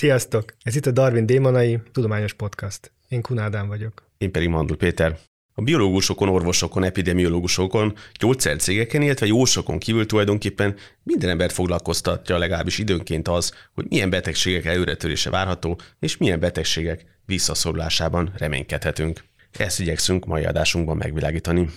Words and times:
Sziasztok! 0.00 0.54
Ez 0.62 0.76
itt 0.76 0.86
a 0.86 0.90
Darwin 0.90 1.26
Démonai 1.26 1.78
Tudományos 1.92 2.32
Podcast. 2.32 2.92
Én 3.08 3.20
Kunádán 3.20 3.68
vagyok. 3.68 4.02
Én 4.18 4.32
pedig 4.32 4.48
Mandul 4.48 4.76
Péter. 4.76 5.18
A 5.54 5.62
biológusokon, 5.62 6.28
orvosokon, 6.28 6.84
epidemiológusokon, 6.84 7.94
gyógyszercégeken, 8.18 9.02
illetve 9.02 9.26
jósokon 9.26 9.78
kívül 9.78 10.06
tulajdonképpen 10.06 10.76
minden 11.02 11.30
embert 11.30 11.52
foglalkoztatja 11.52 12.38
legalábbis 12.38 12.78
időnként 12.78 13.28
az, 13.28 13.54
hogy 13.74 13.86
milyen 13.88 14.10
betegségek 14.10 14.64
előretörése 14.64 15.30
várható, 15.30 15.80
és 15.98 16.16
milyen 16.16 16.40
betegségek 16.40 17.04
visszaszorulásában 17.26 18.32
reménykedhetünk. 18.36 19.24
Ezt 19.58 19.80
igyekszünk 19.80 20.26
mai 20.26 20.44
adásunkban 20.44 20.96
megvilágítani. 20.96 21.68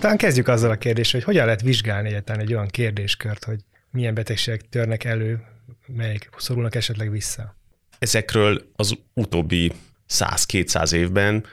Talán 0.00 0.16
kezdjük 0.16 0.48
azzal 0.48 0.70
a 0.70 0.76
kérdéssel, 0.76 1.20
hogy 1.20 1.28
hogyan 1.28 1.44
lehet 1.44 1.62
vizsgálni 1.62 2.08
egyáltalán 2.08 2.40
egy 2.40 2.54
olyan 2.54 2.66
kérdéskört, 2.66 3.44
hogy 3.44 3.60
milyen 3.90 4.14
betegségek 4.14 4.68
törnek 4.68 5.04
elő, 5.04 5.42
melyek 5.86 6.28
szorulnak 6.36 6.74
esetleg 6.74 7.10
vissza. 7.10 7.56
Ezekről 7.98 8.70
az 8.76 8.94
utóbbi 9.14 9.72
100-200 10.08 10.92
évben 10.92 11.44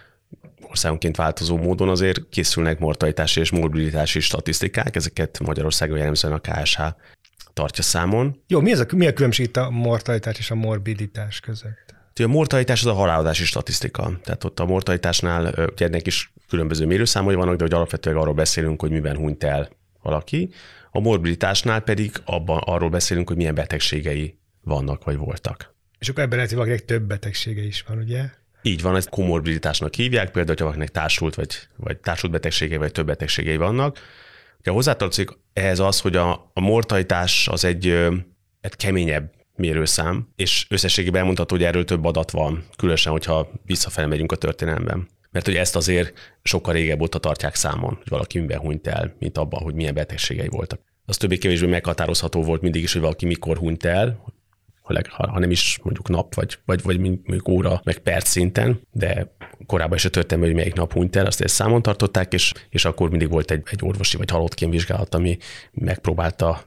országonként 0.61 1.15
változó 1.15 1.57
módon 1.57 1.89
azért 1.89 2.29
készülnek 2.29 2.79
mortalitási 2.79 3.39
és 3.39 3.51
morbiditási 3.51 4.19
statisztikák, 4.19 4.95
ezeket 4.95 5.39
Magyarországon 5.39 5.97
jellemzően 5.97 6.33
a 6.33 6.39
KSH 6.39 6.81
tartja 7.53 7.83
számon. 7.83 8.43
Jó, 8.47 8.59
mi, 8.59 8.71
ez 8.71 8.79
a, 8.79 8.85
mi 8.95 9.07
a 9.07 9.13
különbség 9.13 9.45
itt 9.45 9.57
a 9.57 9.69
mortalitás 9.69 10.37
és 10.37 10.51
a 10.51 10.55
morbiditás 10.55 11.39
között? 11.39 11.96
A 12.23 12.27
mortalitás 12.27 12.79
az 12.81 12.91
a 12.91 12.93
halálozási 12.93 13.45
statisztika. 13.45 14.19
Tehát 14.23 14.43
ott 14.43 14.59
a 14.59 14.65
mortalitásnál 14.65 15.53
ugye 15.71 15.85
ennek 15.85 16.07
is 16.07 16.33
különböző 16.49 16.85
mérőszámai 16.85 17.35
vannak, 17.35 17.55
de 17.55 17.63
hogy 17.63 17.73
alapvetően 17.73 18.15
arról 18.15 18.33
beszélünk, 18.33 18.81
hogy 18.81 18.91
miben 18.91 19.15
hunyt 19.15 19.43
el 19.43 19.69
valaki. 20.01 20.49
A 20.91 20.99
morbiditásnál 20.99 21.81
pedig 21.81 22.11
abban 22.25 22.61
arról 22.65 22.89
beszélünk, 22.89 23.27
hogy 23.27 23.37
milyen 23.37 23.55
betegségei 23.55 24.37
vannak 24.61 25.03
vagy 25.03 25.17
voltak. 25.17 25.75
És 25.99 26.09
akkor 26.09 26.23
ebben 26.23 26.35
lehet, 26.35 26.49
hogy 26.51 26.59
valakinek 26.59 26.85
több 26.87 27.03
betegsége 27.03 27.61
is 27.61 27.83
van, 27.87 27.97
ugye? 27.97 28.29
Így 28.61 28.81
van, 28.81 28.95
ezt 28.95 29.09
komorbiditásnak 29.09 29.93
hívják, 29.93 30.25
például, 30.25 30.47
hogyha 30.47 30.63
valakinek 30.63 30.89
társult, 30.89 31.35
vagy, 31.35 31.55
vagy 31.75 31.97
társult 31.97 32.31
betegségei, 32.31 32.77
vagy 32.77 32.91
több 32.91 33.05
betegségei 33.05 33.57
vannak. 33.57 33.99
Ugye 34.59 34.71
hozzátartozik 34.71 35.29
ehhez 35.53 35.79
az, 35.79 35.99
hogy 35.99 36.15
a, 36.15 36.51
a 36.53 36.59
mortalitás 36.59 37.47
az 37.47 37.63
egy, 37.63 37.87
egy 38.61 38.75
keményebb 38.75 39.31
mérőszám, 39.57 40.27
és 40.35 40.65
összességében 40.69 41.19
elmondható, 41.19 41.55
hogy 41.55 41.63
erről 41.63 41.85
több 41.85 42.05
adat 42.05 42.31
van, 42.31 42.63
különösen, 42.75 43.11
hogyha 43.11 43.51
visszafelé 43.65 44.07
megyünk 44.07 44.31
a 44.31 44.35
történelemben. 44.35 45.07
Mert 45.31 45.45
hogy 45.45 45.55
ezt 45.55 45.75
azért 45.75 46.13
sokkal 46.43 46.73
régebb 46.73 47.01
óta 47.01 47.17
tartják 47.17 47.55
számon, 47.55 47.93
hogy 47.93 48.09
valaki 48.09 48.39
miben 48.39 48.59
hunyt 48.59 48.87
el, 48.87 49.15
mint 49.19 49.37
abban, 49.37 49.61
hogy 49.61 49.73
milyen 49.73 49.93
betegségei 49.93 50.47
voltak. 50.47 50.79
Az 51.05 51.17
többé-kevésbé 51.17 51.67
meghatározható 51.67 52.43
volt 52.43 52.61
mindig 52.61 52.83
is, 52.83 52.93
hogy 52.93 53.01
valaki 53.01 53.25
mikor 53.25 53.57
hunyt 53.57 53.85
el, 53.85 54.23
ha 55.09 55.39
nem 55.39 55.51
is 55.51 55.79
mondjuk 55.83 56.09
nap, 56.09 56.33
vagy, 56.33 56.57
vagy, 56.65 56.81
vagy 56.81 56.99
mondjuk 56.99 57.47
óra, 57.47 57.81
meg 57.83 57.97
perc 57.97 58.27
szinten, 58.27 58.81
de 58.91 59.35
korábban 59.65 59.97
is 59.97 60.05
a 60.05 60.09
történelme, 60.09 60.47
hogy 60.47 60.55
melyik 60.55 60.73
nap 60.73 60.93
hunyt 60.93 61.15
el, 61.15 61.25
azt 61.25 61.41
ezt 61.41 61.53
számon 61.53 61.81
tartották, 61.81 62.33
és, 62.33 62.53
és 62.69 62.85
akkor 62.85 63.09
mindig 63.09 63.29
volt 63.29 63.51
egy, 63.51 63.63
egy 63.71 63.79
orvosi 63.81 64.17
vagy 64.17 64.29
halottkén 64.29 64.69
vizsgálat, 64.69 65.15
ami 65.15 65.37
megpróbálta 65.71 66.61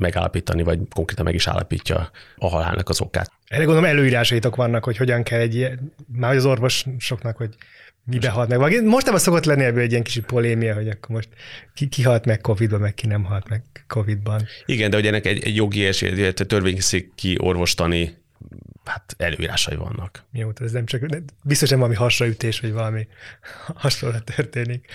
megállapítani, 0.00 0.62
vagy 0.62 0.78
konkrétan 0.94 1.24
meg 1.24 1.34
is 1.34 1.46
állapítja 1.46 2.10
a 2.36 2.48
halálnak 2.48 2.88
az 2.88 3.00
okát. 3.00 3.32
Erre 3.48 3.64
gondolom 3.64 3.90
előírásaitok 3.90 4.56
vannak, 4.56 4.84
hogy 4.84 4.96
hogyan 4.96 5.22
kell 5.22 5.40
egy 5.40 5.54
ilyen, 5.54 5.92
már 6.06 6.34
az 6.34 6.44
orvosoknak, 6.44 7.36
hogy 7.36 7.54
mibe 8.04 8.28
halt 8.28 8.48
meg. 8.48 8.84
Most 8.84 9.06
ebben 9.06 9.18
szokott 9.18 9.44
lenni 9.44 9.64
ebből 9.64 9.82
egy 9.82 9.90
ilyen 9.90 10.02
kis 10.02 10.20
polémia, 10.26 10.74
hogy 10.74 10.88
akkor 10.88 11.14
most 11.14 11.28
ki, 11.74 11.88
ki 11.88 12.02
halt 12.02 12.24
meg 12.24 12.40
Covid-ban, 12.40 12.80
meg 12.80 12.94
ki 12.94 13.06
nem 13.06 13.24
halt 13.24 13.48
meg 13.48 13.62
Covid-ban. 13.86 14.46
Igen, 14.66 14.90
de 14.90 14.96
hogy 14.96 15.06
ennek 15.06 15.26
egy, 15.26 15.44
egy 15.44 15.56
jogi 15.56 15.80
és 15.80 16.04
törvényszéki 16.34 17.36
orvostani 17.38 18.18
hát 18.84 19.14
előírásai 19.18 19.76
vannak. 19.76 20.24
Jó, 20.32 20.50
ez 20.60 20.72
nem 20.72 20.86
csak, 20.86 21.02
biztos 21.44 21.68
nem 21.68 21.78
valami 21.78 21.96
hasraütés, 21.96 22.60
vagy 22.60 22.72
valami 22.72 23.06
hasonló 23.74 24.18
történik. 24.18 24.86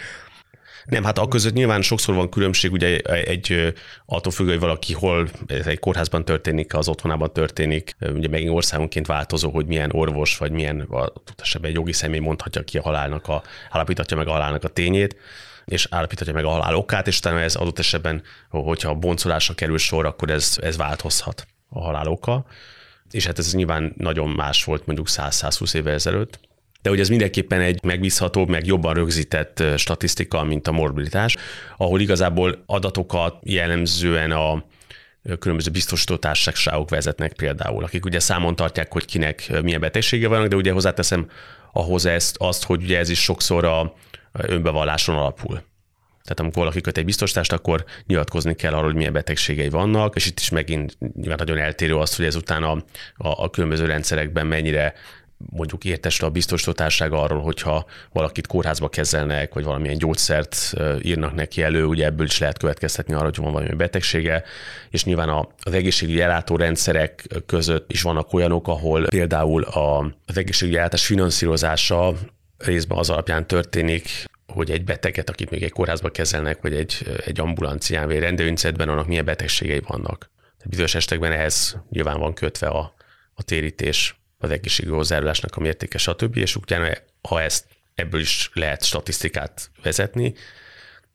Nem, 0.85 1.03
hát 1.03 1.17
a 1.17 1.27
között 1.27 1.53
nyilván 1.53 1.81
sokszor 1.81 2.15
van 2.15 2.29
különbség, 2.29 2.71
ugye 2.71 2.97
egy 2.99 3.73
attól 4.05 4.31
függő, 4.31 4.49
hogy 4.49 4.59
valaki 4.59 4.93
hol, 4.93 5.29
egy 5.47 5.79
kórházban 5.79 6.25
történik, 6.25 6.73
az 6.73 6.87
otthonában 6.87 7.33
történik, 7.33 7.95
ugye 7.99 8.27
megint 8.27 8.51
országonként 8.51 9.07
változó, 9.07 9.49
hogy 9.49 9.65
milyen 9.65 9.91
orvos, 9.91 10.37
vagy 10.37 10.51
milyen, 10.51 10.89
esetben 11.37 11.69
egy 11.69 11.75
jogi 11.75 11.93
személy 11.93 12.19
mondhatja 12.19 12.63
ki 12.63 12.77
a 12.77 12.81
halálnak, 12.81 13.27
a, 13.27 13.43
állapítatja 13.69 14.17
meg 14.17 14.27
a 14.27 14.31
halálnak 14.31 14.63
a 14.63 14.67
tényét 14.67 15.15
és 15.65 15.87
állapíthatja 15.89 16.33
meg 16.33 16.45
a 16.45 16.49
halál 16.49 16.75
okát, 16.75 17.07
és 17.07 17.17
utána 17.17 17.39
ez 17.39 17.55
adott 17.55 17.79
esetben, 17.79 18.23
hogyha 18.49 18.93
boncolásra 18.93 19.53
kerül 19.53 19.77
sor, 19.77 20.05
akkor 20.05 20.29
ez, 20.29 20.57
ez 20.61 20.77
változhat 20.77 21.47
a 21.69 21.81
halál 21.81 22.07
oka. 22.07 22.45
És 23.11 23.25
hát 23.25 23.39
ez 23.39 23.53
nyilván 23.53 23.93
nagyon 23.97 24.29
más 24.29 24.63
volt 24.63 24.85
mondjuk 24.85 25.07
100-120 25.09 25.73
évvel 25.73 25.93
ezelőtt 25.93 26.39
de 26.85 26.91
hogy 26.91 26.99
ez 26.99 27.09
mindenképpen 27.09 27.61
egy 27.61 27.83
megbízhatóbb, 27.83 28.49
meg 28.49 28.65
jobban 28.65 28.93
rögzített 28.93 29.63
statisztika, 29.77 30.43
mint 30.43 30.67
a 30.67 30.71
morbiditás, 30.71 31.35
ahol 31.77 31.99
igazából 31.99 32.63
adatokat 32.65 33.37
jellemzően 33.43 34.31
a 34.31 34.63
különböző 35.39 35.71
biztosító 35.71 36.15
társaságok 36.15 36.89
vezetnek 36.89 37.33
például, 37.33 37.83
akik 37.83 38.05
ugye 38.05 38.19
számon 38.19 38.55
tartják, 38.55 38.91
hogy 38.91 39.05
kinek 39.05 39.61
milyen 39.61 39.79
betegsége 39.79 40.27
vannak, 40.27 40.47
de 40.47 40.55
ugye 40.55 40.71
hozzáteszem 40.71 41.29
ahhoz 41.73 42.05
ezt, 42.05 42.35
azt, 42.39 42.63
hogy 42.63 42.83
ugye 42.83 42.97
ez 42.97 43.09
is 43.09 43.21
sokszor 43.21 43.65
a 43.65 43.93
önbevalláson 44.31 45.15
alapul. 45.15 45.61
Tehát 46.25 46.39
amikor 46.39 46.61
valaki 46.61 46.81
köt 46.81 46.97
egy 46.97 47.05
biztosítást, 47.05 47.51
akkor 47.51 47.85
nyilatkozni 48.07 48.55
kell 48.55 48.73
arról, 48.73 48.85
hogy 48.85 48.95
milyen 48.95 49.13
betegségei 49.13 49.69
vannak, 49.69 50.15
és 50.15 50.25
itt 50.25 50.39
is 50.39 50.49
megint 50.49 50.97
nyilván 51.15 51.37
nagyon 51.37 51.57
eltérő 51.57 51.97
az, 51.97 52.15
hogy 52.15 52.25
ezután 52.25 52.63
a, 52.63 52.71
a, 53.15 53.43
a 53.43 53.49
különböző 53.49 53.85
rendszerekben 53.85 54.47
mennyire 54.47 54.93
mondjuk 55.37 55.83
értesül 55.83 56.27
a 56.27 56.31
biztosítótárság 56.31 57.11
arról, 57.11 57.41
hogyha 57.41 57.85
valakit 58.11 58.47
kórházba 58.47 58.89
kezelnek, 58.89 59.53
vagy 59.53 59.63
valamilyen 59.63 59.97
gyógyszert 59.97 60.73
írnak 61.01 61.33
neki 61.33 61.61
elő, 61.61 61.85
ugye 61.85 62.05
ebből 62.05 62.25
is 62.25 62.39
lehet 62.39 62.57
következtetni 62.57 63.13
arra, 63.13 63.23
hogy 63.23 63.37
van 63.37 63.51
valami 63.51 63.75
betegsége, 63.75 64.43
és 64.89 65.03
nyilván 65.03 65.47
az 65.63 65.73
egészségügyi 65.73 66.21
ellátórendszerek 66.21 67.27
között 67.45 67.91
is 67.91 68.01
vannak 68.01 68.33
olyanok, 68.33 68.67
ahol 68.67 69.05
például 69.05 69.63
az 70.25 70.37
egészségügyi 70.37 70.77
ellátás 70.77 71.05
finanszírozása 71.05 72.13
részben 72.57 72.97
az 72.97 73.09
alapján 73.09 73.47
történik, 73.47 74.09
hogy 74.47 74.71
egy 74.71 74.83
beteget, 74.83 75.29
akit 75.29 75.49
még 75.49 75.63
egy 75.63 75.71
kórházba 75.71 76.09
kezelnek, 76.09 76.61
vagy 76.61 76.73
egy, 76.73 77.19
egy 77.25 77.39
ambulancián, 77.39 78.05
vagy 78.05 78.15
egy 78.15 78.21
rendelőincidentben, 78.21 78.89
annak 78.89 79.07
milyen 79.07 79.25
betegségei 79.25 79.81
vannak. 79.87 80.29
Tehát 80.41 80.69
bizonyos 80.69 80.95
esetekben 80.95 81.31
ehhez 81.31 81.77
nyilván 81.89 82.19
van 82.19 82.33
kötve 82.33 82.67
a, 82.67 82.93
a 83.33 83.43
térítés 83.43 84.15
az 84.45 84.51
egészségügyi 84.51 84.95
hozzájárulásnak 84.95 85.55
a 85.55 85.59
mértéke, 85.59 85.97
stb. 85.97 86.37
És 86.37 86.55
utána, 86.55 86.93
ha 87.21 87.41
ezt 87.41 87.65
ebből 87.95 88.19
is 88.19 88.49
lehet 88.53 88.83
statisztikát 88.83 89.69
vezetni, 89.83 90.33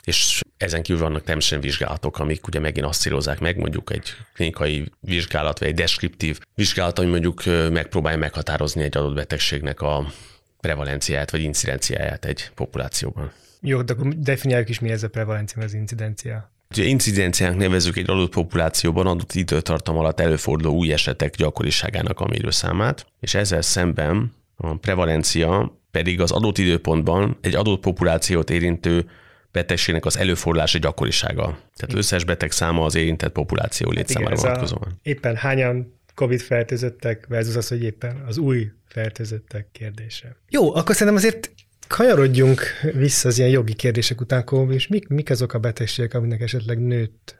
és 0.04 0.40
ezen 0.56 0.82
kívül 0.82 1.02
vannak 1.02 1.24
természetesen 1.24 1.64
vizsgálatok, 1.64 2.18
amik 2.18 2.46
ugye 2.46 2.58
megint 2.58 2.86
azt 2.86 3.00
célozzák 3.00 3.38
meg, 3.38 3.56
mondjuk 3.56 3.92
egy 3.92 4.08
klinikai 4.34 4.92
vizsgálat, 5.00 5.58
vagy 5.58 5.68
egy 5.68 5.74
deskriptív 5.74 6.40
vizsgálat, 6.54 6.98
ami 6.98 7.08
mondjuk 7.08 7.44
megpróbálja 7.70 8.18
meghatározni 8.18 8.82
egy 8.82 8.96
adott 8.96 9.14
betegségnek 9.14 9.80
a 9.80 10.12
prevalenciáját, 10.60 11.30
vagy 11.30 11.42
incidenciáját 11.42 12.24
egy 12.24 12.50
populációban. 12.54 13.32
Jó, 13.60 13.82
de 13.82 13.92
akkor 13.92 14.08
definiáljuk 14.08 14.68
is, 14.68 14.80
mi 14.80 14.90
ez 14.90 15.02
a 15.02 15.08
prevalencia, 15.08 15.62
az 15.62 15.74
incidencia. 15.74 16.50
Ugye 16.70 16.84
incidenciának 16.84 17.58
nevezük 17.58 17.96
egy 17.96 18.10
adott 18.10 18.30
populációban 18.30 19.06
adott 19.06 19.32
időtartam 19.32 19.96
alatt 19.96 20.20
előforduló 20.20 20.74
új 20.74 20.92
esetek 20.92 21.34
gyakoriságának 21.34 22.20
a 22.20 22.26
mérőszámát, 22.26 23.06
és 23.20 23.34
ezzel 23.34 23.62
szemben 23.62 24.32
a 24.56 24.74
prevalencia 24.76 25.78
pedig 25.90 26.20
az 26.20 26.30
adott 26.30 26.58
időpontban 26.58 27.38
egy 27.40 27.54
adott 27.54 27.80
populációt 27.80 28.50
érintő 28.50 29.10
betegségnek 29.52 30.04
az 30.04 30.18
előfordulása 30.18 30.78
gyakorisága. 30.78 31.44
Tehát 31.76 31.94
összes 31.94 32.24
beteg 32.24 32.50
száma 32.50 32.84
az 32.84 32.94
érintett 32.94 33.32
populáció 33.32 33.86
hát 33.86 33.96
létszámára 33.96 34.34
hát 34.34 34.40
vonatkozóan. 34.40 34.98
Éppen 35.02 35.36
hányan 35.36 35.98
COVID 36.14 36.40
fertőzöttek 36.40 37.26
versus 37.28 37.56
az, 37.56 37.68
hogy 37.68 37.82
éppen 37.82 38.22
az 38.26 38.38
új 38.38 38.70
fertőzöttek 38.88 39.68
kérdése. 39.72 40.36
Jó, 40.48 40.74
akkor 40.74 40.94
szerintem 40.94 41.16
azért 41.16 41.50
kanyarodjunk 41.90 42.62
vissza 42.92 43.28
az 43.28 43.38
ilyen 43.38 43.50
jogi 43.50 43.74
kérdések 43.74 44.20
után, 44.20 44.44
és 44.70 44.86
mik, 44.86 45.08
mik 45.08 45.30
azok 45.30 45.52
a 45.52 45.58
betegségek, 45.58 46.14
aminek 46.14 46.40
esetleg 46.40 46.78
nőtt 46.78 47.39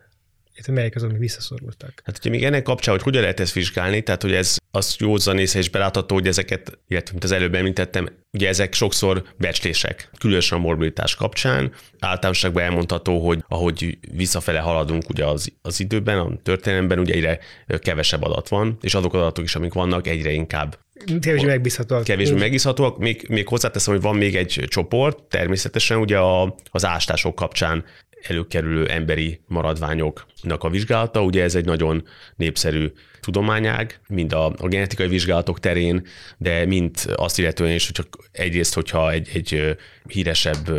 melyek 0.69 0.97
azok, 0.97 1.09
amik 1.09 1.21
visszaszorultak? 1.21 2.03
Hát 2.05 2.19
ugye 2.19 2.31
még 2.31 2.45
ennek 2.45 2.62
kapcsán, 2.62 2.95
hogy 2.95 3.03
hogyan 3.03 3.21
lehet 3.21 3.41
ezt 3.41 3.53
vizsgálni, 3.53 4.03
tehát 4.03 4.23
hogy 4.23 4.33
ez 4.33 4.57
az 4.71 4.97
józan 4.99 5.39
észre 5.39 5.59
és 5.59 5.71
belátható, 5.71 6.15
hogy 6.15 6.27
ezeket, 6.27 6.79
illetve 6.89 7.11
mint 7.11 7.25
az 7.25 7.33
előbb 7.33 7.55
említettem, 7.55 8.09
ugye 8.33 8.49
ezek 8.49 8.75
sokszor 8.75 9.23
becslések, 9.39 10.11
különösen 10.19 10.59
a 10.59 10.61
morbiditás 10.61 11.15
kapcsán. 11.15 11.73
Általánosságban 11.99 12.62
elmondható, 12.62 13.27
hogy 13.27 13.45
ahogy 13.49 13.99
visszafele 14.12 14.59
haladunk 14.59 15.09
ugye 15.09 15.25
az, 15.25 15.53
az 15.62 15.81
időben, 15.81 16.19
a 16.19 16.37
történelemben, 16.43 16.99
ugye 16.99 17.15
egyre 17.15 17.39
kevesebb 17.79 18.23
adat 18.23 18.49
van, 18.49 18.79
és 18.81 18.95
azok 18.95 19.15
az 19.15 19.21
adatok 19.21 19.45
is, 19.45 19.55
amik 19.55 19.73
vannak, 19.73 20.07
egyre 20.07 20.31
inkább 20.31 20.79
Kevésbé 21.21 21.47
megbízhatóak. 21.47 22.05
Kevésbé 22.05 22.39
megbízhatóak. 22.39 22.99
Még, 22.99 23.27
még 23.29 23.49
hozzáteszem, 23.49 23.95
hogy 23.95 24.03
van 24.03 24.17
még 24.17 24.37
egy 24.37 24.65
csoport, 24.69 25.23
természetesen 25.23 25.99
ugye 25.99 26.19
a, 26.19 26.55
az 26.71 26.85
ástások 26.85 27.35
kapcsán 27.35 27.85
előkerülő 28.22 28.88
emberi 28.88 29.40
maradványoknak 29.46 30.64
a 30.64 30.70
vizsgálata. 30.70 31.22
Ugye 31.22 31.43
ez 31.43 31.55
egy 31.55 31.64
nagyon 31.64 32.06
népszerű 32.37 32.93
tudományág, 33.20 34.00
mind 34.08 34.32
a, 34.32 34.46
a 34.46 34.69
genetikai 34.69 35.08
vizsgálatok 35.08 35.61
terén, 35.61 36.06
de 36.38 36.67
mind 36.67 36.94
azt 37.14 37.38
illetően 37.38 37.75
is, 37.75 37.90
hogy 37.94 38.06
egyrészt, 38.32 38.75
hogyha 38.75 39.11
egy, 39.11 39.31
egy 39.34 39.76
híresebb 40.08 40.70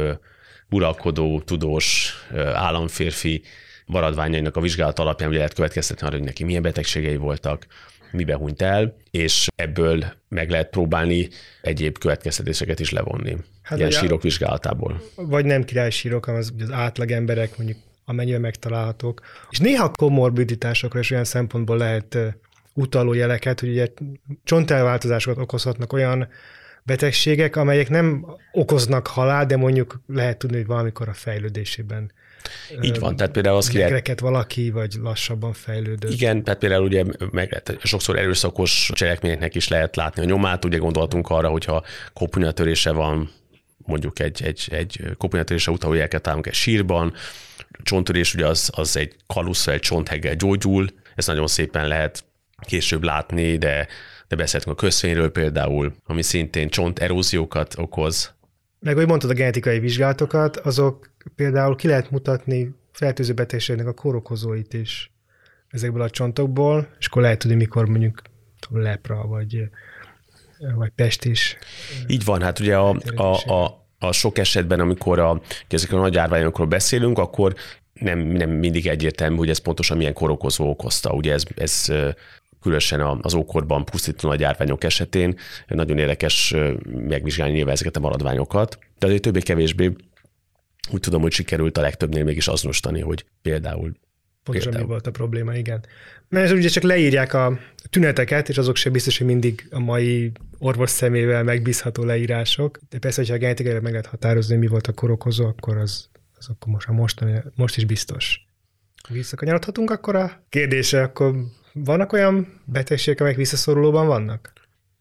uralkodó, 0.69 1.41
tudós 1.41 2.13
államférfi 2.53 3.41
maradványainak 3.85 4.55
a 4.55 4.61
vizsgálat 4.61 4.99
alapján 4.99 5.29
ugye 5.29 5.37
lehet 5.37 5.53
következtetni 5.53 6.07
arra, 6.07 6.15
hogy 6.15 6.25
neki 6.25 6.43
milyen 6.43 6.61
betegségei 6.61 7.15
voltak, 7.15 7.65
mibe 8.11 8.35
hunyt 8.35 8.61
el, 8.61 8.95
és 9.11 9.47
ebből 9.55 10.03
meg 10.29 10.49
lehet 10.49 10.69
próbálni 10.69 11.29
egyéb 11.61 11.97
következtetéseket 11.97 12.79
is 12.79 12.91
levonni. 12.91 13.37
Hát 13.61 13.77
ilyen 13.77 13.91
sírok 13.91 14.21
vizsgálatából. 14.21 15.01
Vagy 15.15 15.45
nem 15.45 15.63
királysírok, 15.63 16.25
hanem 16.25 16.39
az, 16.39 16.53
az 16.59 16.71
átlag 16.71 17.11
emberek 17.11 17.57
mondjuk 17.57 17.77
amennyire 18.05 18.39
megtalálhatók. 18.39 19.21
És 19.49 19.59
néha 19.59 19.91
komorbiditásokra 19.91 20.99
is 20.99 21.11
olyan 21.11 21.23
szempontból 21.23 21.77
lehet 21.77 22.17
utaló 22.73 23.13
jeleket, 23.13 23.59
hogy 23.59 23.69
ugye 23.69 23.87
csontelváltozásokat 24.43 25.43
okozhatnak 25.43 25.93
olyan 25.93 26.27
betegségek, 26.83 27.55
amelyek 27.55 27.89
nem 27.89 28.25
okoznak 28.51 29.07
halál, 29.07 29.45
de 29.45 29.57
mondjuk 29.57 30.01
lehet 30.07 30.37
tudni, 30.37 30.55
hogy 30.57 30.65
valamikor 30.65 31.09
a 31.09 31.13
fejlődésében 31.13 32.11
így 32.81 32.99
van, 32.99 33.15
tehát 33.15 33.31
például 33.31 33.55
az 33.55 33.67
ki 33.67 34.13
valaki, 34.19 34.69
vagy 34.69 34.93
lassabban 35.01 35.53
fejlődött. 35.53 36.11
Igen, 36.11 36.43
tehát 36.43 36.59
például 36.59 36.83
ugye 36.83 37.03
meg 37.31 37.49
lehet, 37.49 37.77
sokszor 37.83 38.17
erőszakos 38.17 38.91
cselekményeknek 38.93 39.55
is 39.55 39.67
lehet 39.67 39.95
látni 39.95 40.21
a 40.21 40.25
nyomát, 40.25 40.65
ugye 40.65 40.77
gondoltunk 40.77 41.29
arra, 41.29 41.49
hogyha 41.49 41.83
kopunyatörése 42.13 42.91
van, 42.91 43.31
mondjuk 43.77 44.19
egy, 44.19 44.43
egy, 44.43 44.67
egy 44.71 44.99
kopunyatörése 45.17 45.71
után, 45.71 45.89
hogy 45.89 45.99
el 45.99 46.07
kell 46.07 46.39
egy 46.41 46.53
sírban, 46.53 47.13
csonttörés 47.83 48.33
ugye 48.33 48.47
az, 48.47 48.69
az 48.75 48.97
egy 48.97 49.15
kaluszra, 49.27 49.71
egy 49.71 49.79
csontheggel 49.79 50.35
gyógyul, 50.35 50.87
ez 51.15 51.27
nagyon 51.27 51.47
szépen 51.47 51.87
lehet 51.87 52.23
később 52.61 53.03
látni, 53.03 53.57
de, 53.57 53.87
de 54.27 54.35
beszéltünk 54.35 54.75
a 54.75 54.81
köszvényről 54.81 55.31
például, 55.31 55.93
ami 56.05 56.21
szintén 56.21 56.69
csonteróziókat 56.69 57.73
okoz. 57.77 58.33
Meg, 58.81 58.95
hogy 58.95 59.07
mondtad 59.07 59.29
a 59.29 59.33
genetikai 59.33 59.79
vizsgálatokat, 59.79 60.57
azok 60.57 61.11
például 61.35 61.75
ki 61.75 61.87
lehet 61.87 62.11
mutatni 62.11 62.75
fertőző 62.91 63.33
betegségnek 63.33 63.87
a 63.87 63.93
kórokozóit 63.93 64.73
is 64.73 65.11
ezekből 65.67 66.01
a 66.01 66.09
csontokból, 66.09 66.89
és 66.99 67.07
akkor 67.07 67.21
lehet 67.21 67.39
tudni, 67.39 67.55
mikor 67.55 67.87
mondjuk 67.87 68.21
lepra, 68.69 69.27
vagy, 69.27 69.69
vagy 70.75 70.89
pest 70.95 71.25
is. 71.25 71.57
Így 72.07 72.25
van, 72.25 72.41
hát 72.41 72.59
ugye 72.59 72.77
a, 72.77 72.95
a, 73.15 73.51
a, 73.53 73.85
a 73.99 74.11
sok 74.11 74.37
esetben, 74.37 74.79
amikor 74.79 75.19
a, 75.19 75.41
ezekről 75.67 75.99
a 75.99 76.03
nagy 76.03 76.17
árványokról 76.17 76.67
beszélünk, 76.67 77.17
akkor 77.17 77.55
nem, 77.93 78.19
nem 78.19 78.49
mindig 78.49 78.87
egyértelmű, 78.87 79.35
hogy 79.35 79.49
ez 79.49 79.57
pontosan 79.57 79.97
milyen 79.97 80.13
korokozó 80.13 80.69
okozta. 80.69 81.11
Ugye 81.11 81.33
ez, 81.33 81.43
ez 81.55 81.87
különösen 82.61 83.19
az 83.21 83.33
ókorban 83.33 83.85
pusztító 83.85 84.29
nagy 84.29 84.43
árványok 84.43 84.83
esetén 84.83 85.37
nagyon 85.67 85.97
érdekes 85.97 86.55
megvizsgálni 86.85 87.53
nyilván 87.53 87.73
ezeket 87.73 87.95
a 87.95 87.99
maradványokat, 87.99 88.79
de 88.99 89.05
azért 89.05 89.21
többé-kevésbé 89.21 89.91
úgy 90.91 90.99
tudom, 90.99 91.21
hogy 91.21 91.31
sikerült 91.31 91.77
a 91.77 91.81
legtöbbnél 91.81 92.23
mégis 92.23 92.47
azonosítani, 92.47 93.01
hogy 93.01 93.25
például 93.41 93.93
Pontosan 94.43 94.73
mi 94.73 94.83
volt 94.83 95.07
a 95.07 95.11
probléma, 95.11 95.55
igen. 95.55 95.85
Mert 96.29 96.51
ugye 96.51 96.67
csak 96.67 96.83
leírják 96.83 97.33
a 97.33 97.59
tüneteket, 97.89 98.49
és 98.49 98.57
azok 98.57 98.75
sem 98.75 98.91
biztos, 98.91 99.17
hogy 99.17 99.27
mindig 99.27 99.67
a 99.71 99.79
mai 99.79 100.31
orvos 100.57 100.89
szemével 100.89 101.43
megbízható 101.43 102.03
leírások. 102.03 102.79
De 102.89 102.99
persze, 102.99 103.19
hogyha 103.19 103.35
a 103.35 103.37
genetikailag 103.37 103.83
meg 103.83 103.91
lehet 103.91 104.07
határozni, 104.07 104.55
mi 104.55 104.67
volt 104.67 104.87
a 104.87 104.93
korokozó, 104.93 105.45
akkor 105.45 105.77
az, 105.77 106.09
az 106.37 106.49
akkor 106.49 106.73
most, 106.73 106.87
most, 106.87 107.23
most 107.55 107.77
is 107.77 107.85
biztos. 107.85 108.45
Visszakanyarodhatunk 109.09 109.91
akkor 109.91 110.15
a 110.15 110.43
kérdése, 110.49 111.01
akkor 111.01 111.35
vannak 111.73 112.13
olyan 112.13 112.61
betegségek, 112.65 113.19
amelyek 113.19 113.37
visszaszorulóban 113.37 114.07
vannak? 114.07 114.53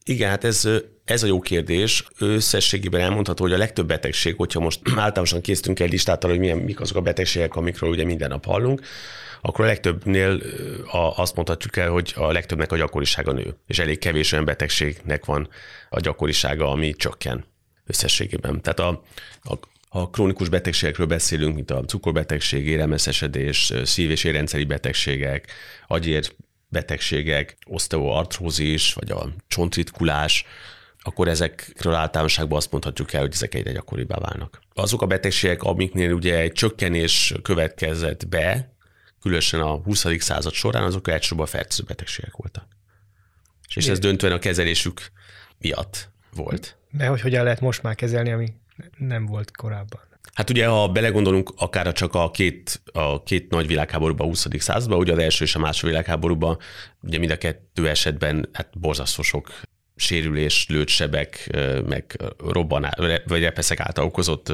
Igen, 0.04 0.28
hát 0.28 0.44
ez, 0.44 0.68
ez 1.04 1.22
a 1.22 1.26
jó 1.26 1.40
kérdés. 1.40 2.04
Összességében 2.18 3.00
elmondható, 3.00 3.42
hogy 3.42 3.52
a 3.52 3.58
legtöbb 3.58 3.86
betegség, 3.86 4.36
hogyha 4.36 4.60
most 4.60 4.80
általánosan 4.96 5.40
készítünk 5.40 5.80
egy 5.80 5.90
listát 5.90 6.24
arra, 6.24 6.32
hogy 6.32 6.42
milyen, 6.42 6.58
mik 6.58 6.80
azok 6.80 6.96
a 6.96 7.00
betegségek, 7.00 7.56
amikről 7.56 7.90
ugye 7.90 8.04
minden 8.04 8.28
nap 8.28 8.44
hallunk, 8.44 8.80
akkor 9.42 9.64
a 9.64 9.68
legtöbbnél 9.68 10.40
azt 11.16 11.36
mondhatjuk 11.36 11.76
el, 11.76 11.90
hogy 11.90 12.12
a 12.16 12.32
legtöbbnek 12.32 12.72
a 12.72 12.76
gyakorisága 12.76 13.32
nő, 13.32 13.56
és 13.66 13.78
elég 13.78 13.98
kevés 13.98 14.32
olyan 14.32 14.44
betegségnek 14.44 15.24
van 15.24 15.48
a 15.88 16.00
gyakorisága, 16.00 16.70
ami 16.70 16.94
csökken 16.94 17.44
összességében. 17.86 18.62
Tehát 18.62 18.80
a, 18.80 19.02
a 19.42 19.58
ha 19.90 20.10
krónikus 20.10 20.48
betegségekről 20.48 21.06
beszélünk, 21.06 21.54
mint 21.54 21.70
a 21.70 21.84
cukorbetegség, 21.84 22.66
éremeszesedés, 22.66 23.72
szív- 23.84 24.10
és 24.10 24.24
érrendszeri 24.24 24.64
betegségek, 24.64 25.52
agyér 25.86 26.32
betegségek, 26.70 27.56
oszteoartrózis, 27.66 28.92
vagy 28.92 29.10
a 29.10 29.28
csontritkulás, 29.48 30.44
akkor 31.02 31.28
ezekről 31.28 31.94
általánosságban 31.94 32.56
azt 32.56 32.70
mondhatjuk 32.70 33.12
el, 33.12 33.20
hogy 33.20 33.32
ezek 33.32 33.54
egyre 33.54 33.72
gyakoribbá 33.72 34.18
válnak. 34.18 34.60
Azok 34.74 35.02
a 35.02 35.06
betegségek, 35.06 35.62
amiknél 35.62 36.12
ugye 36.12 36.38
egy 36.38 36.52
csökkenés 36.52 37.34
következett 37.42 38.28
be, 38.28 38.74
különösen 39.20 39.60
a 39.60 39.76
20. 39.76 40.06
század 40.18 40.52
során, 40.52 40.82
azok 40.82 41.08
elsősorban 41.08 41.46
fertőző 41.46 41.82
betegségek 41.86 42.36
voltak. 42.36 42.66
És 43.68 43.74
Miért? 43.74 43.90
ez 43.90 43.98
döntően 43.98 44.32
a 44.32 44.38
kezelésük 44.38 45.00
miatt 45.58 46.10
volt. 46.34 46.76
De 46.90 47.06
hogy 47.06 47.20
hogyan 47.20 47.44
lehet 47.44 47.60
most 47.60 47.82
már 47.82 47.94
kezelni, 47.94 48.32
ami 48.32 48.52
nem 48.98 49.26
volt 49.26 49.56
korábban? 49.56 50.09
Hát 50.40 50.50
ugye, 50.50 50.66
ha 50.66 50.88
belegondolunk 50.88 51.52
akár 51.56 51.92
csak 51.92 52.14
a 52.14 52.30
két, 52.30 52.82
a 52.92 53.22
két 53.22 53.50
nagy 53.50 53.66
világháborúban, 53.66 54.26
a 54.26 54.28
20. 54.28 54.46
században, 54.58 54.98
ugye 54.98 55.12
az 55.12 55.18
első 55.18 55.44
és 55.44 55.54
a 55.54 55.58
második 55.58 55.90
világháborúban, 55.90 56.58
ugye 57.02 57.18
mind 57.18 57.30
a 57.30 57.36
kettő 57.36 57.88
esetben 57.88 58.48
hát 58.52 58.78
borzasztó 58.78 59.22
sok 59.22 59.60
sérülés, 59.96 60.66
lőtsebek, 60.68 61.50
meg 61.86 62.16
robbanás, 62.38 62.92
vagy 63.26 63.42
repeszek 63.42 63.80
által 63.80 64.04
okozott 64.04 64.52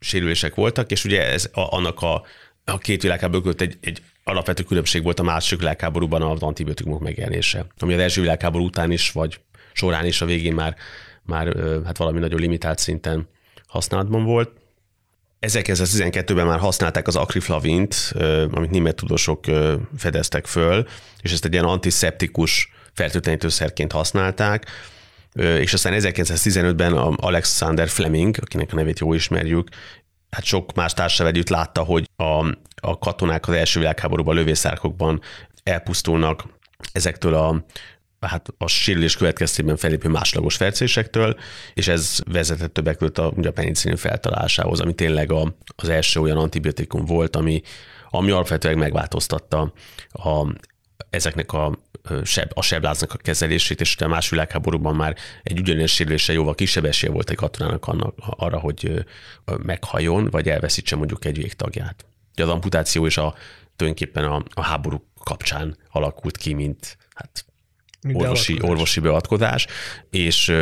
sérülések 0.00 0.54
voltak, 0.54 0.90
és 0.90 1.04
ugye 1.04 1.32
ez 1.32 1.50
annak 1.52 2.02
a, 2.02 2.22
a 2.64 2.78
két 2.78 3.02
világháború 3.02 3.42
között 3.42 3.60
egy, 3.60 3.78
egy 3.80 4.02
alapvető 4.24 4.62
különbség 4.62 5.02
volt 5.02 5.20
a 5.20 5.22
második 5.22 5.58
világháborúban 5.58 6.22
az 6.22 6.42
antibiotikumok 6.42 7.00
megjelenése, 7.00 7.66
ami 7.78 7.94
az 7.94 8.00
első 8.00 8.20
világháború 8.20 8.64
után 8.64 8.90
is, 8.90 9.10
vagy 9.10 9.40
során 9.72 10.06
is 10.06 10.20
a 10.20 10.26
végén 10.26 10.54
már, 10.54 10.76
már 11.22 11.56
hát 11.84 11.96
valami 11.96 12.18
nagyon 12.18 12.40
limitált 12.40 12.78
szinten 12.78 13.28
használatban 13.66 14.24
volt. 14.24 14.59
1912-ben 15.40 16.46
már 16.46 16.58
használták 16.58 17.06
az 17.06 17.16
akriflavint, 17.16 18.12
amit 18.50 18.70
német 18.70 18.94
tudósok 18.94 19.44
fedeztek 19.98 20.46
föl, 20.46 20.86
és 21.20 21.32
ezt 21.32 21.44
egy 21.44 21.52
ilyen 21.52 21.64
antiszeptikus 21.64 22.72
fertőtlenítőszerként 22.92 23.92
használták, 23.92 24.66
és 25.34 25.72
aztán 25.72 25.92
1915-ben 25.96 26.92
Alexander 27.16 27.88
Fleming, 27.88 28.36
akinek 28.40 28.72
a 28.72 28.76
nevét 28.76 28.98
jó 28.98 29.12
ismerjük, 29.12 29.68
hát 30.30 30.44
sok 30.44 30.74
más 30.74 30.92
társával 30.92 31.32
együtt 31.32 31.48
látta, 31.48 31.82
hogy 31.82 32.10
a, 32.16 32.46
a 32.74 32.98
katonák 32.98 33.48
az 33.48 33.54
első 33.54 33.78
világháborúban 33.78 34.34
lövészárkokban 34.34 35.20
elpusztulnak 35.62 36.44
ezektől 36.92 37.34
a 37.34 37.64
hát 38.26 38.48
a 38.58 38.66
sérülés 38.66 39.16
következtében 39.16 39.76
felépő 39.76 40.08
másodlagos 40.08 40.56
fercésektől, 40.56 41.36
és 41.74 41.88
ez 41.88 42.20
vezetett 42.26 42.72
többek 42.72 42.96
között 42.96 43.18
a, 43.18 43.32
a 43.42 43.50
penicillin 43.50 43.96
feltalálásához, 43.96 44.80
ami 44.80 44.94
tényleg 44.94 45.32
a, 45.32 45.56
az 45.76 45.88
első 45.88 46.20
olyan 46.20 46.36
antibiotikum 46.36 47.04
volt, 47.04 47.36
ami, 47.36 47.62
ami 48.10 48.30
alapvetően 48.30 48.78
megváltoztatta 48.78 49.72
a, 50.08 50.54
ezeknek 51.10 51.52
a, 51.52 51.78
seb, 52.24 52.50
a 52.54 52.62
sebláznak 52.62 53.12
a 53.12 53.16
kezelését, 53.16 53.80
és 53.80 53.96
a 53.96 54.08
más 54.08 54.28
világháborúban 54.28 54.94
már 54.94 55.16
egy 55.42 55.58
ugyanilyen 55.58 55.86
sérülése 55.86 56.32
jóval 56.32 56.54
kisebb 56.54 56.84
esélye 56.84 57.12
volt 57.12 57.30
egy 57.30 57.36
katonának 57.36 57.86
annak, 57.86 58.14
arra, 58.18 58.58
hogy 58.58 59.04
meghajjon, 59.62 60.26
vagy 60.30 60.48
elveszítse 60.48 60.96
mondjuk 60.96 61.24
egy 61.24 61.36
végtagját. 61.36 62.04
Az 62.34 62.48
amputáció 62.48 63.06
is 63.06 63.16
a, 63.16 63.34
tulajdonképpen 63.76 64.24
a, 64.24 64.42
a 64.54 64.62
háború 64.62 65.04
kapcsán 65.24 65.76
alakult 65.90 66.36
ki, 66.36 66.52
mint 66.52 66.98
hát 67.14 67.44
orvosi, 68.12 68.58
orvosi 68.62 69.00
beavatkozás, 69.00 69.66
és 70.10 70.52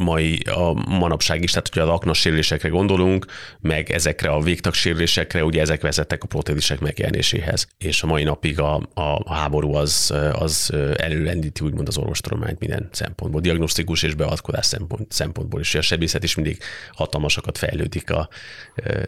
mai 0.00 0.38
a 0.38 0.72
manapság 0.72 1.42
is, 1.42 1.50
tehát 1.50 1.68
hogyha 1.68 1.88
az 1.88 1.94
aknas 1.94 2.18
sérülésekre 2.18 2.68
gondolunk, 2.68 3.26
meg 3.60 3.90
ezekre 3.90 4.30
a 4.30 4.40
végtagsérülésekre, 4.40 5.44
ugye 5.44 5.60
ezek 5.60 5.80
vezettek 5.80 6.22
a 6.22 6.26
protézisek 6.26 6.80
megjelenéséhez. 6.80 7.68
És 7.78 8.02
a 8.02 8.06
mai 8.06 8.22
napig 8.22 8.60
a, 8.60 8.88
a 8.94 9.34
háború 9.34 9.74
az, 9.74 10.14
az 10.32 10.72
előrendíti 10.96 11.64
úgymond 11.64 11.88
az 11.88 11.98
orvostudományt 11.98 12.58
minden 12.58 12.88
szempontból, 12.92 13.40
diagnosztikus 13.40 14.02
és 14.02 14.14
beavatkozás 14.14 14.66
szempont, 14.66 15.12
szempontból 15.12 15.60
is. 15.60 15.74
A 15.74 15.80
sebészet 15.80 16.22
is 16.22 16.34
mindig 16.34 16.58
hatalmasakat 16.92 17.58
fejlődik 17.58 18.10
a, 18.10 18.28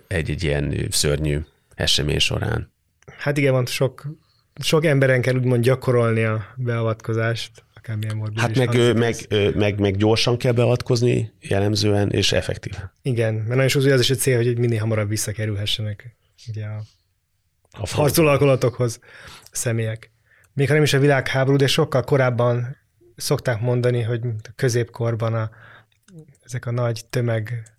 egy-egy 0.09 0.43
ilyen 0.43 0.87
szörnyű 0.91 1.39
esemény 1.75 2.19
során. 2.19 2.73
Hát 3.19 3.37
igen, 3.37 3.53
van 3.53 3.67
sok 3.67 4.07
sok 4.61 4.85
emberen 4.85 5.21
kell 5.21 5.35
úgymond 5.35 5.62
gyakorolni 5.62 6.23
a 6.23 6.47
beavatkozást, 6.56 7.64
akármilyen 7.75 8.16
morbid 8.16 8.40
Hát 8.40 8.56
meg, 8.56 8.97
meg, 8.97 9.14
meg, 9.54 9.78
meg, 9.78 9.97
gyorsan 9.97 10.37
kell 10.37 10.52
beavatkozni 10.52 11.32
jellemzően, 11.40 12.11
és 12.11 12.32
effektíven. 12.32 12.92
Igen, 13.02 13.35
mert 13.35 13.49
nagyon 13.49 13.68
sokszor 13.68 13.92
az 13.92 14.00
is 14.00 14.11
a 14.11 14.14
cél, 14.14 14.37
hogy 14.37 14.59
minél 14.59 14.80
hamarabb 14.80 15.09
visszakerülhessenek 15.09 16.16
ugye 16.49 16.64
a, 16.64 16.82
a 17.71 17.88
harcolalkolatokhoz 17.90 18.99
a 19.42 19.49
személyek. 19.50 20.11
Még 20.52 20.68
ha 20.68 20.75
nem 20.75 20.82
is 20.82 20.92
a 20.92 20.99
világháború, 20.99 21.56
de 21.56 21.66
sokkal 21.66 22.02
korábban 22.02 22.76
szokták 23.16 23.61
mondani, 23.61 24.02
hogy 24.02 24.21
a 24.25 24.52
középkorban 24.56 25.35
a, 25.35 25.50
ezek 26.44 26.66
a 26.66 26.71
nagy 26.71 27.04
tömeg 27.11 27.73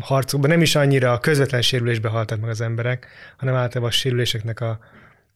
harcokban 0.00 0.50
nem 0.50 0.62
is 0.62 0.74
annyira 0.74 1.12
a 1.12 1.18
közvetlen 1.18 1.62
sérülésbe 1.62 2.08
haltak 2.08 2.40
meg 2.40 2.50
az 2.50 2.60
emberek, 2.60 3.06
hanem 3.36 3.54
általában 3.54 3.88
a 3.88 3.92
sérüléseknek 3.92 4.60
a, 4.60 4.78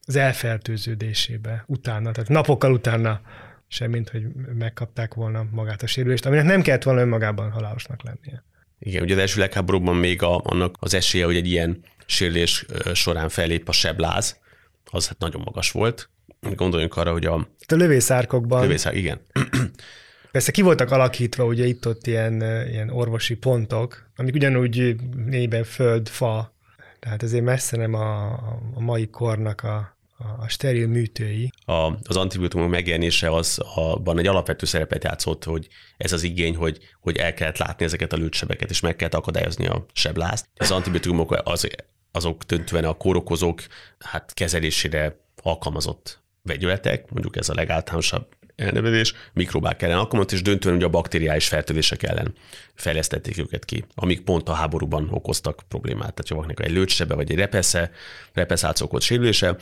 az 0.07 0.15
elfertőződésébe 0.15 1.63
utána, 1.67 2.11
tehát 2.11 2.29
napokkal 2.29 2.71
utána 2.71 3.21
semmint, 3.67 4.09
hogy 4.09 4.25
megkapták 4.57 5.13
volna 5.13 5.45
magát 5.51 5.81
a 5.81 5.87
sérülést, 5.87 6.25
aminek 6.25 6.45
nem 6.45 6.61
kellett 6.61 6.83
volna 6.83 7.01
önmagában 7.01 7.51
halálosnak 7.51 8.03
lennie. 8.03 8.43
Igen, 8.79 9.03
ugye 9.03 9.13
az 9.13 9.19
első 9.19 9.39
legháborúban 9.39 9.95
még 9.95 10.21
a, 10.21 10.41
annak 10.43 10.75
az 10.79 10.93
esélye, 10.93 11.25
hogy 11.25 11.35
egy 11.35 11.47
ilyen 11.47 11.83
sérülés 12.05 12.65
során 12.93 13.29
fellép 13.29 13.67
a 13.67 13.71
sebláz, 13.71 14.39
az 14.85 15.07
hát 15.07 15.19
nagyon 15.19 15.41
magas 15.45 15.71
volt. 15.71 16.09
Gondoljunk 16.55 16.95
arra, 16.95 17.11
hogy 17.11 17.25
a... 17.25 17.33
a 17.67 17.75
lövészárkokban... 17.75 18.61
Lövészár, 18.61 18.95
igen. 18.95 19.19
Persze 20.31 20.51
ki 20.51 20.61
voltak 20.61 20.91
alakítva 20.91 21.45
ugye 21.45 21.65
itt-ott 21.65 22.07
ilyen, 22.07 22.41
ilyen 22.41 22.89
orvosi 22.89 23.35
pontok, 23.35 24.09
amik 24.15 24.35
ugyanúgy 24.35 24.95
négyben 25.25 25.63
föld, 25.63 26.07
fa, 26.07 26.55
tehát 26.99 27.23
ezért 27.23 27.43
messze 27.43 27.77
nem 27.77 27.93
a, 27.93 28.31
a 28.73 28.79
mai 28.79 29.09
kornak 29.09 29.63
a, 29.63 29.96
a 30.17 30.47
steril 30.47 30.87
műtői. 30.87 31.51
A, 31.65 31.71
az 32.03 32.15
antibiotikumok 32.15 32.69
megjelenése 32.69 33.31
az 33.31 33.59
abban 33.75 34.19
egy 34.19 34.27
alapvető 34.27 34.65
szerepet 34.65 35.03
játszott, 35.03 35.43
hogy 35.43 35.67
ez 35.97 36.11
az 36.11 36.23
igény, 36.23 36.55
hogy, 36.55 36.77
hogy 37.01 37.17
el 37.17 37.33
kellett 37.33 37.57
látni 37.57 37.85
ezeket 37.85 38.13
a 38.13 38.17
lőtsebeket, 38.17 38.69
és 38.69 38.79
meg 38.79 38.95
kellett 38.95 39.13
akadályozni 39.13 39.67
a 39.67 39.85
seblázt. 39.93 40.47
Az 40.55 40.71
antibiotikumok 40.71 41.41
az, 41.43 41.67
azok 42.11 42.43
döntően 42.43 42.83
a 42.83 42.93
kórokozók 42.93 43.61
hát 43.99 44.33
kezelésére 44.33 45.19
alkalmazott 45.43 46.21
vegyületek, 46.41 47.11
mondjuk 47.11 47.35
ez 47.35 47.49
a 47.49 47.53
legáltalánosabb 47.53 48.27
elnevezés, 48.55 49.13
mikrobák 49.33 49.81
ellen 49.81 49.97
alkalmazott, 49.97 50.31
és 50.31 50.41
döntően 50.41 50.75
ugye 50.75 50.85
a 50.85 50.89
bakteriális 50.89 51.47
fertőzések 51.47 52.03
ellen 52.03 52.33
fejlesztették 52.75 53.37
őket 53.37 53.65
ki, 53.65 53.85
amik 53.95 54.21
pont 54.21 54.49
a 54.49 54.53
háborúban 54.53 55.07
okoztak 55.11 55.63
problémát. 55.67 56.13
Tehát, 56.13 56.27
ha 56.27 56.35
valakinek 56.35 56.65
egy 56.65 56.71
lőcsebe 56.71 57.15
vagy 57.15 57.31
egy 57.31 57.37
repesze, 57.37 57.91
repeszálc 58.33 58.81
okozott 58.81 59.01
sérülése, 59.01 59.57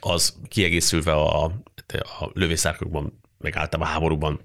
az 0.00 0.36
kiegészülve 0.48 1.12
a, 1.12 1.44
a 1.94 2.30
lövészárkokban, 2.32 3.20
meg 3.38 3.56
általában 3.56 3.92
a 3.92 3.94
háborúban 3.94 4.40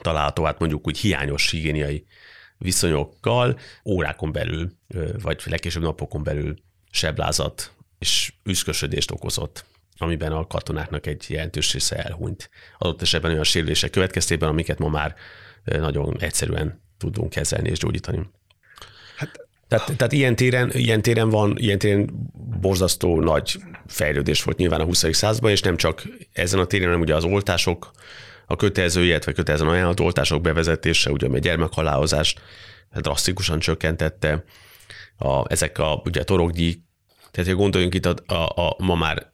található, 0.00 0.44
hát 0.44 0.58
mondjuk 0.58 0.86
úgy 0.86 0.98
hiányos 0.98 1.50
higiéniai 1.50 2.04
viszonyokkal 2.58 3.58
órákon 3.84 4.32
belül, 4.32 4.72
vagy 5.22 5.42
legkésőbb 5.44 5.82
napokon 5.82 6.22
belül 6.22 6.54
seblázat 6.90 7.72
és 7.98 8.32
üszkösödést 8.42 9.10
okozott 9.10 9.64
amiben 10.02 10.32
a 10.32 10.46
katonáknak 10.46 11.06
egy 11.06 11.24
jelentős 11.28 11.72
része 11.72 11.96
elhunyt. 11.96 12.50
Adott 12.78 13.02
esetben 13.02 13.30
olyan 13.30 13.44
sérülések 13.44 13.90
következtében, 13.90 14.48
amiket 14.48 14.78
ma 14.78 14.88
már 14.88 15.14
nagyon 15.64 16.16
egyszerűen 16.20 16.82
tudunk 16.98 17.30
kezelni 17.30 17.68
és 17.68 17.78
gyógyítani. 17.78 18.30
Hát, 19.70 19.84
tehát, 19.84 19.96
tehát 19.96 20.12
ilyen, 20.12 20.36
téren, 20.36 20.70
ilyen 20.72 21.02
téren 21.02 21.30
van, 21.30 21.56
ilyen 21.56 21.78
téren 21.78 22.10
borzasztó 22.60 23.20
nagy 23.20 23.58
fejlődés 23.86 24.42
volt 24.42 24.56
nyilván 24.56 24.80
a 24.80 24.84
20. 24.84 25.14
században, 25.14 25.50
és 25.50 25.60
nem 25.60 25.76
csak 25.76 26.02
ezen 26.32 26.60
a 26.60 26.64
téren, 26.64 26.86
hanem 26.86 27.00
ugye 27.00 27.14
az 27.14 27.24
oltások, 27.24 27.90
a 28.46 28.56
kötelező, 28.56 29.04
illetve 29.04 29.32
kötelezően 29.32 29.70
ajánlott 29.70 30.00
oltások 30.00 30.40
bevezetése, 30.40 31.10
ugye 31.10 31.28
a 31.28 31.38
gyermekhalálozást 31.38 32.40
drasztikusan 32.92 33.58
csökkentette, 33.58 34.44
a, 35.16 35.52
ezek 35.52 35.78
a 35.78 36.02
ugye 36.04 36.20
a 36.20 36.24
torokgyi, 36.24 36.82
tehát 37.30 37.50
ha 37.50 37.56
gondoljunk 37.56 37.94
itt 37.94 38.06
a, 38.06 38.34
a, 38.34 38.68
a 38.68 38.76
ma 38.78 38.94
már 38.94 39.32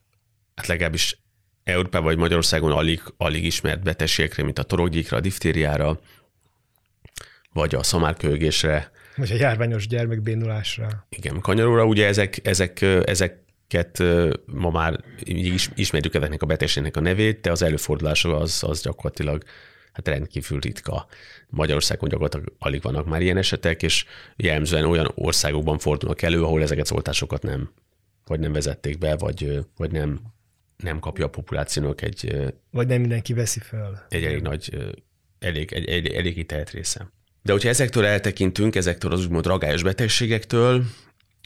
hát 0.54 0.66
legalábbis 0.66 1.18
Európában 1.64 2.06
vagy 2.06 2.16
Magyarországon 2.16 2.72
alig, 2.72 3.02
alig 3.16 3.44
ismert 3.44 3.82
betegségekre, 3.82 4.42
mint 4.42 4.58
a 4.58 4.62
torokgyíkra, 4.62 5.16
a 5.16 5.20
diftériára, 5.20 6.00
vagy 7.52 7.74
a 7.74 7.82
szamárkölgésre. 7.82 8.90
Vagy 9.16 9.32
a 9.32 9.34
járványos 9.34 9.86
gyermekbénulásra. 9.86 11.06
Igen, 11.08 11.40
kanyaróra, 11.40 11.84
ugye 11.84 12.06
ezek, 12.06 12.40
ezek, 12.42 12.80
ezeket 12.82 14.02
ma 14.46 14.70
már 14.70 15.00
is, 15.24 15.70
ismerjük 15.74 16.14
ezeknek 16.14 16.42
a 16.42 16.46
betegségnek 16.46 16.96
a 16.96 17.00
nevét, 17.00 17.40
de 17.40 17.50
az 17.50 17.62
előfordulása 17.62 18.36
az, 18.36 18.62
az 18.66 18.82
gyakorlatilag 18.82 19.42
hát 19.92 20.08
rendkívül 20.08 20.60
ritka. 20.60 21.06
Magyarországon 21.48 22.08
gyakorlatilag 22.08 22.52
alig 22.58 22.82
vannak 22.82 23.06
már 23.06 23.22
ilyen 23.22 23.36
esetek, 23.36 23.82
és 23.82 24.04
jellemzően 24.36 24.84
olyan 24.84 25.12
országokban 25.14 25.78
fordulnak 25.78 26.22
elő, 26.22 26.42
ahol 26.42 26.62
ezeket 26.62 26.84
az 26.84 26.92
oltásokat 26.92 27.42
nem, 27.42 27.72
vagy 28.26 28.40
nem 28.40 28.52
vezették 28.52 28.98
be, 28.98 29.16
vagy, 29.16 29.58
vagy 29.76 29.90
nem 29.90 30.20
nem 30.76 30.98
kapja 30.98 31.24
a 31.24 31.28
populációnak 31.30 32.02
egy... 32.02 32.36
Vagy 32.70 32.86
nem 32.86 33.00
mindenki 33.00 33.32
veszi 33.32 33.60
fel. 33.60 34.06
Egy 34.08 34.24
elég 34.24 34.42
nagy, 34.42 34.94
elég, 35.38 35.72
egy, 35.72 35.88
egy, 35.88 36.06
elég 36.06 36.38
ítelt 36.38 36.70
része. 36.70 37.12
De 37.46 37.52
hogyha 37.52 37.68
ezektől 37.68 38.04
eltekintünk, 38.04 38.76
ezektől 38.76 39.12
az 39.12 39.24
úgymond 39.24 39.46
ragályos 39.46 39.82
betegségektől, 39.82 40.84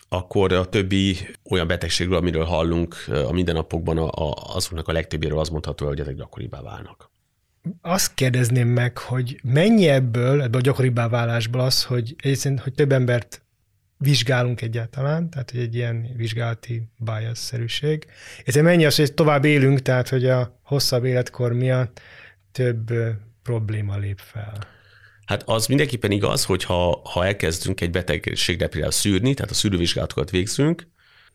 akkor 0.09 0.53
a 0.53 0.65
többi 0.65 1.17
olyan 1.51 1.67
betegségről, 1.67 2.17
amiről 2.17 2.45
hallunk 2.45 2.97
a 3.27 3.33
mindennapokban, 3.33 3.99
a, 3.99 4.33
azoknak 4.55 4.89
a 4.89 4.93
legtöbbéről 4.93 5.39
az 5.39 5.49
mondható, 5.49 5.87
hogy 5.87 6.01
ezek 6.01 6.15
gyakoribbá 6.15 6.63
válnak. 6.63 7.11
Azt 7.83 8.15
kérdezném 8.15 8.69
meg, 8.69 8.99
hogy 8.99 9.41
mennyi 9.43 9.89
ebből, 9.89 10.43
ebből 10.43 10.61
a 10.61 10.65
gyakoribbá 10.65 11.09
válásból 11.09 11.61
az, 11.61 11.85
hogy 11.85 12.15
egyébként, 12.23 12.61
hogy 12.61 12.75
több 12.75 12.93
embert 12.93 13.43
vizsgálunk 13.97 14.61
egyáltalán, 14.61 15.31
tehát 15.31 15.51
egy 15.51 15.75
ilyen 15.75 16.09
vizsgálati 16.17 16.83
bias-szerűség. 16.97 18.07
Ez 18.45 18.55
mennyi 18.55 18.85
az, 18.85 18.97
hogy 18.97 19.15
tovább 19.15 19.45
élünk, 19.45 19.81
tehát 19.81 20.09
hogy 20.09 20.27
a 20.27 20.61
hosszabb 20.63 21.05
életkor 21.05 21.53
miatt 21.53 22.01
több 22.53 22.93
probléma 23.43 23.97
lép 23.97 24.19
fel. 24.19 24.79
Hát 25.31 25.43
az 25.47 25.67
mindenképpen 25.67 26.11
igaz, 26.11 26.45
hogy 26.45 26.65
ha, 26.65 27.01
ha 27.05 27.27
elkezdünk 27.27 27.81
egy 27.81 27.91
betegségre 27.91 28.69
például 28.69 28.93
szűrni, 28.93 29.35
tehát 29.35 29.51
a 29.51 29.55
szűrővizsgálatokat 29.55 30.31
végzünk, 30.31 30.89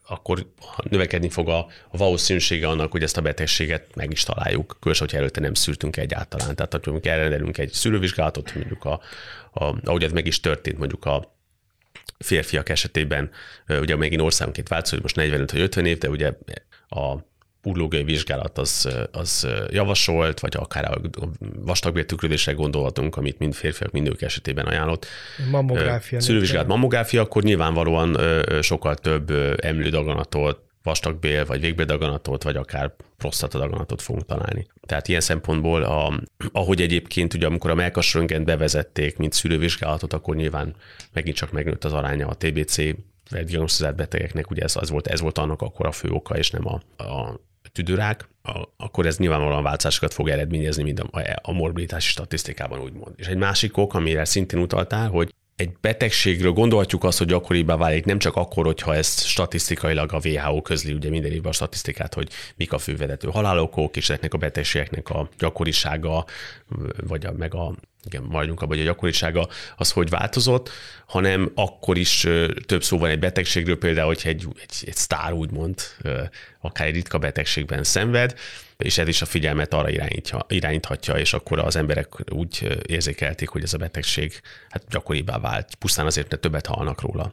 akkor 0.07 0.51
növekedni 0.89 1.29
fog 1.29 1.49
a, 1.49 1.67
valószínűsége 1.91 2.67
annak, 2.67 2.91
hogy 2.91 3.03
ezt 3.03 3.17
a 3.17 3.21
betegséget 3.21 3.95
meg 3.95 4.11
is 4.11 4.23
találjuk, 4.23 4.77
különösen, 4.79 5.05
hogyha 5.05 5.17
előtte 5.17 5.39
nem 5.39 5.53
szűrtünk 5.53 5.97
egyáltalán. 5.97 6.55
Tehát, 6.55 6.85
hogy 6.85 7.07
elrendelünk 7.07 7.57
egy 7.57 7.71
szűrővizsgálatot, 7.71 8.55
mondjuk 8.55 8.85
a, 8.85 9.01
a, 9.53 9.75
ahogy 9.83 10.03
ez 10.03 10.11
meg 10.11 10.27
is 10.27 10.39
történt, 10.39 10.77
mondjuk 10.77 11.05
a 11.05 11.37
férfiak 12.17 12.69
esetében 12.69 13.29
ugye 13.67 13.95
megint 13.95 14.21
országonként 14.21 14.67
változó, 14.67 14.93
hogy 14.93 15.03
most 15.03 15.15
45 15.15 15.51
vagy 15.51 15.61
50 15.61 15.85
év, 15.85 15.97
de 15.97 16.09
ugye 16.09 16.33
a 16.87 17.15
urológiai 17.65 18.03
vizsgálat 18.03 18.57
az, 18.57 18.89
az 19.12 19.48
javasolt, 19.69 20.39
vagy 20.39 20.55
akár 20.57 20.91
a 20.91 21.00
vastagbéltükrődésre 21.55 22.51
gondolhatunk, 22.51 23.15
amit 23.15 23.39
mind 23.39 23.53
férfiak, 23.53 23.91
mind 23.91 24.07
nők 24.07 24.22
esetében 24.22 24.65
ajánlott. 24.65 25.05
Mammográfia. 25.51 26.19
Szülővizsgálat 26.19 26.67
mammográfia, 26.67 27.22
akkor 27.22 27.43
nyilvánvalóan 27.43 28.17
sokkal 28.62 28.95
több 28.95 29.31
emlődaganatot, 29.62 30.65
vastagbél, 30.86 31.45
vagy 31.45 31.62
végbéldaganatot, 31.62 32.43
vagy 32.43 32.55
akár 32.55 32.95
prostatadaganatot 33.17 34.01
fogunk 34.01 34.25
találni. 34.25 34.67
Tehát 34.81 35.07
ilyen 35.07 35.22
szempontból, 35.22 35.84
a, 35.84 36.19
ahogy 36.51 36.81
egyébként 36.81 37.34
ugye 37.34 37.45
amikor 37.45 37.69
a 37.69 37.75
melkasröngent 37.75 38.45
bevezették, 38.45 39.17
mint 39.17 39.34
szülővizsgálatot, 39.34 40.13
akkor 40.13 40.36
nyilván 40.36 40.75
megint 41.13 41.36
csak 41.36 41.51
megnőtt 41.51 41.84
az 41.84 41.93
aránya 41.93 42.27
a 42.27 42.36
TBC 42.36 42.75
diagnosztizált 43.29 43.95
betegeknek, 43.95 44.50
ugye 44.51 44.63
ez, 44.63 44.75
az 44.75 44.89
volt, 44.89 45.07
ez 45.07 45.22
volt 45.22 45.38
annak 45.38 45.62
akkor 45.62 45.86
a 45.86 45.91
fő 45.91 46.10
oka, 46.10 46.38
és 46.38 46.51
nem 46.51 46.67
a, 46.67 47.03
a 47.03 47.39
tüdőrák, 47.72 48.29
akkor 48.77 49.05
ez 49.05 49.17
nyilvánvalóan 49.17 49.63
változásokat 49.63 50.13
fog 50.13 50.29
eredményezni, 50.29 50.84
mint 50.84 51.00
a, 51.00 51.24
a 51.41 51.51
morbilitási 51.51 52.10
statisztikában 52.10 52.79
úgymond. 52.79 53.13
És 53.15 53.27
egy 53.27 53.38
másik 53.38 53.77
ok, 53.77 53.93
amire 53.93 54.25
szintén 54.25 54.60
utaltál, 54.60 55.10
hogy 55.10 55.34
egy 55.55 55.72
betegségről 55.81 56.51
gondolhatjuk 56.51 57.03
azt, 57.03 57.17
hogy 57.17 57.27
gyakoribbá 57.27 57.75
válik 57.75 58.05
nem 58.05 58.19
csak 58.19 58.36
akkor, 58.36 58.65
hogyha 58.65 58.95
ezt 58.95 59.25
statisztikailag 59.25 60.13
a 60.13 60.19
WHO 60.24 60.62
közli 60.62 60.93
ugye 60.93 61.10
minden 61.10 61.31
évben 61.31 61.50
a 61.50 61.53
statisztikát, 61.53 62.13
hogy 62.13 62.29
mik 62.55 62.74
a 62.74 62.77
fővezető 62.77 63.27
halálokok, 63.27 63.95
és 63.95 64.10
ezeknek 64.10 64.34
a 64.34 64.38
betegségeknek 64.38 65.10
a 65.10 65.29
gyakorisága, 65.38 66.25
vagy 67.07 67.25
a, 67.25 67.31
meg 67.31 67.53
a 67.53 67.75
igen, 68.05 68.24
majdunk 68.24 68.62
abban, 68.62 68.77
hogy 68.77 68.85
a 68.85 68.89
gyakorisága 68.89 69.47
az 69.75 69.91
hogy 69.91 70.09
változott, 70.09 70.69
hanem 71.07 71.51
akkor 71.55 71.97
is 71.97 72.27
több 72.65 72.83
szó 72.83 72.97
van 72.97 73.09
egy 73.09 73.19
betegségről, 73.19 73.77
például, 73.77 74.07
hogyha 74.07 74.29
egy, 74.29 74.47
egy, 74.62 74.83
egy 74.85 74.95
sztár 74.95 75.33
úgymond 75.33 75.81
akár 76.62 76.88
egy 76.88 76.93
ritka 76.93 77.17
betegségben 77.17 77.83
szenved, 77.83 78.35
és 78.77 78.97
ez 78.97 79.07
is 79.07 79.21
a 79.21 79.25
figyelmet 79.25 79.74
arra 79.74 79.89
irányítja, 79.89 80.45
irányíthatja, 80.47 81.13
és 81.17 81.33
akkor 81.33 81.59
az 81.59 81.75
emberek 81.75 82.31
úgy 82.31 82.79
érzékelték, 82.88 83.50
hogy 83.50 83.63
ez 83.63 83.74
a 83.74 83.77
betegség 83.77 84.41
hát 84.69 84.83
gyakoribbá 84.89 85.39
vált, 85.39 85.75
pusztán 85.75 86.05
azért, 86.05 86.29
mert 86.29 86.41
többet 86.41 86.65
hallnak 86.65 87.01
róla. 87.01 87.31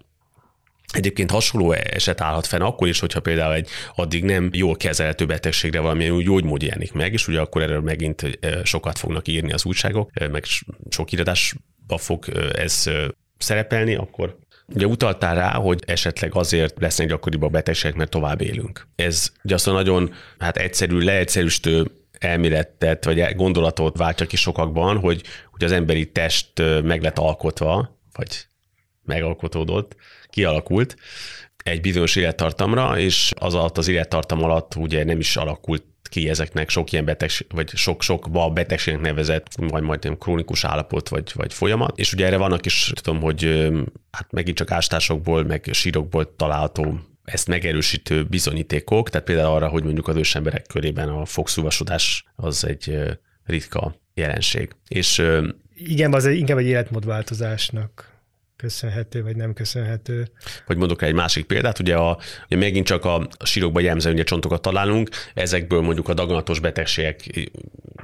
Egyébként 0.93 1.31
hasonló 1.31 1.73
eset 1.73 2.21
állhat 2.21 2.47
fenn 2.47 2.61
akkor 2.61 2.89
is, 2.89 3.01
hogyha 3.01 3.21
például 3.21 3.55
egy 3.55 3.69
addig 3.95 4.25
nem 4.25 4.51
jól 4.53 4.77
kezelhető 4.77 5.27
betegségre 5.27 5.81
valamilyen 5.81 6.13
úgy 6.13 6.25
gyógymód 6.25 6.63
jelenik 6.63 6.93
meg, 6.93 7.13
és 7.13 7.29
ugye 7.29 7.41
akkor 7.41 7.63
erről 7.63 7.81
megint 7.81 8.39
sokat 8.63 8.99
fognak 8.99 9.29
írni 9.29 9.53
az 9.53 9.65
újságok, 9.65 10.11
meg 10.31 10.45
sok 10.91 11.13
iratásba 11.13 11.99
fog 11.99 12.25
ez 12.55 12.91
szerepelni, 13.39 13.95
akkor 13.95 14.37
Ugye 14.75 14.87
utaltál 14.87 15.35
rá, 15.35 15.51
hogy 15.51 15.83
esetleg 15.87 16.35
azért 16.35 16.81
lesznek 16.81 17.09
gyakoribb 17.09 17.43
a 17.43 17.49
betegségek, 17.49 17.97
mert 17.97 18.11
tovább 18.11 18.41
élünk. 18.41 18.89
Ez 18.97 19.33
ugye 19.45 19.55
azt 19.55 19.69
a 19.69 19.73
nagyon 19.73 20.15
hát 20.39 20.57
egyszerű, 20.57 20.99
leegyszerűsítő 20.99 21.91
elméletet 22.19 23.05
vagy 23.05 23.35
gondolatot 23.35 23.97
váltja 23.97 24.27
ki 24.27 24.37
sokakban, 24.37 24.99
hogy, 24.99 25.23
hogy 25.51 25.65
az 25.65 25.73
emberi 25.73 26.13
test 26.13 26.63
meg 26.83 27.03
lett 27.03 27.19
alkotva, 27.19 27.99
vagy 28.13 28.47
megalkotódott, 29.12 29.97
kialakult 30.31 30.97
egy 31.62 31.81
bizonyos 31.81 32.16
élettartamra, 32.16 32.99
és 32.99 33.33
az 33.38 33.54
alatt 33.54 33.78
az 33.78 33.88
élettartam 33.88 34.42
alatt 34.42 34.75
ugye 34.75 35.04
nem 35.04 35.19
is 35.19 35.37
alakult 35.37 35.85
ki 36.02 36.28
ezeknek 36.28 36.69
sok 36.69 36.92
ilyen 36.92 37.04
betegség, 37.04 37.47
vagy 37.54 37.69
sok-sok 37.69 38.52
betegségnek 38.52 39.02
nevezett, 39.02 39.47
vagy 39.57 39.83
majd 39.83 40.16
krónikus 40.19 40.64
állapot, 40.64 41.09
vagy, 41.09 41.31
vagy 41.35 41.52
folyamat. 41.52 41.99
És 41.99 42.12
ugye 42.12 42.26
erre 42.26 42.37
vannak 42.37 42.66
is, 42.66 42.92
tudom, 42.95 43.21
hogy 43.21 43.71
hát 44.11 44.33
megint 44.33 44.57
csak 44.57 44.71
ástásokból, 44.71 45.45
meg 45.45 45.69
sírokból 45.73 46.37
található 46.37 46.99
ezt 47.25 47.49
megerősítő 47.49 48.25
bizonyítékok, 48.25 49.11
tehát 49.11 49.26
például 49.26 49.54
arra, 49.54 49.69
hogy 49.69 49.85
mondjuk 49.85 50.09
az 50.09 50.16
ősemberek 50.16 50.66
körében 50.66 51.09
a 51.09 51.25
fogszúvasodás 51.25 52.25
az 52.37 52.66
egy 52.66 52.99
ritka 53.45 53.95
jelenség. 54.14 54.71
És 54.88 55.23
igen, 55.75 56.14
az 56.14 56.26
inkább 56.26 56.59
egy 56.59 56.66
életmódváltozásnak 56.66 58.12
köszönhető, 58.62 59.23
vagy 59.23 59.37
nem 59.37 59.52
köszönhető. 59.52 60.28
Hogy 60.66 60.76
mondok 60.76 61.02
egy 61.02 61.14
másik 61.14 61.45
példát, 61.45 61.78
ugye, 61.78 61.97
a, 61.97 62.19
ugye 62.47 62.57
megint 62.57 62.87
csak 62.87 63.04
a 63.04 63.28
sírokba 63.45 63.81
jelmző 63.81 64.12
ugye 64.12 64.23
csontokat 64.23 64.62
találunk, 64.62 65.09
ezekből 65.35 65.81
mondjuk 65.81 66.09
a 66.09 66.14
daganatos 66.14 66.59
betegségek 66.59 67.21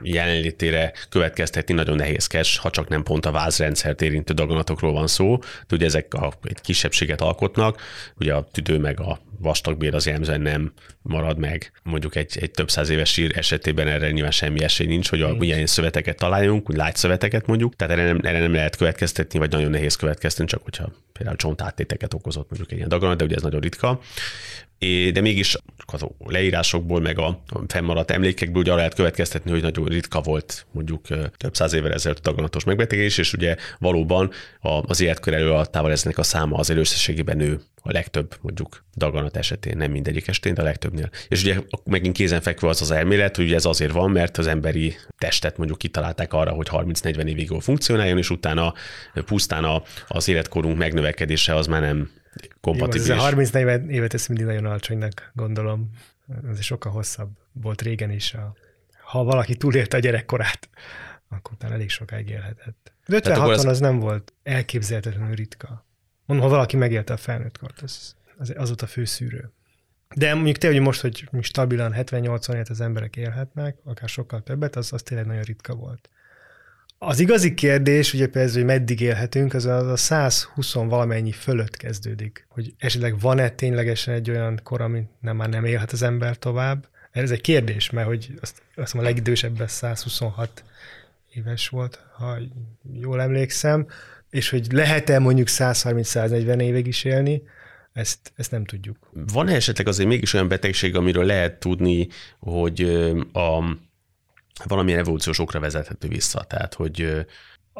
jelenlétére 0.02 0.92
következtetni 1.08 1.74
nagyon 1.74 1.96
nehézkes, 1.96 2.58
ha 2.58 2.70
csak 2.70 2.88
nem 2.88 3.02
pont 3.02 3.26
a 3.26 3.30
vázrendszert 3.30 4.02
érintő 4.02 4.34
daganatokról 4.34 4.92
van 4.92 5.06
szó. 5.06 5.38
De 5.38 5.76
ugye 5.76 5.86
ezek 5.86 6.14
a, 6.14 6.32
egy 6.42 6.60
kisebbséget 6.60 7.20
alkotnak, 7.20 7.80
ugye 8.16 8.34
a 8.34 8.48
tüdő 8.52 8.78
meg 8.78 9.00
a 9.00 9.18
vastagbér 9.40 9.94
az 9.94 10.06
jellemzően 10.06 10.40
nem 10.40 10.72
marad 11.02 11.38
meg. 11.38 11.72
Mondjuk 11.82 12.16
egy, 12.16 12.38
egy 12.40 12.50
több 12.50 12.70
száz 12.70 12.88
éves 12.88 13.12
sír 13.12 13.38
esetében 13.38 13.88
erre 13.88 14.10
nyilván 14.10 14.30
semmi 14.30 14.62
esély 14.62 14.86
nincs, 14.86 15.10
hogy 15.10 15.22
a, 15.22 15.36
ilyen 15.40 15.66
szöveteket 15.66 16.16
találjunk, 16.16 16.70
úgy 16.70 16.76
lágy 16.76 16.96
szöveteket 16.96 17.46
mondjuk, 17.46 17.76
tehát 17.76 17.92
erre 17.92 18.04
nem, 18.04 18.20
erre 18.22 18.38
nem 18.38 18.54
lehet 18.54 18.76
következtetni, 18.76 19.38
vagy 19.38 19.50
nagyon 19.50 19.70
nehéz 19.70 19.96
következtetni, 19.96 20.47
csak 20.48 20.62
hogyha 20.62 20.92
például 21.12 21.36
csontáttéteket 21.36 22.14
okozott 22.14 22.48
mondjuk 22.48 22.70
egy 22.70 22.76
ilyen 22.76 22.88
daganat, 22.88 23.16
de 23.16 23.24
ugye 23.24 23.36
ez 23.36 23.42
nagyon 23.42 23.60
ritka 23.60 24.00
de 25.12 25.20
mégis 25.20 25.56
az 25.86 26.04
leírásokból, 26.18 27.00
meg 27.00 27.18
a 27.18 27.42
fennmaradt 27.66 28.10
emlékekből 28.10 28.60
ugye 28.60 28.70
arra 28.70 28.78
lehet 28.78 28.94
következtetni, 28.94 29.50
hogy 29.50 29.62
nagyon 29.62 29.86
ritka 29.86 30.20
volt 30.20 30.66
mondjuk 30.70 31.06
több 31.36 31.54
száz 31.56 31.72
évvel 31.72 31.92
ezelőtt 31.92 32.22
daganatos 32.22 32.64
megbetegedés, 32.64 33.18
és 33.18 33.32
ugye 33.32 33.56
valóban 33.78 34.30
az 34.60 35.00
életkör 35.00 35.34
előadtával 35.34 35.90
eznek 35.90 36.18
a 36.18 36.22
száma 36.22 36.56
az 36.56 36.68
összességében 36.68 37.36
nő 37.36 37.60
a 37.82 37.92
legtöbb 37.92 38.34
mondjuk 38.40 38.84
daganat 38.96 39.36
esetén, 39.36 39.76
nem 39.76 39.90
mindegyik 39.90 40.28
esetén, 40.28 40.54
de 40.54 40.60
a 40.60 40.64
legtöbbnél. 40.64 41.10
És 41.28 41.42
ugye 41.42 41.60
megint 41.84 42.16
kézenfekvő 42.16 42.68
az 42.68 42.82
az 42.82 42.90
elmélet, 42.90 43.36
hogy 43.36 43.52
ez 43.52 43.64
azért 43.64 43.92
van, 43.92 44.10
mert 44.10 44.38
az 44.38 44.46
emberi 44.46 44.96
testet 45.18 45.56
mondjuk 45.56 45.78
kitalálták 45.78 46.32
arra, 46.32 46.50
hogy 46.50 46.68
30-40 46.70 47.24
évig 47.24 47.50
jól 47.50 47.60
funkcionáljon, 47.60 48.18
és 48.18 48.30
utána 48.30 48.74
pusztán 49.24 49.82
az 50.08 50.28
életkorunk 50.28 50.78
megnövekedése 50.78 51.54
az 51.54 51.66
már 51.66 51.80
nem 51.80 52.10
kompatibilis. 52.60 53.06
Jó, 53.06 53.14
ez 53.14 53.20
30 53.20 53.54
évet, 53.88 54.14
ezt 54.14 54.28
mindig 54.28 54.46
nagyon 54.46 54.64
alacsonynak 54.64 55.30
gondolom. 55.34 55.90
Ez 56.48 56.60
sokkal 56.62 56.92
hosszabb 56.92 57.30
volt 57.52 57.82
régen 57.82 58.10
is. 58.10 58.34
A, 58.34 58.54
ha 59.02 59.24
valaki 59.24 59.56
túlélte 59.56 59.96
a 59.96 60.00
gyerekkorát, 60.00 60.68
akkor 61.28 61.52
utána 61.52 61.74
elég 61.74 61.90
sokáig 61.90 62.28
élhetett. 62.28 62.92
50 63.06 63.40
az... 63.40 63.64
az 63.64 63.80
nem 63.80 63.98
volt 63.98 64.32
elképzelhetetlenül 64.42 65.34
ritka. 65.34 65.86
Mondom, 66.24 66.46
ha 66.46 66.52
valaki 66.52 66.76
megélte 66.76 67.12
a 67.12 67.16
felnőttkort, 67.16 67.80
az, 67.80 68.16
az, 68.38 68.52
az 68.56 68.70
ott 68.70 68.82
a 68.82 68.86
fő 68.86 69.04
szűrő. 69.04 69.52
De 70.14 70.34
mondjuk 70.34 70.64
hogy 70.64 70.80
most, 70.80 71.00
hogy 71.00 71.28
stabilan 71.40 71.92
70-80 71.96 72.52
évet 72.52 72.68
az 72.68 72.80
emberek 72.80 73.16
élhetnek, 73.16 73.76
akár 73.84 74.08
sokkal 74.08 74.42
többet, 74.42 74.76
az, 74.76 74.92
az 74.92 75.02
tényleg 75.02 75.26
nagyon 75.26 75.42
ritka 75.42 75.74
volt. 75.74 76.10
Az 77.00 77.20
igazi 77.20 77.54
kérdés, 77.54 78.12
ugye 78.12 78.26
például, 78.26 78.54
hogy 78.54 78.64
meddig 78.64 79.00
élhetünk, 79.00 79.54
az 79.54 79.66
a, 79.66 79.90
a 79.90 79.96
120 79.96 80.72
valamennyi 80.72 81.32
fölött 81.32 81.76
kezdődik. 81.76 82.46
Hogy 82.48 82.74
esetleg 82.78 83.20
van-e 83.20 83.48
ténylegesen 83.48 84.14
egy 84.14 84.30
olyan 84.30 84.60
kor, 84.62 84.80
ami 84.80 85.02
nem, 85.20 85.36
már 85.36 85.48
nem 85.48 85.64
élhet 85.64 85.92
az 85.92 86.02
ember 86.02 86.38
tovább? 86.38 86.88
Ez 87.10 87.30
egy 87.30 87.40
kérdés, 87.40 87.90
mert 87.90 88.06
hogy 88.06 88.32
azt, 88.40 88.62
azt 88.74 88.94
a 88.94 89.02
legidősebb 89.02 89.62
126 89.66 90.64
éves 91.34 91.68
volt, 91.68 92.04
ha 92.16 92.38
jól 92.92 93.20
emlékszem, 93.20 93.86
és 94.30 94.50
hogy 94.50 94.66
lehet-e 94.72 95.18
mondjuk 95.18 95.48
130-140 95.50 96.60
évig 96.60 96.86
is 96.86 97.04
élni, 97.04 97.42
ezt, 97.92 98.32
ezt 98.36 98.50
nem 98.50 98.64
tudjuk. 98.64 99.10
Van-e 99.32 99.54
esetleg 99.54 99.86
azért 99.86 100.08
mégis 100.08 100.32
olyan 100.32 100.48
betegség, 100.48 100.96
amiről 100.96 101.24
lehet 101.24 101.58
tudni, 101.60 102.08
hogy 102.38 102.80
a 103.32 103.76
valamilyen 104.66 104.98
evolúciós 104.98 105.38
okra 105.38 105.60
vezethető 105.60 106.08
vissza. 106.08 106.44
Tehát, 106.44 106.74
hogy 106.74 107.26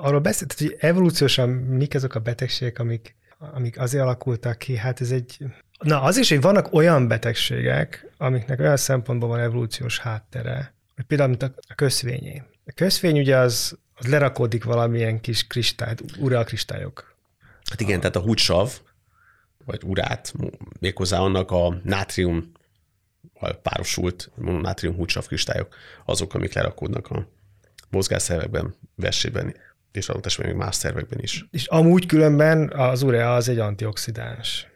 Arról 0.01 0.21
beszélt, 0.21 0.55
hogy 0.59 0.77
evolúciósan 0.79 1.49
mik 1.49 1.95
azok 1.95 2.14
a 2.14 2.21
betegségek, 2.21 2.79
amik, 2.79 3.17
amik 3.38 3.81
azért 3.81 4.03
alakultak 4.03 4.59
ki, 4.59 4.77
hát 4.77 5.01
ez 5.01 5.11
egy... 5.11 5.37
Na, 5.79 6.03
az 6.03 6.17
is, 6.17 6.29
hogy 6.29 6.41
vannak 6.41 6.73
olyan 6.73 7.09
betegségek, 7.09 8.12
amiknek 8.17 8.61
olyan 8.61 8.77
szempontból 8.77 9.29
van 9.29 9.41
evolúciós 9.41 9.99
háttere, 9.99 10.75
hogy 10.95 11.05
például, 11.05 11.29
mint 11.29 11.43
a 11.43 11.75
köszvényé. 11.75 12.43
A 12.67 12.73
köszvény 12.75 13.19
ugye 13.19 13.37
az, 13.37 13.79
az 13.95 14.07
lerakódik 14.07 14.64
valamilyen 14.64 15.21
kis 15.21 15.47
kristály, 15.47 15.95
uralkristályok. 16.19 17.14
Hát 17.71 17.81
igen, 17.81 17.97
a... 17.97 18.01
tehát 18.01 18.17
a 18.17 18.21
húgysav, 18.21 18.73
vagy 19.64 19.83
urát, 19.85 20.33
méghozzá 20.81 21.19
annak 21.19 21.51
a 21.51 21.81
nátrium 21.85 22.53
párosult 23.62 24.31
mononátrium 24.35 24.94
húcsav 24.94 25.27
kristályok 25.27 25.77
azok, 26.05 26.35
amik 26.35 26.53
lerakódnak 26.53 27.11
a 27.11 27.29
mozgásszervekben, 27.90 28.74
vessében, 28.94 29.55
és 29.92 30.09
adott 30.09 30.27
esetben 30.27 30.51
még 30.51 30.61
más 30.61 30.74
szervekben 30.74 31.18
is. 31.20 31.44
És 31.51 31.66
amúgy 31.66 32.07
különben 32.07 32.72
az 32.72 33.03
urea 33.03 33.35
az 33.35 33.48
egy 33.48 33.59
antioxidáns. 33.59 34.66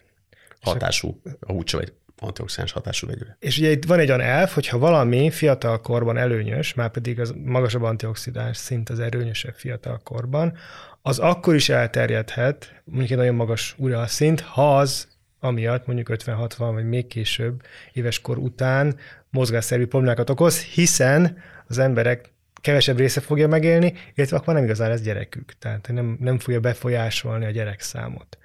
Hatású, 0.60 1.20
a 1.40 1.52
húcsav 1.52 1.80
egy 1.80 1.92
antioxidáns 2.18 2.72
hatású 2.72 3.06
vegyület. 3.06 3.36
És 3.38 3.58
ugye 3.58 3.70
itt 3.70 3.84
van 3.84 3.98
egy 3.98 4.08
olyan 4.08 4.20
elf, 4.20 4.54
hogyha 4.54 4.78
valami 4.78 5.30
fiatal 5.30 5.80
korban 5.80 6.16
előnyös, 6.16 6.74
már 6.74 6.90
pedig 6.90 7.20
az 7.20 7.34
magasabb 7.44 7.82
antioxidáns 7.82 8.56
szint 8.56 8.88
az 8.88 9.00
erőnyösebb 9.00 9.54
fiatal 9.54 10.00
korban, 10.04 10.56
az 11.02 11.18
akkor 11.18 11.54
is 11.54 11.68
elterjedhet, 11.68 12.82
mondjuk 12.84 13.10
egy 13.10 13.16
nagyon 13.16 13.34
magas 13.34 13.74
urea 13.78 14.06
szint, 14.06 14.40
ha 14.40 14.78
az 14.78 15.08
amiatt 15.42 15.86
mondjuk 15.86 16.08
50-60 16.12 16.70
vagy 16.72 16.88
még 16.88 17.06
később 17.06 17.62
éveskor 17.92 18.38
után 18.38 18.96
mozgásszervi 19.30 19.84
problémákat 19.84 20.30
okoz, 20.30 20.62
hiszen 20.62 21.38
az 21.66 21.78
emberek 21.78 22.30
kevesebb 22.60 22.98
része 22.98 23.20
fogja 23.20 23.48
megélni, 23.48 23.94
illetve 24.14 24.36
akkor 24.36 24.54
nem 24.54 24.64
igazán 24.64 24.88
lesz 24.88 25.00
gyerekük. 25.00 25.52
Tehát 25.58 25.88
nem, 25.92 26.16
nem 26.20 26.38
fogja 26.38 26.60
befolyásolni 26.60 27.44
a 27.44 27.50
gyerek 27.50 27.80
számot. 27.80 28.38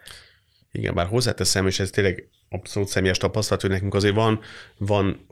Igen, 0.71 0.93
bár 0.93 1.05
hozzáteszem, 1.05 1.67
és 1.67 1.79
ez 1.79 1.89
tényleg 1.89 2.27
abszolút 2.49 2.89
személyes 2.89 3.17
tapasztalat, 3.17 3.62
hogy 3.62 3.71
nekünk 3.71 3.93
azért 3.93 4.15
van, 4.15 4.39
van 4.77 5.25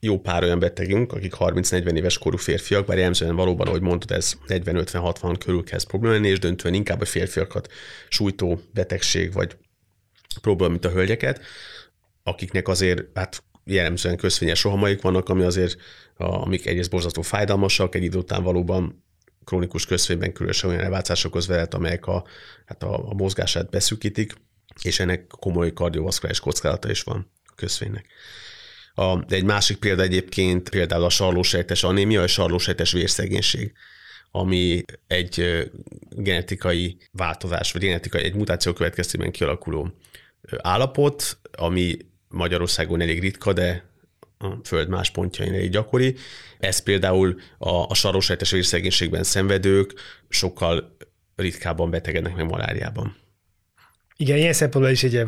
jó 0.00 0.20
pár 0.20 0.42
olyan 0.42 0.58
betegünk, 0.58 1.12
akik 1.12 1.34
30-40 1.38 1.96
éves 1.96 2.18
korú 2.18 2.36
férfiak, 2.36 2.86
bár 2.86 2.96
jellemzően 2.96 3.36
valóban, 3.36 3.66
ahogy 3.66 3.80
mondtad, 3.80 4.16
ez 4.16 4.32
40-50-60 4.48 5.36
körül 5.44 5.64
kezd 5.64 5.86
probléma 5.86 6.26
és 6.26 6.38
döntően 6.38 6.74
inkább 6.74 7.00
a 7.00 7.04
férfiakat 7.04 7.72
sújtó 8.08 8.60
betegség 8.72 9.32
vagy 9.32 9.56
próbál, 10.40 10.68
mint 10.68 10.84
a 10.84 10.90
hölgyeket, 10.90 11.40
akiknek 12.22 12.68
azért 12.68 13.02
hát 13.14 13.42
jellemzően 13.64 14.16
közfényes 14.16 14.62
rohamaik 14.62 15.02
vannak, 15.02 15.28
ami 15.28 15.42
azért, 15.42 15.76
amik 16.16 16.66
egyrészt 16.66 16.90
borzasztó 16.90 17.22
fájdalmasak, 17.22 17.94
egy 17.94 18.02
idő 18.02 18.18
után 18.18 18.42
valóban 18.42 19.04
krónikus 19.44 19.86
közfényben 19.86 20.32
különösen 20.32 20.70
olyan 20.70 20.82
elváltásokhoz 20.82 21.46
velet, 21.46 21.74
amelyek 21.74 22.06
a, 22.06 22.24
hát 22.66 22.82
a, 22.82 23.10
a 23.10 23.14
mozgását 23.14 23.70
beszűkítik, 23.70 24.34
és 24.82 25.00
ennek 25.00 25.26
komoly 25.26 25.72
kardiovaszkuláris 25.72 26.40
kockázata 26.40 26.90
is 26.90 27.02
van 27.02 27.30
a 27.44 27.52
közfénynek. 27.54 28.06
A, 28.94 29.32
egy 29.32 29.44
másik 29.44 29.76
példa 29.76 30.02
egyébként 30.02 30.68
például 30.68 31.04
a 31.04 31.08
sarlósejtes 31.08 31.82
anémia, 31.82 32.22
a 32.22 32.26
sarlósejtes 32.26 32.92
vérszegénység, 32.92 33.72
ami 34.30 34.84
egy 35.06 35.62
genetikai 36.10 36.96
változás, 37.10 37.72
vagy 37.72 37.82
genetikai, 37.82 38.22
egy 38.22 38.34
mutáció 38.34 38.72
következtében 38.72 39.30
kialakuló 39.30 39.94
állapot, 40.56 41.38
ami 41.52 41.96
Magyarországon 42.28 43.00
elég 43.00 43.20
ritka, 43.20 43.52
de 43.52 43.84
a 44.38 44.46
föld 44.64 44.88
más 44.88 45.10
pontjain 45.10 45.52
elég 45.52 45.70
gyakori. 45.70 46.16
Ez 46.58 46.78
például 46.78 47.40
a, 47.58 47.70
a 47.70 47.94
sarosejtes 47.94 48.50
vérszegénységben 48.50 49.22
szenvedők 49.22 49.94
sokkal 50.28 50.96
ritkábban 51.36 51.90
betegednek 51.90 52.36
meg 52.36 52.46
maláriában. 52.46 53.16
Igen, 54.22 54.36
ilyen 54.36 54.52
szempontból 54.52 54.92
is 54.92 55.02
egy 55.02 55.26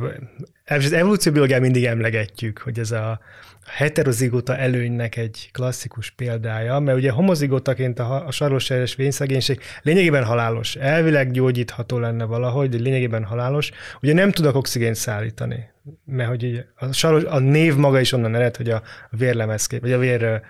az 0.66 0.92
evolúcióbiológiát 0.92 1.61
mindig 1.61 1.85
emlegetjük, 1.85 2.59
hogy 2.59 2.78
ez 2.78 2.90
a 2.90 3.20
heterozigóta 3.66 4.57
előnynek 4.57 5.16
egy 5.16 5.48
klasszikus 5.52 6.11
példája, 6.11 6.78
mert 6.78 6.98
ugye 6.98 7.11
homozigótaként 7.11 7.98
a, 7.98 8.26
a 8.26 8.30
sarlósejres 8.30 8.94
vényszegénység 8.94 9.61
lényegében 9.83 10.24
halálos. 10.24 10.76
Elvileg 10.76 11.30
gyógyítható 11.30 11.98
lenne 11.98 12.24
valahogy, 12.24 12.68
de 12.68 12.76
lényegében 12.76 13.24
halálos. 13.24 13.70
Ugye 14.02 14.12
nem 14.12 14.30
tudok 14.30 14.54
oxigént 14.54 14.94
szállítani, 14.94 15.70
mert 16.04 16.28
hogy 16.28 16.64
a, 16.76 16.92
saros, 16.92 17.24
a 17.24 17.38
név 17.38 17.76
maga 17.76 18.00
is 18.00 18.12
onnan 18.12 18.35
ered, 18.35 18.57
hogy 18.57 18.70
a 18.70 18.83
vérlemezkép, 19.11 19.80
vagy 19.80 19.92
a 19.92 19.98
vér 19.98 20.42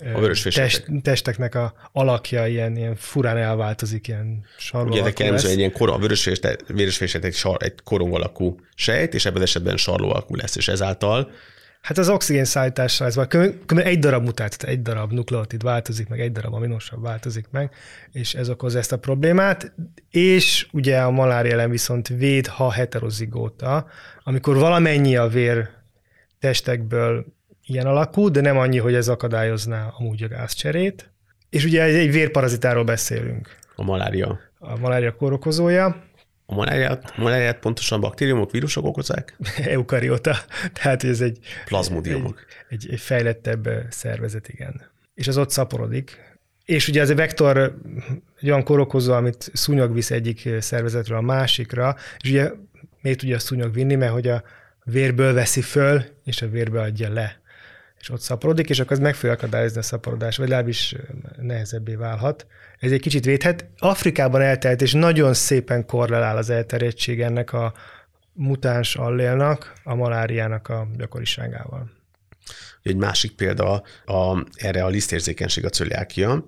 a 0.00 0.50
test, 0.50 0.84
testeknek 1.02 1.54
a 1.54 1.74
alakja 1.92 2.46
ilyen, 2.46 2.76
ilyen 2.76 2.96
furán 2.96 3.36
elváltozik, 3.36 4.08
ilyen 4.08 4.44
sarló 4.58 4.90
Ugye 4.90 5.24
ez 5.32 5.44
egy 5.44 5.58
ilyen 5.58 5.72
kor, 5.72 5.90
a 5.90 5.98
vörösfések 5.98 7.24
egy, 7.24 7.34
sar, 7.34 7.56
egy 7.62 7.74
korong 7.84 8.14
alakú 8.14 8.56
sejt, 8.74 9.14
és 9.14 9.26
ebben 9.26 9.42
esetben 9.42 9.76
sarló 9.76 10.10
alakú 10.10 10.34
lesz, 10.34 10.56
és 10.56 10.68
ezáltal 10.68 11.30
Hát 11.80 11.98
az 11.98 12.08
oxigén 12.08 12.44
szállítással 12.44 13.06
ez 13.06 13.14
van, 13.14 13.28
egy 13.76 13.98
darab 13.98 14.24
mutáció, 14.24 14.68
egy 14.68 14.82
darab 14.82 15.12
nukleotid 15.12 15.62
változik 15.62 16.08
meg, 16.08 16.20
egy 16.20 16.32
darab 16.32 16.54
aminosav 16.54 17.00
változik 17.00 17.46
meg, 17.50 17.74
és 18.12 18.34
ez 18.34 18.48
okoz 18.48 18.74
ezt 18.74 18.92
a 18.92 18.98
problémát, 18.98 19.72
és 20.10 20.68
ugye 20.72 21.00
a 21.00 21.10
malária 21.10 21.52
ellen 21.52 21.70
viszont 21.70 22.08
véd, 22.08 22.46
ha 22.46 22.70
heterozigóta, 22.70 23.86
amikor 24.22 24.56
valamennyi 24.56 25.16
a 25.16 25.28
vér 25.28 25.68
testekből 26.38 27.26
ilyen 27.70 27.86
alakú, 27.86 28.28
de 28.28 28.40
nem 28.40 28.58
annyi, 28.58 28.78
hogy 28.78 28.94
ez 28.94 29.08
akadályozná 29.08 29.94
amúgy 29.98 30.22
a 30.22 30.28
gázcserét. 30.28 31.10
És 31.50 31.64
ugye 31.64 31.82
egy 31.82 32.12
vérparazitáról 32.12 32.84
beszélünk. 32.84 33.56
A 33.74 33.82
malária. 33.82 34.40
A 34.58 34.78
malária 34.78 35.14
kórokozója. 35.14 36.04
A 36.46 36.54
maláriát, 36.54 37.16
maláriát 37.16 37.58
pontosan 37.58 38.00
baktériumok, 38.00 38.50
vírusok 38.50 38.84
okozzák? 38.84 39.36
Eukariota. 39.64 40.36
Tehát 40.72 41.04
ez 41.04 41.20
egy... 41.20 41.38
Plazmodiumok. 41.64 42.44
Egy, 42.68 42.84
egy, 42.84 42.92
egy 42.92 43.00
fejlettebb 43.00 43.68
szervezet, 43.88 44.48
igen. 44.48 44.90
És 45.14 45.28
az 45.28 45.38
ott 45.38 45.50
szaporodik. 45.50 46.18
És 46.64 46.88
ugye 46.88 47.00
ez 47.00 47.10
a 47.10 47.14
vektor 47.14 47.76
egy 48.40 48.48
olyan 48.48 48.64
kórokozó, 48.64 49.12
amit 49.12 49.50
szúnyog 49.52 49.94
visz 49.94 50.10
egyik 50.10 50.48
szervezetről 50.58 51.18
a 51.18 51.20
másikra, 51.20 51.96
és 52.18 52.30
ugye 52.30 52.50
miért 53.00 53.18
tudja 53.18 53.36
a 53.36 53.38
szúnyog 53.38 53.74
vinni, 53.74 53.94
mert 53.94 54.12
hogy 54.12 54.28
a 54.28 54.42
vérből 54.84 55.34
veszi 55.34 55.62
föl, 55.62 56.02
és 56.24 56.42
a 56.42 56.48
vérbe 56.48 56.80
adja 56.80 57.12
le 57.12 57.40
és 58.00 58.10
ott 58.10 58.20
szaporodik, 58.20 58.70
és 58.70 58.80
akkor 58.80 58.92
az 58.92 58.98
meg 58.98 59.14
fogja 59.14 59.32
akadályozni 59.32 59.78
a 59.78 59.82
szaporodás, 59.82 60.36
vagy 60.36 60.48
legalábbis 60.48 60.96
nehezebbé 61.40 61.94
válhat. 61.94 62.46
Ez 62.78 62.92
egy 62.92 63.00
kicsit 63.00 63.24
védhet. 63.24 63.66
Afrikában 63.78 64.40
eltelt, 64.40 64.82
és 64.82 64.92
nagyon 64.92 65.34
szépen 65.34 65.86
korrelál 65.86 66.36
az 66.36 66.50
elterjedtség 66.50 67.20
ennek 67.20 67.52
a 67.52 67.74
mutáns 68.32 68.96
allélnak, 68.96 69.72
a 69.84 69.94
maláriának 69.94 70.68
a 70.68 70.88
gyakoriságával. 70.96 71.90
Egy 72.82 72.96
másik 72.96 73.32
példa 73.32 73.82
a, 74.04 74.46
erre 74.54 74.84
a 74.84 74.88
lisztérzékenység 74.88 75.64
a 75.64 75.68
cöliákia, 75.68 76.44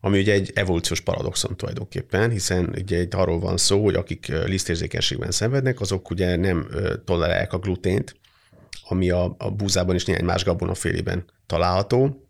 ami 0.00 0.18
ugye 0.18 0.32
egy 0.32 0.50
evolúciós 0.54 1.00
paradoxon 1.00 1.56
tulajdonképpen, 1.56 2.30
hiszen 2.30 2.74
ugye 2.78 3.00
itt 3.00 3.14
arról 3.14 3.38
van 3.38 3.56
szó, 3.56 3.84
hogy 3.84 3.94
akik 3.94 4.26
lisztérzékenységben 4.26 5.30
szenvednek, 5.30 5.80
azok 5.80 6.10
ugye 6.10 6.36
nem 6.36 6.68
tolerálják 7.04 7.52
a 7.52 7.58
glutént, 7.58 8.14
ami 8.84 9.10
a, 9.10 9.34
a 9.38 9.50
búzában 9.50 9.94
és 9.94 10.04
néhány 10.04 10.24
más 10.24 10.44
gabonafélében 10.44 11.24
található, 11.46 12.26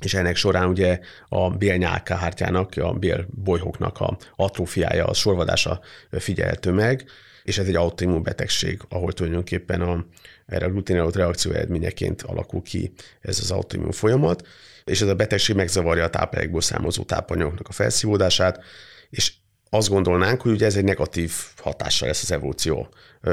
és 0.00 0.14
ennek 0.14 0.36
során 0.36 0.68
ugye 0.68 1.00
a 1.28 1.50
bélnyálkahártyának, 1.50 2.72
a 2.76 2.92
bélbolyhoknak 2.92 4.00
a 4.00 4.16
atrófiája, 4.36 5.04
a 5.04 5.14
sorvadása 5.14 5.80
figyelhető 6.10 6.72
meg, 6.72 7.04
és 7.42 7.58
ez 7.58 7.66
egy 7.66 7.74
autoimmun 7.74 8.22
betegség, 8.22 8.80
ahol 8.88 9.12
tulajdonképpen 9.12 9.80
a, 9.80 10.06
erre 10.46 10.66
a 10.66 10.70
gluténelót 10.70 11.16
reakció 11.16 11.52
eredményeként 11.52 12.22
alakul 12.22 12.62
ki 12.62 12.92
ez 13.20 13.38
az 13.38 13.50
autoimmun 13.50 13.92
folyamat, 13.92 14.46
és 14.84 15.00
ez 15.00 15.08
a 15.08 15.14
betegség 15.14 15.56
megzavarja 15.56 16.04
a 16.04 16.10
táplálékból 16.10 16.60
származó 16.60 17.02
tápanyagoknak 17.02 17.68
a 17.68 17.72
felszívódását, 17.72 18.64
és 19.10 19.32
azt 19.70 19.88
gondolnánk, 19.88 20.40
hogy 20.40 20.52
ugye 20.52 20.66
ez 20.66 20.76
egy 20.76 20.84
negatív 20.84 21.32
hatással 21.56 22.08
lesz 22.08 22.22
az 22.22 22.32
evolúció 22.32 22.88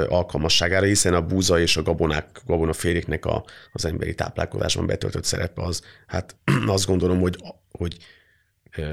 alkalmasságára, 0.07 0.85
hiszen 0.85 1.13
a 1.13 1.21
búza 1.21 1.59
és 1.59 1.77
a 1.77 1.81
gabonák, 1.81 2.41
gabonaféléknek 2.45 3.25
a, 3.25 3.43
az 3.71 3.85
emberi 3.85 4.15
táplálkozásban 4.15 4.85
betöltött 4.85 5.23
szerepe 5.23 5.61
az, 5.61 5.81
hát 6.07 6.35
azt 6.67 6.85
gondolom, 6.85 7.19
hogy, 7.19 7.37
hogy 7.71 7.97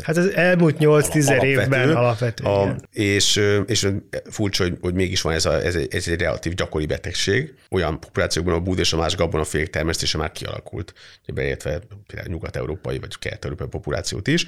Hát 0.03 0.16
az 0.16 0.35
elmúlt 0.35 0.76
8-10 0.79 1.42
évben 1.42 1.96
alapvető. 1.96 2.44
A, 2.44 2.76
és, 2.92 3.40
és 3.66 3.88
furcsa, 4.31 4.62
hogy, 4.62 4.79
hogy 4.81 4.94
mégis 4.94 5.22
van 5.22 5.33
ez, 5.33 5.44
a, 5.44 5.64
ez, 5.64 5.74
egy, 5.74 5.94
ez 5.94 6.09
egy 6.09 6.20
relatív 6.20 6.55
gyakori 6.55 6.87
betegség. 6.87 7.55
Olyan 7.70 8.00
populációkban 8.00 8.55
a 8.55 8.61
búd 8.61 8.79
és 8.79 8.92
a 8.92 8.96
más 8.96 9.16
gabonafélék 9.16 9.70
termesztése 9.70 10.18
már 10.18 10.33
kialakult, 10.33 10.94
beértve 11.35 11.81
például 12.07 12.33
nyugat-európai 12.33 12.98
vagy 12.98 13.18
kelet-európai 13.18 13.66
populációt 13.66 14.29
is. 14.29 14.46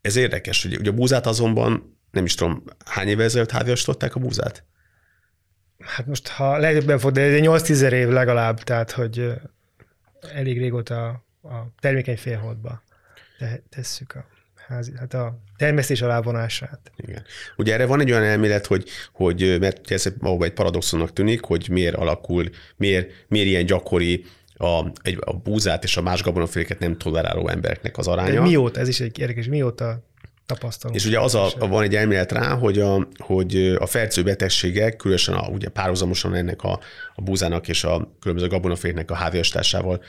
Ez 0.00 0.16
érdekes, 0.16 0.62
hogy 0.62 0.76
ugye 0.78 0.90
a 0.90 0.94
búzát 0.94 1.26
azonban 1.26 1.99
nem 2.10 2.24
is 2.24 2.34
tudom, 2.34 2.62
hány 2.84 3.08
éve 3.08 3.24
ezelőtt 3.24 3.50
háziasították 3.50 4.14
a 4.14 4.20
búzát? 4.20 4.64
Hát 5.78 6.06
most, 6.06 6.28
ha 6.28 6.56
legjobban 6.56 6.98
fog, 6.98 7.12
de 7.12 7.38
8-10 7.42 7.90
év 7.90 8.08
legalább, 8.08 8.60
tehát, 8.62 8.90
hogy 8.90 9.32
elég 10.20 10.58
régóta 10.58 11.08
a 11.42 11.56
termékeny 11.80 12.16
félholdba 12.16 12.82
tesszük 13.68 14.14
a 14.14 14.26
házi, 14.68 14.92
hát 14.96 15.14
a 15.14 15.38
termesztés 15.56 16.02
alávonását. 16.02 16.92
Igen. 16.96 17.24
Ugye 17.56 17.72
erre 17.72 17.86
van 17.86 18.00
egy 18.00 18.10
olyan 18.10 18.22
elmélet, 18.22 18.66
hogy, 18.66 18.88
hogy 19.12 19.56
mert 19.60 19.90
ez 19.90 20.06
egy 20.40 20.52
paradoxonnak 20.52 21.12
tűnik, 21.12 21.44
hogy 21.44 21.68
miért 21.70 21.94
alakul, 21.94 22.50
miért, 22.76 23.10
miért 23.28 23.46
ilyen 23.46 23.66
gyakori 23.66 24.24
a, 24.54 24.92
egy, 25.02 25.18
a 25.20 25.36
búzát 25.36 25.84
és 25.84 25.96
a 25.96 26.02
más 26.02 26.22
gabonaféléket 26.22 26.78
nem 26.78 26.98
toleráló 26.98 27.48
embereknek 27.48 27.98
az 27.98 28.06
aránya. 28.06 28.32
De 28.32 28.40
mióta, 28.40 28.80
ez 28.80 28.88
is 28.88 29.00
egy 29.00 29.18
érdekes, 29.18 29.46
mióta 29.46 30.09
tapasztalunk. 30.54 31.00
És 31.00 31.06
ugye 31.06 31.20
az 31.20 31.34
a, 31.34 31.52
van 31.58 31.82
egy 31.82 31.96
elmélet 31.96 32.32
rá, 32.32 32.54
hogy 32.54 32.78
a, 32.78 33.08
hogy 33.16 33.76
a 33.78 33.86
fertőbetegségek, 33.86 34.96
különösen 34.96 35.34
a, 35.34 35.48
ugye 35.48 35.68
párhuzamosan 35.68 36.34
ennek 36.34 36.62
a, 36.62 36.80
a 37.14 37.22
búzának 37.22 37.68
és 37.68 37.84
a 37.84 38.16
különböző 38.20 38.48
gabonaféknek 38.48 39.10
a 39.10 39.14
háziasításával 39.14 40.02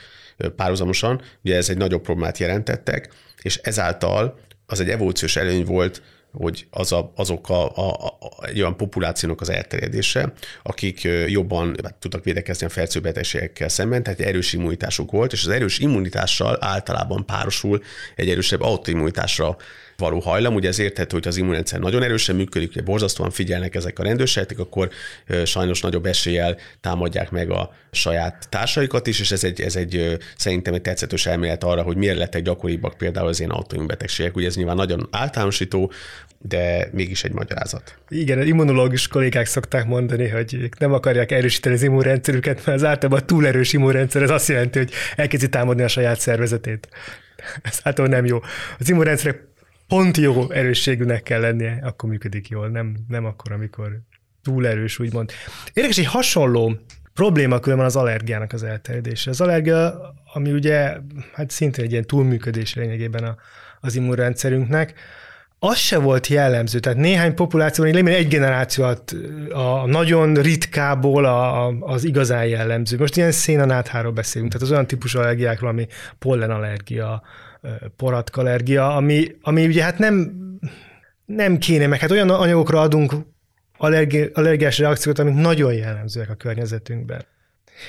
párhuzamosan, 0.56 1.20
ugye 1.44 1.56
ez 1.56 1.68
egy 1.68 1.76
nagyobb 1.76 2.02
problémát 2.02 2.38
jelentettek, 2.38 3.12
és 3.42 3.56
ezáltal 3.56 4.38
az 4.66 4.80
egy 4.80 4.88
evolúciós 4.88 5.36
előny 5.36 5.64
volt 5.64 6.02
hogy 6.32 6.66
az 6.70 6.92
a, 6.92 7.12
azok 7.16 7.48
a, 7.48 7.76
a, 7.76 7.92
a, 7.92 8.46
egy 8.46 8.60
olyan 8.60 8.76
populációnak 8.76 9.40
az 9.40 9.48
elterjedése, 9.48 10.32
akik 10.62 11.08
jobban 11.26 11.76
hát, 11.82 11.94
tudtak 11.94 12.24
védekezni 12.24 12.66
a 12.66 12.68
fertőbetegségekkel 12.68 13.68
szemben, 13.68 14.02
tehát 14.02 14.20
egy 14.20 14.26
erős 14.26 14.52
immunitásuk 14.52 15.10
volt, 15.10 15.32
és 15.32 15.44
az 15.44 15.50
erős 15.50 15.78
immunitással 15.78 16.56
általában 16.60 17.26
párosul 17.26 17.82
egy 18.16 18.30
erősebb 18.30 18.60
autoimmunitásra 18.60 19.56
való 20.02 20.18
hajlam. 20.18 20.54
Ugye 20.54 20.68
ez 20.68 20.78
érthető, 20.78 21.16
hogy 21.16 21.26
az 21.26 21.36
immunrendszer 21.36 21.80
nagyon 21.80 22.02
erősen 22.02 22.36
működik, 22.36 22.70
ugye 22.70 22.82
borzasztóan 22.82 23.30
figyelnek 23.30 23.74
ezek 23.74 23.98
a 23.98 24.02
rendőrségek, 24.02 24.58
akkor 24.58 24.88
sajnos 25.44 25.80
nagyobb 25.80 26.06
eséllyel 26.06 26.56
támadják 26.80 27.30
meg 27.30 27.50
a 27.50 27.70
saját 27.90 28.46
társaikat 28.48 29.06
is, 29.06 29.20
és 29.20 29.30
ez 29.30 29.44
egy, 29.44 29.60
ez 29.60 29.76
egy 29.76 30.16
szerintem 30.36 30.74
egy 30.74 30.82
tetszetős 30.82 31.26
elmélet 31.26 31.64
arra, 31.64 31.82
hogy 31.82 31.96
miért 31.96 32.16
lettek 32.16 32.42
gyakoribbak 32.42 32.96
például 32.96 33.28
az 33.28 33.38
ilyen 33.38 33.50
autoimmunbetegségek. 33.50 34.36
Ugye 34.36 34.46
ez 34.46 34.56
nyilván 34.56 34.76
nagyon 34.76 35.08
általánosító, 35.10 35.92
de 36.38 36.88
mégis 36.92 37.24
egy 37.24 37.32
magyarázat. 37.32 37.98
Igen, 38.08 38.38
az 38.38 38.46
immunológus 38.46 39.08
kollégák 39.08 39.46
szokták 39.46 39.86
mondani, 39.86 40.28
hogy 40.28 40.54
ők 40.54 40.78
nem 40.78 40.92
akarják 40.92 41.30
erősíteni 41.32 41.74
az 41.74 41.82
immunrendszerüket, 41.82 42.66
mert 42.66 42.78
az 42.78 42.84
általában 42.84 43.22
a 43.22 43.24
túlerős 43.24 43.72
immunrendszer, 43.72 44.22
ez 44.22 44.30
azt 44.30 44.48
jelenti, 44.48 44.78
hogy 44.78 44.92
elkezdi 45.16 45.48
támadni 45.48 45.82
a 45.82 45.88
saját 45.88 46.20
szervezetét. 46.20 46.88
Ez 47.62 47.80
általában 47.82 48.16
nem 48.16 48.26
jó. 48.26 48.40
Az 48.78 48.88
immunrendszerek 48.88 49.51
pont 49.92 50.16
jó 50.16 50.50
erősségűnek 50.50 51.22
kell 51.22 51.40
lennie, 51.40 51.78
akkor 51.82 52.08
működik 52.08 52.48
jól, 52.48 52.68
nem, 52.68 52.96
nem 53.08 53.24
akkor, 53.24 53.52
amikor 53.52 54.00
túl 54.42 54.66
erős, 54.66 54.98
úgymond. 54.98 55.30
Érdekes, 55.72 55.98
egy 55.98 56.06
hasonló 56.06 56.78
probléma 57.14 57.58
különben 57.58 57.86
az 57.86 57.96
allergiának 57.96 58.52
az 58.52 58.62
elterjedése. 58.62 59.30
Az 59.30 59.40
allergia, 59.40 60.00
ami 60.34 60.52
ugye 60.52 60.96
hát 61.32 61.50
szintén 61.50 61.84
egy 61.84 61.90
ilyen 61.90 62.04
túlműködés 62.04 62.74
lényegében 62.74 63.24
a, 63.24 63.36
az 63.80 63.94
immunrendszerünknek, 63.94 64.94
az 65.58 65.76
se 65.76 65.98
volt 65.98 66.26
jellemző, 66.26 66.78
tehát 66.78 66.98
néhány 66.98 67.34
populációban 67.34 68.06
egy 68.06 68.28
generáció 68.28 68.84
a 69.50 69.86
nagyon 69.86 70.34
ritkából 70.34 71.24
a, 71.24 71.66
a, 71.66 71.76
az 71.80 72.04
igazán 72.04 72.46
jellemző. 72.46 72.98
Most 72.98 73.16
ilyen 73.16 73.32
szénanátháról 73.32 74.12
beszélünk, 74.12 74.52
tehát 74.52 74.66
az 74.66 74.72
olyan 74.72 74.86
típusú 74.86 75.18
allergiákról, 75.18 75.70
ami 75.70 75.86
pollenallergia, 76.18 77.22
poratkallergia, 77.96 78.96
ami, 78.96 79.26
ami 79.40 79.66
ugye 79.66 79.82
hát 79.82 79.98
nem, 79.98 80.32
nem 81.24 81.58
kéne, 81.58 81.86
meg 81.86 82.00
hát 82.00 82.10
olyan 82.10 82.30
anyagokra 82.30 82.80
adunk 82.80 83.12
allergi, 83.76 84.30
allergiás 84.32 84.78
reakciót, 84.78 85.18
amik 85.18 85.34
nagyon 85.34 85.74
jellemzőek 85.74 86.30
a 86.30 86.34
környezetünkben. 86.34 87.24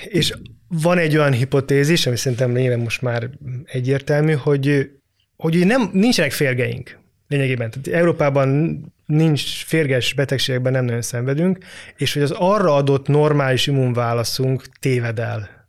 És 0.03 0.33
van 0.67 0.97
egy 0.97 1.17
olyan 1.17 1.31
hipotézis, 1.31 2.05
ami 2.05 2.15
szerintem 2.15 2.53
lényegében 2.53 2.79
most 2.79 3.01
már 3.01 3.29
egyértelmű, 3.65 4.33
hogy, 4.33 4.89
hogy 5.37 5.65
nem, 5.65 5.89
nincsenek 5.93 6.31
férgeink 6.31 6.99
lényegében. 7.27 7.69
Tehát 7.69 7.99
Európában 7.99 8.77
nincs 9.05 9.65
férges 9.65 10.13
betegségekben 10.13 10.71
nem 10.71 10.85
nagyon 10.85 11.01
szenvedünk, 11.01 11.57
és 11.97 12.13
hogy 12.13 12.21
az 12.21 12.31
arra 12.31 12.75
adott 12.75 13.07
normális 13.07 13.67
immunválaszunk 13.67 14.63
téved 14.79 15.19
el, 15.19 15.62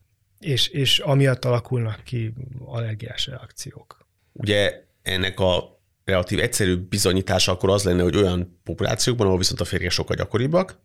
és, 0.44 0.68
és 0.68 0.98
amiatt 0.98 1.44
alakulnak 1.44 2.04
ki 2.04 2.33
allergiás 2.64 3.26
reakciók. 3.26 4.07
Ugye 4.33 4.83
ennek 5.02 5.40
a 5.40 5.80
relatív 6.04 6.38
egyszerű 6.38 6.76
bizonyítása 6.76 7.52
akkor 7.52 7.70
az 7.70 7.85
lenne, 7.85 8.02
hogy 8.02 8.16
olyan 8.16 8.61
populációkban, 8.64 9.26
ahol 9.26 9.38
viszont 9.38 9.61
a 9.61 9.64
férgek 9.64 9.90
sokkal 9.90 10.16
gyakoribbak, 10.16 10.78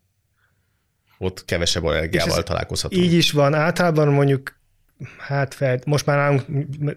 ott 1.17 1.45
kevesebb 1.45 1.84
allergiával 1.84 2.43
találkozhatunk. 2.43 3.04
Így 3.04 3.13
is 3.13 3.32
van. 3.32 3.54
Általában 3.54 4.08
mondjuk 4.08 4.58
hát 5.17 5.54
fel, 5.54 5.80
most 5.86 6.06
már 6.06 6.17
nálunk 6.17 6.45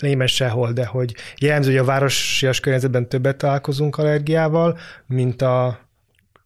német 0.01 0.29
sehol, 0.29 0.73
de 0.73 0.87
hogy 0.87 1.15
jellemző, 1.39 1.71
hogy 1.71 1.79
a 1.79 1.85
városias 1.85 2.61
környezetben 2.61 3.09
többet 3.09 3.37
találkozunk 3.37 3.99
allergiával, 3.99 4.79
mint 5.07 5.43
a, 5.43 5.81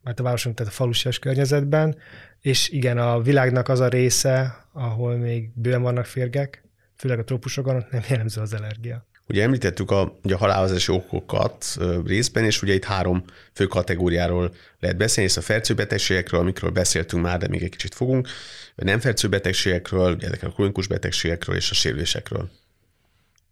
mert 0.02 0.20
a 0.20 0.22
városon, 0.22 0.55
tehát 0.55 0.72
a 0.72 0.74
falusias 0.74 1.18
környezetben, 1.18 1.96
és 2.40 2.68
igen, 2.68 2.98
a 2.98 3.20
világnak 3.20 3.68
az 3.68 3.81
a 3.81 3.88
része, 3.88 4.65
ahol 4.76 5.16
még 5.16 5.50
bőven 5.54 5.82
vannak 5.82 6.04
férgek, 6.04 6.64
főleg 6.96 7.18
a 7.18 7.24
trópusokon, 7.24 7.84
nem 7.90 8.02
jellemző 8.08 8.40
az 8.40 8.52
allergia. 8.52 9.06
Ugye 9.28 9.42
említettük 9.42 9.90
a, 9.90 10.18
ugye 10.22 10.34
a 10.34 10.38
halálozási 10.38 10.92
okokat 10.92 11.76
részben, 12.04 12.44
és 12.44 12.62
ugye 12.62 12.74
itt 12.74 12.84
három 12.84 13.24
fő 13.52 13.66
kategóriáról 13.66 14.54
lehet 14.80 14.96
beszélni, 14.96 15.30
és 15.30 15.36
a 15.36 15.40
fertőbetegségekről, 15.40 16.40
amikről 16.40 16.70
beszéltünk 16.70 17.22
már, 17.22 17.38
de 17.38 17.48
még 17.48 17.62
egy 17.62 17.70
kicsit 17.70 17.94
fogunk, 17.94 18.28
a 18.76 18.84
nem 18.84 19.00
fertőbetegségekről, 19.00 20.16
ezekről 20.20 20.50
a 20.50 20.54
krónikus 20.54 20.86
betegségekről 20.86 21.56
és 21.56 21.70
a 21.70 21.74
sérülésekről. 21.74 22.50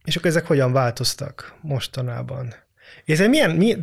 És 0.04 0.16
akkor 0.16 0.30
ezek 0.30 0.46
hogyan 0.46 0.72
változtak 0.72 1.54
mostanában? 1.60 2.54
És 3.04 3.18
milyen, 3.18 3.50
mi, 3.50 3.76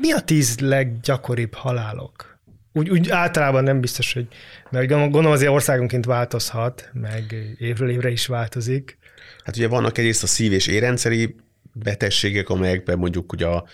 mi 0.00 0.12
a 0.12 0.20
tíz 0.20 0.58
leggyakoribb 0.58 1.54
halálok? 1.54 2.37
Úgy, 2.72 2.90
úgy 2.90 3.10
általában 3.10 3.62
nem 3.62 3.80
biztos, 3.80 4.12
hogy, 4.12 4.26
mert 4.70 4.88
gondolom 4.88 5.32
azért 5.32 5.50
országonként 5.50 6.04
változhat, 6.04 6.90
meg 6.92 7.54
évről 7.58 7.90
évre 7.90 8.10
is 8.10 8.26
változik. 8.26 8.98
Hát 9.44 9.56
ugye 9.56 9.68
vannak 9.68 9.98
egyrészt 9.98 10.22
a 10.22 10.26
szív- 10.26 10.52
és 10.52 10.66
érrendszeri 10.66 11.34
betegségek, 11.72 12.48
amelyekben 12.48 12.98
mondjuk 12.98 13.32
ugye 13.32 13.46
a 13.46 13.66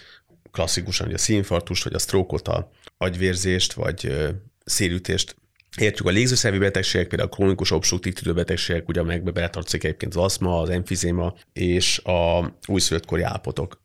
klasszikusan 0.50 1.06
ugye 1.06 1.16
a 1.16 1.18
színfartust, 1.18 1.84
vagy 1.84 1.94
a 1.94 1.98
sztrókot, 1.98 2.48
a 2.48 2.70
agyvérzést, 2.96 3.72
vagy 3.72 4.30
szélütést 4.64 5.36
Értjük 5.78 6.06
a 6.06 6.10
légzőszervi 6.10 6.58
betegségek, 6.58 7.08
például 7.08 7.30
a 7.30 7.34
krónikus 7.34 7.70
obstruktív 7.70 8.34
betegségek, 8.34 8.88
ugye 8.88 9.00
amelyekbe 9.00 9.30
beletartozik 9.30 9.84
egyébként 9.84 10.14
az 10.14 10.22
aszma, 10.22 10.60
az 10.60 10.68
emfizéma 10.68 11.34
és 11.52 11.98
a 11.98 12.52
újszülöttkori 12.66 13.22
állapotok 13.22 13.82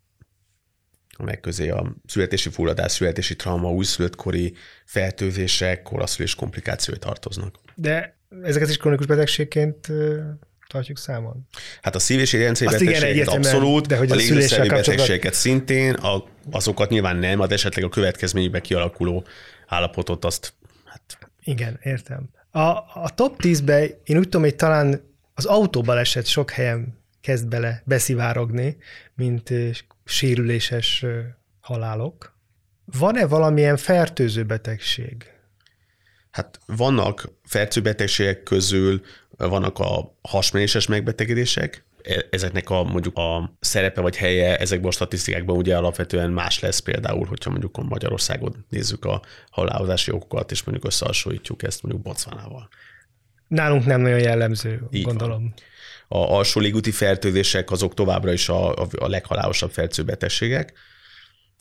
amelyek 1.20 1.40
közé 1.40 1.70
a 1.70 1.96
születési 2.06 2.50
fulladás, 2.50 2.92
születési 2.92 3.36
trauma, 3.36 3.72
újszülöttkori 3.72 4.54
fertőzések, 4.86 5.82
koraszülés 5.82 6.36
komplikációi 6.36 6.98
tartoznak. 6.98 7.56
De 7.76 8.18
ezeket 8.44 8.70
is 8.70 8.78
krónikus 8.78 9.06
betegségként 9.06 9.88
tartjuk 10.68 10.98
számon? 10.98 11.48
Hát 11.82 11.96
a 11.96 12.00
szív- 12.00 12.20
és 12.20 12.32
betegségeket 12.32 13.28
abszolút, 13.28 13.88
de 13.88 13.98
hogy 13.98 14.12
a, 14.12 14.14
a 14.14 14.18
légzőszervi 14.18 14.68
betegségeket 14.68 15.34
szintén, 15.34 15.94
a, 15.94 16.24
azokat 16.52 16.90
nyilván 16.90 17.18
nem, 17.18 17.40
az 17.40 17.52
esetleg 17.52 17.86
a 17.86 17.90
következményekben 17.90 18.62
kialakuló 18.62 19.26
állapotot 19.68 20.26
azt 20.26 20.54
hát 20.86 21.32
igen, 21.44 21.80
értem. 21.84 22.30
A, 22.52 22.60
a 22.94 23.12
top 23.16 23.36
10-be 23.44 23.84
én 24.04 24.18
úgy 24.18 24.24
tudom, 24.24 24.42
hogy 24.42 24.56
talán 24.56 25.02
az 25.34 25.46
autóbaleset 25.46 26.26
sok 26.26 26.52
helyen 26.52 27.00
kezd 27.22 27.48
bele 27.48 27.82
beszivárogni, 27.86 28.78
mint 29.16 29.54
sérüléses 30.06 31.06
halálok. 31.60 32.38
Van-e 32.86 33.28
valamilyen 33.28 33.78
fertőző 33.78 34.44
betegség? 34.44 35.26
Hát 36.32 36.60
vannak 36.66 37.30
fertőző 37.44 37.82
betegségek 37.82 38.44
közül, 38.44 39.02
vannak 39.38 39.80
a 39.80 40.18
hasmenéses 40.22 40.88
megbetegedések, 40.88 41.84
E, 42.04 42.26
ezeknek 42.30 42.70
a 42.70 42.84
mondjuk 42.84 43.18
a 43.18 43.58
szerepe 43.60 44.02
vagy 44.02 44.18
helye 44.18 44.58
ezekben 44.58 44.88
a 44.88 44.92
statisztikákban 44.92 45.58
ugye 45.58 45.78
alapvetően 45.78 46.32
más 46.32 46.60
lesz 46.60 46.80
például, 46.80 47.26
hogyha 47.26 47.50
mondjuk 47.50 47.78
a 47.78 47.84
Magyarországon 47.84 48.66
nézzük 48.70 49.06
a 49.06 49.22
halálozási 49.50 50.12
okokat, 50.12 50.52
és 50.52 50.64
mondjuk 50.64 50.86
összehasonlítjuk 50.86 51.64
ezt 51.64 51.84
mondjuk 51.84 52.04
Botswanával. 52.04 52.70
Nálunk 53.48 53.86
nem 53.86 54.02
nagyon 54.02 54.20
jellemző, 54.20 54.88
Így 54.92 55.04
gondolom. 55.04 55.42
Van. 55.42 55.54
A 56.12 56.18
alsó 56.18 56.60
légúti 56.60 56.92
fertőzések 56.92 57.72
azok 57.72 57.94
továbbra 57.94 58.32
is 58.34 58.50
a, 58.50 58.74
a, 58.74 58.88
a 58.98 59.08
leghalálosabb 59.08 59.72
fertőbetegségek. 59.72 60.74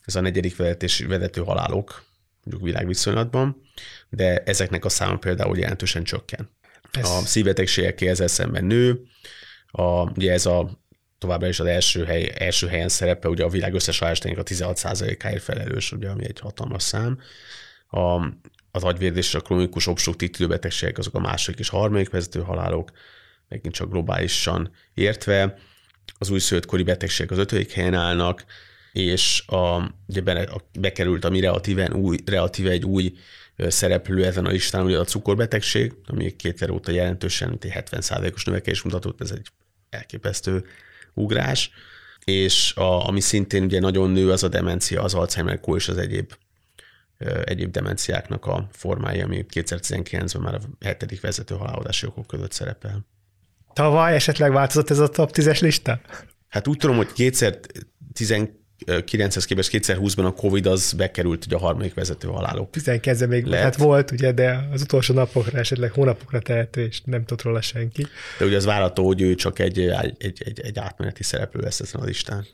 Ez 0.05 0.15
a 0.15 0.21
negyedik 0.21 0.55
vezetés, 0.55 0.99
vezető 0.99 1.41
halálok 1.41 2.03
mondjuk 2.43 2.69
világviszonylatban, 2.69 3.61
de 4.09 4.37
ezeknek 4.37 4.85
a 4.85 4.89
száma 4.89 5.17
például 5.17 5.57
jelentősen 5.57 6.03
csökken. 6.03 6.49
Ez... 6.91 7.09
A 7.09 7.19
szívbetegségek 7.25 8.01
ezzel 8.01 8.27
szemben 8.27 8.65
nő, 8.65 9.01
a, 9.71 10.11
ugye 10.11 10.31
ez 10.31 10.45
a 10.45 10.79
továbbra 11.17 11.47
is 11.47 11.59
az 11.59 11.65
első, 11.65 12.05
hely, 12.05 12.31
első 12.37 12.67
helyen 12.67 12.89
szerepe, 12.89 13.27
ugye 13.27 13.43
a 13.43 13.49
világ 13.49 13.73
összes 13.73 13.99
halálestének 13.99 14.37
a 14.37 14.43
16%-áért 14.43 15.43
felelős, 15.43 15.91
ugye, 15.91 16.09
ami 16.09 16.25
egy 16.25 16.39
hatalmas 16.39 16.83
szám. 16.83 17.19
A, 17.87 18.25
az 18.71 18.83
agyvérdés 18.83 19.27
és 19.27 19.33
a 19.33 19.41
krónikus 19.41 19.87
obstruktív 19.87 20.29
tüdőbetegségek 20.29 20.97
azok 20.97 21.15
a 21.15 21.19
második 21.19 21.59
és 21.59 21.69
harmadik 21.69 22.09
vezető 22.09 22.39
halálok, 22.39 22.91
megint 23.49 23.73
csak 23.73 23.89
globálisan 23.89 24.71
értve. 24.93 25.57
Az 26.17 26.29
újszülöttkori 26.29 26.83
betegségek 26.83 27.31
az 27.31 27.37
ötödik 27.37 27.71
helyen 27.71 27.93
állnak, 27.93 28.45
és 28.91 29.43
a, 29.47 29.91
ugye 30.07 30.21
be, 30.21 30.41
a, 30.41 30.61
bekerült 30.79 31.25
ami 31.25 31.39
relatíven 31.39 31.93
új, 31.93 32.17
relatíve 32.25 32.69
egy 32.69 32.85
új 32.85 33.13
szereplő 33.57 34.25
ezen 34.25 34.45
a 34.45 34.49
listán, 34.49 34.85
ugye 34.85 34.99
a 34.99 35.03
cukorbetegség, 35.03 35.93
ami 36.05 36.35
két 36.35 36.69
óta 36.69 36.91
jelentősen, 36.91 37.49
mint 37.49 37.63
egy 37.63 37.73
70%-os 37.75 38.43
növekedés 38.45 38.81
mutatott, 38.81 39.21
ez 39.21 39.31
egy 39.31 39.47
elképesztő 39.89 40.65
ugrás, 41.13 41.71
és 42.23 42.75
a, 42.75 43.07
ami 43.07 43.19
szintén 43.19 43.63
ugye 43.63 43.79
nagyon 43.79 44.09
nő, 44.09 44.31
az 44.31 44.43
a 44.43 44.47
demencia, 44.47 45.01
az 45.01 45.13
Alzheimer 45.13 45.59
kór 45.59 45.77
és 45.77 45.87
az 45.87 45.97
egyéb 45.97 46.33
egyéb 47.43 47.71
demenciáknak 47.71 48.45
a 48.45 48.67
formái, 48.71 49.21
ami 49.21 49.45
2019-ben 49.53 50.41
már 50.41 50.53
a 50.53 50.85
hetedik 50.85 51.21
vezető 51.21 51.55
halálozási 51.55 52.05
okok 52.05 52.27
között 52.27 52.51
szerepel. 52.51 53.05
Tavaly 53.73 54.15
esetleg 54.15 54.51
változott 54.51 54.89
ez 54.89 54.99
a 54.99 55.07
top 55.07 55.31
10-es 55.33 55.61
lista? 55.61 55.99
Hát 56.49 56.67
úgy 56.67 56.77
tudom, 56.77 56.95
hogy 56.95 57.11
2019 57.13 58.57
900 59.05 59.45
képest 59.45 59.69
2020-ban 59.73 60.25
a 60.25 60.33
Covid 60.33 60.65
az 60.65 60.93
bekerült 60.93 61.45
ugye 61.45 61.55
a 61.55 61.59
harmadik 61.59 61.93
vezető 61.93 62.27
halálok. 62.27 62.69
19 62.69 63.25
még 63.25 63.45
lett. 63.45 63.61
hát 63.61 63.75
volt, 63.75 64.11
ugye, 64.11 64.31
de 64.31 64.67
az 64.71 64.81
utolsó 64.81 65.13
napokra, 65.13 65.59
esetleg 65.59 65.91
hónapokra 65.91 66.39
tehető, 66.39 66.85
és 66.85 67.01
nem 67.05 67.25
tudott 67.25 67.43
róla 67.43 67.61
senki. 67.61 68.05
De 68.37 68.45
ugye 68.45 68.55
az 68.55 68.65
várható, 68.65 69.05
hogy 69.05 69.21
ő 69.21 69.35
csak 69.35 69.59
egy, 69.59 69.79
egy, 70.17 70.41
egy, 70.45 70.59
egy 70.59 70.79
átmeneti 70.79 71.23
szereplő 71.23 71.61
lesz 71.61 71.79
ezen 71.79 72.01
a 72.01 72.03
listán. 72.03 72.45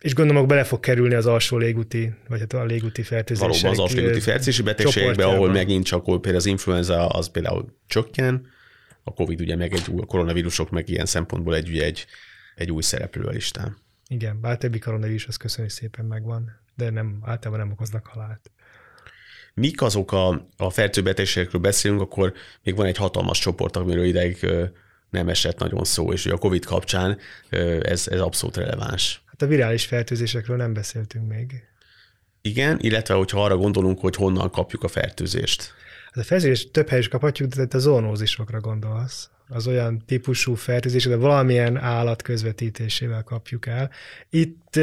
És 0.00 0.14
gondolom, 0.14 0.46
bele 0.46 0.64
fog 0.64 0.80
kerülni 0.80 1.14
az 1.14 1.26
alsó 1.26 1.56
légúti, 1.56 2.12
vagy 2.28 2.40
hát 2.40 2.52
a 2.52 2.64
légúti 2.64 3.02
fertőzések. 3.02 3.48
Valóban 3.48 3.70
az 3.70 3.78
alsó 3.78 3.96
légúti 3.96 4.20
fertőzési 4.20 4.62
betegségekben, 4.62 5.28
ahol 5.28 5.50
megint 5.50 5.84
csak, 5.84 6.00
ahol 6.02 6.20
például 6.20 6.36
az 6.36 6.46
influenza 6.46 7.06
az 7.06 7.28
például 7.28 7.78
csökken, 7.86 8.46
a 9.04 9.12
Covid 9.12 9.40
ugye 9.40 9.56
meg 9.56 9.72
egy 9.72 9.88
új, 9.88 10.00
a 10.00 10.06
koronavírusok 10.06 10.70
meg 10.70 10.88
ilyen 10.88 11.06
szempontból 11.06 11.54
egy, 11.54 11.78
egy, 11.78 12.06
egy 12.54 12.70
új 12.70 12.82
szereplő 12.82 13.24
a 13.24 13.30
listán. 13.30 13.76
Igen, 14.08 14.40
bár 14.40 14.58
többi 14.58 14.78
koronavírus, 14.78 15.26
az 15.26 15.36
köszönjük 15.36 15.72
szépen 15.72 16.04
megvan, 16.04 16.60
de 16.76 16.90
nem, 16.90 17.18
általában 17.22 17.64
nem 17.64 17.72
okoznak 17.72 18.06
halált. 18.06 18.50
Mik 19.54 19.82
azok 19.82 20.12
a, 20.12 20.48
a 20.56 20.70
fertőbetegségekről 20.70 21.60
beszélünk, 21.60 22.00
akkor 22.00 22.32
még 22.62 22.76
van 22.76 22.86
egy 22.86 22.96
hatalmas 22.96 23.38
csoport, 23.38 23.76
amiről 23.76 24.04
ideig 24.04 24.46
nem 25.10 25.28
esett 25.28 25.58
nagyon 25.58 25.84
szó, 25.84 26.12
és 26.12 26.26
a 26.26 26.38
COVID 26.38 26.64
kapcsán 26.64 27.18
ez, 27.80 28.08
ez 28.08 28.20
abszolút 28.20 28.56
releváns. 28.56 29.22
Hát 29.26 29.42
a 29.42 29.46
virális 29.46 29.84
fertőzésekről 29.84 30.56
nem 30.56 30.72
beszéltünk 30.72 31.28
még. 31.28 31.62
Igen, 32.42 32.78
illetve 32.80 33.14
hogyha 33.14 33.44
arra 33.44 33.56
gondolunk, 33.56 34.00
hogy 34.00 34.16
honnan 34.16 34.50
kapjuk 34.50 34.82
a 34.82 34.88
fertőzést. 34.88 35.74
Hát 36.14 36.24
a 36.24 36.26
fertőzést 36.26 36.70
több 36.70 36.88
helyes 36.88 37.08
kaphatjuk, 37.08 37.50
de 37.50 37.76
a 37.76 37.78
zoonózisokra 37.78 38.60
gondolsz 38.60 39.28
az 39.48 39.66
olyan 39.66 40.02
típusú 40.06 40.54
fertőzés, 40.54 41.04
de 41.04 41.16
valamilyen 41.16 41.76
állat 41.76 42.22
közvetítésével 42.22 43.22
kapjuk 43.22 43.66
el. 43.66 43.90
Itt 44.30 44.80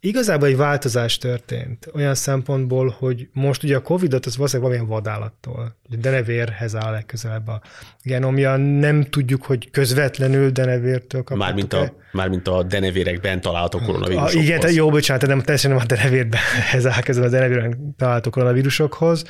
igazából 0.00 0.48
egy 0.48 0.56
változás 0.56 1.18
történt 1.18 1.90
olyan 1.94 2.14
szempontból, 2.14 2.94
hogy 2.98 3.28
most 3.32 3.62
ugye 3.62 3.76
a 3.76 3.82
Covid-ot 3.82 4.26
az 4.26 4.36
valószínűleg 4.36 4.70
valamilyen 4.70 5.00
vadállattól, 5.02 5.76
a 5.90 5.96
denevérhez 5.96 6.76
áll 6.76 6.92
legközelebb 6.92 7.48
a 7.48 7.60
genomja, 8.02 8.56
nem 8.56 9.04
tudjuk, 9.04 9.44
hogy 9.44 9.70
közvetlenül 9.70 10.50
denevértől 10.50 11.22
kapjuk. 11.22 11.44
Mármint 11.46 11.72
a, 11.72 11.94
mármint 12.12 12.48
a 12.48 12.62
denevérekben 12.62 13.40
található 13.40 13.78
koronavírusokhoz. 13.78 14.34
A, 14.34 14.40
igen, 14.40 14.72
jó, 14.72 14.90
bocsánat, 14.90 15.26
nem 15.26 15.40
teljesen 15.40 15.70
nem 15.70 15.80
a 15.80 15.86
denevérhez 15.86 16.86
áll 16.92 17.02
közel 17.02 17.24
a 17.24 17.28
denevérben 17.28 17.94
található 17.96 18.30
koronavírusokhoz. 18.30 19.24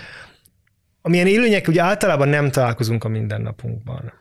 Amilyen 1.02 1.26
élőnyek 1.26 1.68
ugye 1.68 1.82
általában 1.82 2.28
nem 2.28 2.50
találkozunk 2.50 3.04
a 3.04 3.08
mindennapunkban. 3.08 4.12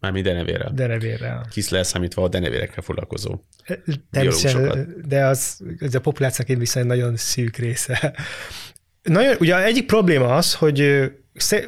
Mármint 0.00 0.24
denevérrel. 0.24 0.72
Denevérrel. 0.74 1.46
Kis 1.50 1.68
leszámítva 1.68 2.22
a 2.22 2.28
denevérekkel 2.28 2.82
foglalkozó 2.82 3.40
Természetesen, 4.10 4.96
de 5.08 5.26
az, 5.26 5.60
ez 5.78 5.94
a 5.94 6.00
populációk 6.00 6.48
egy 6.48 6.58
viszonylag 6.58 6.90
nagyon 6.90 7.16
szűk 7.16 7.56
része. 7.56 8.14
Nagyon, 9.02 9.36
ugye 9.40 9.64
egyik 9.64 9.86
probléma 9.86 10.36
az, 10.36 10.54
hogy 10.54 11.10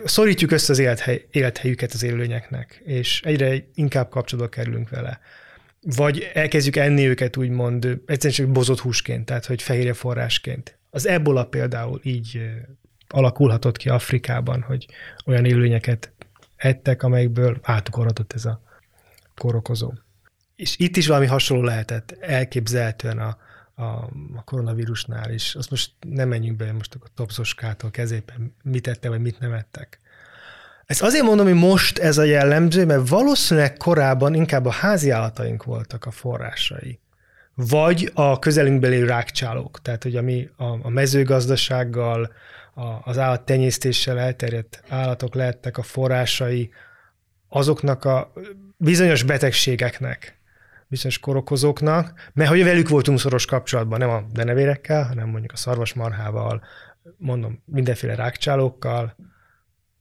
szorítjuk 0.05 0.51
össze 0.51 0.73
az 0.73 0.79
élethely, 0.79 1.27
élethelyüket 1.31 1.93
az 1.93 2.03
élőlényeknek, 2.03 2.83
és 2.85 3.23
egyre 3.25 3.65
inkább 3.75 4.09
kapcsolatba 4.09 4.51
kerülünk 4.51 4.89
vele. 4.89 5.21
Vagy 5.81 6.31
elkezdjük 6.35 6.77
enni 6.77 7.07
őket 7.07 7.37
úgymond 7.37 7.85
egyszerűen 8.07 8.35
csak 8.35 8.49
bozott 8.51 8.81
húsként, 8.81 9.25
tehát 9.25 9.47
hogy 9.47 9.63
fehérje 9.63 9.93
forrásként. 9.93 10.79
Az 10.91 11.07
ebola 11.07 11.45
például 11.45 12.01
így 12.03 12.41
alakulhatott 13.13 13.77
ki 13.77 13.89
Afrikában, 13.89 14.63
hogy 14.63 14.87
olyan 15.27 15.45
élőlényeket 15.45 16.13
ettek, 16.57 17.03
amelyekből 17.03 17.59
átugorhatott 17.63 18.33
ez 18.33 18.45
a 18.45 18.61
korokozó. 19.37 19.93
És 20.57 20.75
itt 20.79 20.97
is 20.97 21.07
valami 21.07 21.27
hasonló 21.27 21.63
lehetett 21.63 22.17
elképzelhetően 22.21 23.19
a, 23.19 23.39
a, 23.75 23.83
a 24.35 24.45
koronavírusnál 24.45 25.33
is. 25.33 25.55
Azt 25.55 25.71
most 25.71 25.93
nem 26.01 26.29
menjünk 26.29 26.57
be 26.57 26.73
most 26.73 26.95
a 26.95 27.07
topszoskától 27.15 27.91
kezében, 27.91 28.55
mit 28.63 28.87
ette, 28.87 29.09
vagy 29.09 29.21
mit 29.21 29.39
nem 29.39 29.53
ettek. 29.53 30.01
Ezt 30.87 31.03
azért 31.03 31.25
mondom, 31.25 31.47
hogy 31.47 31.55
most 31.55 31.99
ez 31.99 32.19
a 32.19 32.23
jellemző, 32.23 32.87
mert 32.87 33.09
valószínűleg 33.09 33.77
korábban 33.77 34.35
inkább 34.35 34.67
a 34.67 34.71
házi 34.71 35.11
állataink 35.11 35.65
voltak 35.65 36.05
a 36.05 36.11
forrásai. 36.11 36.99
Vagy 37.55 38.11
a 38.15 38.39
közelünkben 38.39 38.91
lévő 38.91 39.07
rákcsálók. 39.07 39.83
Tehát, 39.83 40.03
hogy 40.03 40.17
ami 40.17 40.51
a, 40.57 40.65
a 40.65 40.89
mezőgazdasággal, 40.89 42.33
az 43.05 43.19
állattenyésztéssel 43.19 44.19
elterjedt 44.19 44.83
állatok 44.89 45.35
lehettek 45.35 45.79
a 45.79 45.83
forrásai 45.83 46.71
azoknak 47.49 48.05
a 48.05 48.33
bizonyos 48.77 49.23
betegségeknek, 49.23 50.39
bizonyos 50.89 51.19
korokozóknak, 51.19 52.31
mert 52.33 52.51
hogy 52.51 52.65
velük 52.65 52.89
voltunk 52.89 53.19
szoros 53.19 53.45
kapcsolatban, 53.47 53.99
nem 53.99 54.11
a 54.11 54.23
denevérekkel, 54.33 55.05
hanem 55.05 55.29
mondjuk 55.29 55.53
a 55.53 55.57
szarvasmarhával, 55.57 56.63
mondom, 57.17 57.63
mindenféle 57.65 58.15
rákcsálókkal, 58.15 59.17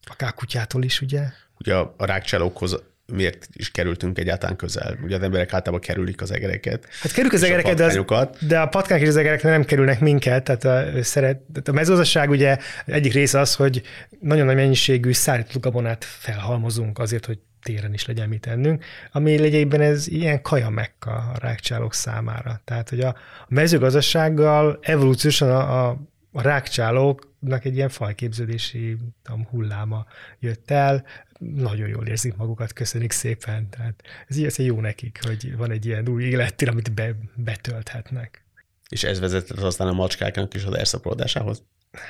akár 0.01 0.33
kutyától 0.33 0.83
is, 0.83 1.01
ugye? 1.01 1.27
Ugye 1.59 1.75
a 1.75 2.05
rákcsálókhoz 2.05 2.83
miért 3.11 3.47
is 3.53 3.71
kerültünk 3.71 4.19
egyáltalán 4.19 4.55
közel? 4.55 4.97
Ugye 5.03 5.15
az 5.15 5.21
emberek 5.21 5.53
általában 5.53 5.85
kerülik 5.85 6.21
az 6.21 6.31
egereket. 6.31 6.87
Hát 7.01 7.11
kerülik 7.11 7.33
az 7.33 7.43
egereket, 7.43 7.75
de, 7.75 7.85
az, 7.85 8.27
de 8.39 8.59
a 8.59 8.67
patkányok 8.67 9.03
és 9.03 9.09
az 9.09 9.15
egerek 9.15 9.43
nem 9.43 9.65
kerülnek 9.65 9.99
minket, 9.99 10.43
tehát 10.43 10.65
a, 10.95 11.03
szeret, 11.03 11.37
tehát 11.37 11.67
a 11.67 11.71
mezőgazdaság 11.71 12.29
ugye 12.29 12.57
egyik 12.85 13.13
része 13.13 13.39
az, 13.39 13.55
hogy 13.55 13.81
nagyon 14.19 14.45
nagy 14.45 14.55
mennyiségű 14.55 15.11
szállított 15.11 15.61
gabonát 15.61 16.03
felhalmozunk 16.03 16.99
azért, 16.99 17.25
hogy 17.25 17.39
téren 17.61 17.93
is 17.93 18.05
legyen 18.05 18.29
mit 18.29 18.45
ennünk, 18.45 18.85
ami 19.11 19.37
legyében 19.37 19.81
ez 19.81 20.07
ilyen 20.07 20.41
kaja 20.41 20.69
mekka 20.69 21.11
a 21.11 21.33
rákcsálók 21.39 21.93
számára. 21.93 22.61
Tehát, 22.63 22.89
hogy 22.89 22.99
a, 22.99 23.07
a 23.07 23.47
mezőgazdasággal 23.47 24.79
evolúciósan 24.81 25.49
a, 25.49 25.87
a, 25.87 25.97
a 26.31 26.41
rákcsálóknak 26.41 27.65
egy 27.65 27.75
ilyen 27.75 27.89
fajképződési 27.89 28.97
tudom, 29.23 29.47
hulláma 29.49 30.05
jött 30.39 30.71
el, 30.71 31.05
nagyon 31.39 31.87
jól 31.87 32.07
érzik 32.07 32.35
magukat, 32.35 32.73
köszönik 32.73 33.11
szépen. 33.11 33.69
Tehát 33.69 34.01
ez, 34.27 34.37
ez 34.37 34.57
jó 34.57 34.81
nekik, 34.81 35.19
hogy 35.25 35.57
van 35.57 35.71
egy 35.71 35.85
ilyen 35.85 36.07
új 36.07 36.23
élettér, 36.23 36.69
amit 36.69 36.93
be, 36.93 37.15
betölthetnek. 37.35 38.43
És 38.89 39.03
ez 39.03 39.19
vezetett 39.19 39.59
aztán 39.59 39.87
a 39.87 39.93
macskáknak 39.93 40.53
is 40.53 40.63
az 40.63 40.73
elszaporodásához? 40.73 41.63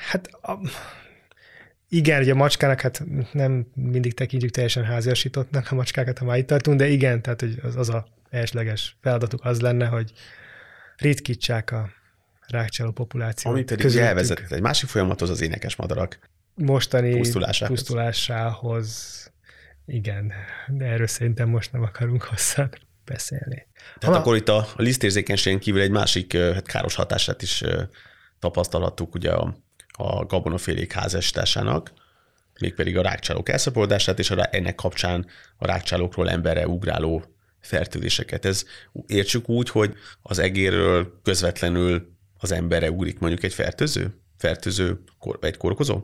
Hát 0.09 0.27
a, 0.27 0.59
igen, 1.89 2.21
ugye 2.21 2.31
a 2.31 2.35
macskának 2.35 2.81
hát 2.81 3.03
nem 3.31 3.67
mindig 3.73 4.13
tekintjük 4.13 4.51
teljesen 4.51 4.83
háziasítottnak 4.83 5.71
a 5.71 5.75
macskákat, 5.75 6.17
ha 6.17 6.25
már 6.25 6.37
itt 6.37 6.47
tartunk, 6.47 6.77
de 6.77 6.87
igen, 6.87 7.21
tehát 7.21 7.39
hogy 7.39 7.59
az, 7.63 7.75
az 7.75 7.89
a 7.89 8.07
elsleges 8.29 8.97
feladatuk 9.01 9.45
az 9.45 9.61
lenne, 9.61 9.85
hogy 9.85 10.11
ritkítsák 10.97 11.71
a 11.71 11.89
rákcsáló 12.47 12.91
populációt. 12.91 13.53
Ami 13.53 13.63
pedig 13.63 13.95
elvezetett 13.95 14.51
egy 14.51 14.61
másik 14.61 14.89
folyamathoz 14.89 15.29
az 15.29 15.41
énekes 15.41 15.75
madarak 15.75 16.28
mostani 16.59 17.17
pusztulásához. 17.17 17.77
pusztulásához. 17.77 19.17
Igen, 19.85 20.33
de 20.67 20.85
erről 20.85 21.07
szerintem 21.07 21.49
most 21.49 21.71
nem 21.71 21.81
akarunk 21.81 22.23
hosszan 22.23 22.69
beszélni. 23.05 23.67
Tehát 23.99 24.15
ha, 24.15 24.21
akkor 24.21 24.35
itt 24.35 24.49
a, 24.49 24.67
lisztérzékenységen 24.75 25.59
kívül 25.59 25.81
egy 25.81 25.91
másik 25.91 26.37
hát 26.37 26.67
káros 26.67 26.95
hatását 26.95 27.41
is 27.41 27.63
tapasztalhattuk 28.39 29.15
ugye 29.15 29.31
a, 29.31 29.55
a 29.91 30.25
gabonafélék 30.25 30.91
házesításának, 30.91 31.91
mégpedig 32.59 32.97
a 32.97 33.01
rákcsálók 33.01 33.49
elszaporodását, 33.49 34.19
és 34.19 34.31
a, 34.31 34.47
ennek 34.51 34.75
kapcsán 34.75 35.25
a 35.57 35.65
rákcsálókról 35.65 36.29
emberre 36.29 36.67
ugráló 36.67 37.23
fertőzéseket. 37.59 38.45
Ez 38.45 38.65
értsük 39.07 39.49
úgy, 39.49 39.69
hogy 39.69 39.93
az 40.21 40.39
egérről 40.39 41.19
közvetlenül 41.23 42.17
az 42.37 42.51
emberre 42.51 42.91
ugrik 42.91 43.19
mondjuk 43.19 43.43
egy 43.43 43.53
fertőző? 43.53 44.19
Fertőző, 44.37 45.01
egy 45.39 45.57
korkozó? 45.57 46.03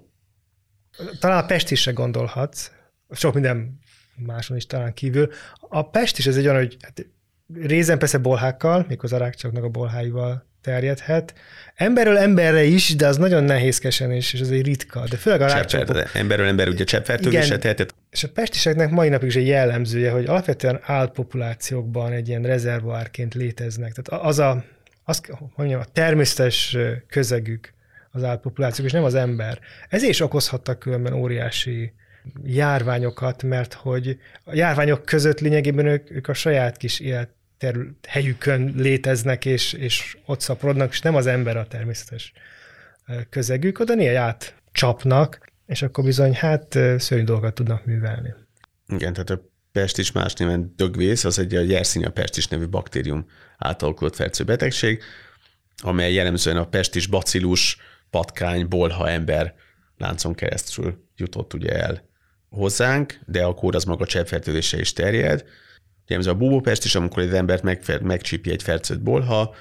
Talán 1.19 1.43
a 1.43 1.45
Pest 1.45 1.71
is 1.71 1.81
se 1.81 1.91
gondolhatsz, 1.91 2.71
sok 3.11 3.33
minden 3.33 3.79
máson 4.15 4.57
is 4.57 4.65
talán 4.65 4.93
kívül. 4.93 5.29
A 5.59 5.89
Pest 5.89 6.17
is 6.17 6.27
ez 6.27 6.37
egy 6.37 6.47
olyan, 6.47 6.57
hogy 6.57 6.77
hát 6.81 7.05
részen 7.53 7.99
persze 7.99 8.17
bolhákkal, 8.17 8.85
méghozzá 8.87 9.17
rákcsoknak 9.17 9.63
a 9.63 9.69
bolháival 9.69 10.45
terjedhet. 10.61 11.33
Emberről 11.75 12.17
emberre 12.17 12.63
is, 12.63 12.95
de 12.95 13.07
az 13.07 13.17
nagyon 13.17 13.43
nehézkesen 13.43 14.11
és 14.11 14.33
ez 14.33 14.49
egy 14.49 14.65
ritka. 14.65 15.03
De 15.09 15.17
főleg 15.17 15.41
a 15.41 15.47
rákcsokok. 15.47 16.09
Emberről 16.13 16.47
ember 16.47 16.67
ugye 16.67 16.83
cseppfertőzése 16.83 17.57
tehetett. 17.57 17.95
És 18.09 18.23
a 18.23 18.29
pestiseknek 18.29 18.89
mai 18.89 19.09
napig 19.09 19.27
is 19.27 19.35
egy 19.35 19.47
jellemzője, 19.47 20.11
hogy 20.11 20.25
alapvetően 20.25 20.79
állatpopulációkban 20.83 22.11
egy 22.11 22.27
ilyen 22.27 22.41
rezervoárként 22.41 23.33
léteznek. 23.33 23.93
Tehát 23.93 24.25
az 24.25 24.39
a, 24.39 24.63
az, 25.03 25.21
mondjam, 25.55 25.79
a 25.79 25.85
természetes 25.93 26.77
közegük, 27.07 27.73
az 28.15 28.23
állatpopulációk, 28.23 28.87
és 28.87 28.93
nem 28.93 29.03
az 29.03 29.15
ember. 29.15 29.59
Ezért 29.89 30.11
is 30.11 30.19
okozhattak 30.19 30.79
különben 30.79 31.13
óriási 31.13 31.93
járványokat, 32.43 33.43
mert 33.43 33.73
hogy 33.73 34.19
a 34.43 34.55
járványok 34.55 35.05
között 35.05 35.39
lényegében 35.39 35.85
ők, 35.85 36.11
ők 36.11 36.27
a 36.27 36.33
saját 36.33 36.77
kis 36.77 36.99
élet 36.99 37.29
helyükön 38.07 38.73
léteznek, 38.75 39.45
és, 39.45 39.73
és 39.73 40.17
ott 40.25 40.39
szaporodnak, 40.39 40.91
és 40.91 41.01
nem 41.01 41.15
az 41.15 41.27
ember 41.27 41.57
a 41.57 41.67
természetes 41.67 42.33
közegük, 43.29 43.79
oda 43.79 43.93
néha 43.93 44.21
át 44.21 44.55
csapnak, 44.71 45.51
és 45.65 45.81
akkor 45.81 46.03
bizony 46.03 46.33
hát 46.33 46.79
szörnyű 46.97 47.23
dolgokat 47.23 47.53
tudnak 47.53 47.85
művelni. 47.85 48.33
Igen, 48.87 49.13
tehát 49.13 49.29
a 49.29 49.49
pestis 49.71 50.11
más 50.11 50.33
néven 50.33 50.73
dögvész, 50.75 51.23
az 51.23 51.39
egy 51.39 51.55
a 51.55 51.61
Yersinia 51.61 52.09
pestis 52.09 52.47
nevű 52.47 52.67
baktérium 52.67 53.25
által 53.57 53.95
fertőző 53.97 54.43
betegség, 54.43 55.01
amely 55.77 56.13
jellemzően 56.13 56.57
a 56.57 56.67
pestis 56.67 57.07
bacillus 57.07 57.77
patkány, 58.15 58.67
bolha 58.67 59.09
ember 59.09 59.55
láncon 59.97 60.33
keresztül 60.33 61.03
jutott 61.15 61.53
ugye 61.53 61.69
el 61.69 62.03
hozzánk, 62.49 63.19
de 63.25 63.43
akkor 63.43 63.75
az 63.75 63.83
maga 63.83 64.05
cseppfertőzése 64.05 64.79
is 64.79 64.93
terjed. 64.93 65.45
Ugye 66.05 66.17
ez 66.17 66.25
a 66.25 66.33
bubópest 66.33 66.85
is, 66.85 66.95
amikor 66.95 67.23
egy 67.23 67.33
embert 67.33 67.63
meg, 67.63 68.01
megcsípi 68.01 68.51
egy 68.51 68.63
fertőzött 68.63 69.03
bolha, 69.03 69.55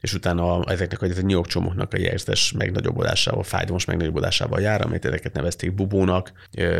és 0.00 0.14
utána 0.14 0.64
ezeknek 0.64 1.02
a 1.02 1.20
nyilokcsomóknak 1.20 1.92
a 1.92 1.98
jelzes 1.98 2.52
megnagyobbodásával, 2.52 3.42
fájdalmas 3.42 3.84
megnagyobbodásával 3.84 4.60
jár, 4.60 4.80
amit 4.80 5.04
ezeket 5.04 5.32
nevezték 5.32 5.74
bubónak, 5.74 6.32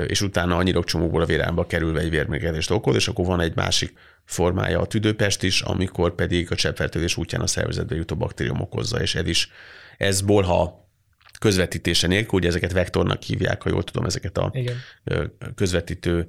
és 0.06 0.20
utána 0.20 0.56
a 0.56 0.62
nyilokcsomókból 0.62 1.22
a 1.22 1.26
vérálba 1.26 1.66
kerülve 1.66 2.00
egy 2.00 2.10
vérmérgezést 2.10 2.70
okoz, 2.70 2.94
és 2.94 3.08
akkor 3.08 3.26
van 3.26 3.40
egy 3.40 3.56
másik 3.56 3.92
formája 4.24 4.80
a 4.80 4.86
tüdőpest 4.86 5.42
is, 5.42 5.60
amikor 5.60 6.14
pedig 6.14 6.50
a 6.50 6.54
cseppfertőzés 6.54 7.16
útján 7.16 7.40
a 7.40 7.46
szervezetbe 7.46 7.94
jutó 7.94 8.16
baktérium 8.16 8.60
okozza, 8.60 9.00
és 9.00 9.14
ez 9.14 9.26
is, 9.26 9.50
ez 9.98 10.20
bolha 10.20 10.79
közvetítése 11.40 12.06
nélkül, 12.06 12.38
ugye 12.38 12.48
ezeket 12.48 12.72
vektornak 12.72 13.22
hívják, 13.22 13.62
ha 13.62 13.68
jól 13.68 13.84
tudom, 13.84 14.04
ezeket 14.04 14.38
a 14.38 14.50
Igen. 14.54 14.76
közvetítő 15.54 16.26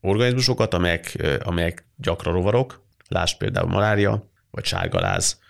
organizmusokat, 0.00 0.74
amelyek, 0.74 1.16
amelyek 1.42 1.84
gyakran 1.96 2.34
rovarok, 2.34 2.82
lásd 3.08 3.36
például 3.36 3.68
malária, 3.68 4.30
vagy 4.50 4.64
sárgaláz, 4.64 5.40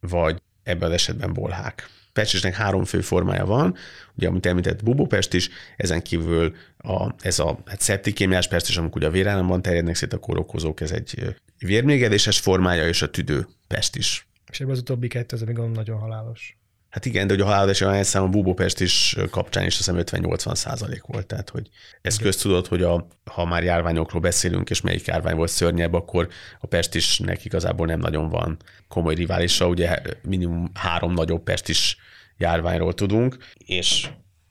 vagy 0.00 0.42
ebben 0.62 0.88
az 0.88 0.94
esetben 0.94 1.32
bolhák. 1.32 1.88
Pestisnek 2.12 2.54
három 2.54 2.84
fő 2.84 3.00
formája 3.00 3.46
van, 3.46 3.76
ugye, 4.14 4.28
amit 4.28 4.46
említett 4.46 4.84
bubópest 4.84 5.34
is, 5.34 5.48
ezen 5.76 6.02
kívül 6.02 6.56
a, 6.78 7.14
ez 7.20 7.38
a 7.38 7.58
hát 7.66 7.80
szeptikémiás 7.80 8.48
pest 8.48 8.68
is, 8.68 8.76
amikor 8.76 8.96
ugye 8.96 9.06
a 9.06 9.12
vérállamban 9.12 9.62
terjednek 9.62 9.94
szét 9.94 10.12
a 10.12 10.18
kórokozók, 10.18 10.80
ez 10.80 10.90
egy 10.90 11.36
vérmégedéses 11.58 12.38
formája, 12.38 12.88
és 12.88 13.02
a 13.02 13.10
tüdő 13.10 13.46
pest 13.66 13.96
is. 13.96 14.26
És 14.50 14.60
ebben 14.60 14.72
az 14.72 14.78
utóbbi 14.78 15.08
kettő, 15.08 15.36
az 15.36 15.42
még 15.42 15.56
nagyon 15.56 15.98
halálos. 15.98 16.59
Hát 16.90 17.04
igen, 17.04 17.26
de 17.26 17.32
hogy 17.32 17.42
a 17.42 17.44
halálozási 17.44 17.84
arányszám 17.84 18.22
a 18.22 18.28
Bubópest 18.28 18.80
is 18.80 19.16
kapcsán 19.30 19.66
is 19.66 19.78
azt 19.78 19.90
hiszem 19.90 20.22
50-80 20.22 20.54
százalék 20.54 21.02
volt. 21.02 21.26
Tehát, 21.26 21.50
hogy 21.50 21.68
ez 22.02 22.14
igen. 22.14 22.26
köztudott, 22.26 22.68
hogy 22.68 22.82
a, 22.82 23.06
ha 23.24 23.44
már 23.44 23.62
járványokról 23.62 24.20
beszélünk, 24.20 24.70
és 24.70 24.80
melyik 24.80 25.06
járvány 25.06 25.36
volt 25.36 25.50
szörnyebb, 25.50 25.92
akkor 25.92 26.28
a 26.60 26.66
pestisnek 26.66 27.44
igazából 27.44 27.86
nem 27.86 27.98
nagyon 27.98 28.28
van 28.28 28.56
komoly 28.88 29.14
riválisa. 29.14 29.66
Ugye 29.66 29.98
minimum 30.22 30.70
három 30.74 31.12
nagyobb 31.12 31.42
pestis 31.42 31.96
járványról 32.36 32.94
tudunk, 32.94 33.36
és 33.54 34.08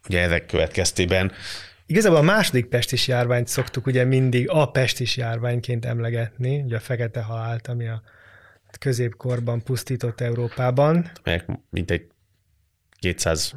ugye 0.07 0.22
ezek 0.22 0.45
következtében 0.45 1.32
Igazából 1.86 2.18
a 2.18 2.22
második 2.22 2.66
pestis 2.66 3.07
járványt 3.07 3.47
szoktuk 3.47 3.86
ugye 3.86 4.03
mindig 4.03 4.49
a 4.49 4.72
pestis 4.72 5.18
járványként 5.18 5.86
emlegetni, 5.86 6.61
ugye 6.61 6.76
a 6.76 6.80
fekete 6.80 7.22
halált, 7.22 7.68
ami 7.68 7.88
a 7.88 8.01
középkorban 8.80 9.63
pusztított 9.63 10.22
Európában. 10.22 11.11
Melyek 11.24 11.45
mintegy 11.70 12.07
200 13.00 13.54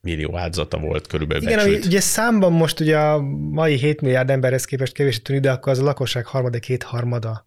millió 0.00 0.36
áldozata 0.36 0.78
volt 0.78 1.06
körülbelül 1.06 1.42
Igen, 1.42 1.58
ami 1.58 1.76
ugye 1.76 2.00
számban 2.00 2.52
most 2.52 2.80
ugye 2.80 2.98
a 2.98 3.20
mai 3.50 3.76
7 3.76 4.00
milliárd 4.00 4.30
emberhez 4.30 4.64
képest 4.64 4.92
kevés 4.92 5.22
tűnik, 5.22 5.42
de 5.42 5.50
akkor 5.50 5.72
az 5.72 5.78
a 5.78 5.82
lakosság 5.82 6.26
harmadik 6.26 6.60
kétharmada 6.60 7.46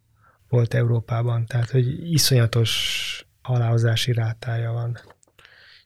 volt 0.49 0.73
Európában, 0.73 1.45
tehát 1.45 1.69
hogy 1.69 2.11
iszonyatos 2.13 3.25
halálozási 3.41 4.13
rátája 4.13 4.71
van. 4.71 4.99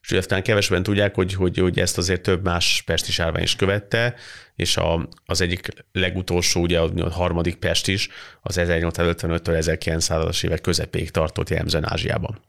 És 0.02 0.12
ugye 0.12 0.20
aztán 0.20 0.44
kevesebben 0.44 0.84
tudják, 0.84 1.16
hogy, 1.16 1.34
hogy, 1.34 1.58
hogy 1.58 1.80
ezt 1.80 1.98
azért 1.98 2.22
több 2.22 2.44
más 2.44 2.84
pesti 2.86 3.12
sárvány 3.12 3.44
is 3.44 3.56
követte, 3.56 4.16
és 4.56 4.78
a, 4.78 5.08
az 5.26 5.42
egyik 5.42 5.68
legutolsó, 5.92 6.62
ugye 6.62 6.80
a 6.80 7.10
harmadik 7.10 7.56
pest 7.56 7.88
is, 7.88 8.10
az 8.42 8.56
1855-től 8.60 9.78
1900-as 9.80 10.44
évek 10.46 10.62
közepéig 10.62 11.12
tartott 11.12 11.50
jellemzően 11.50 11.92
Ázsiában. 11.92 12.42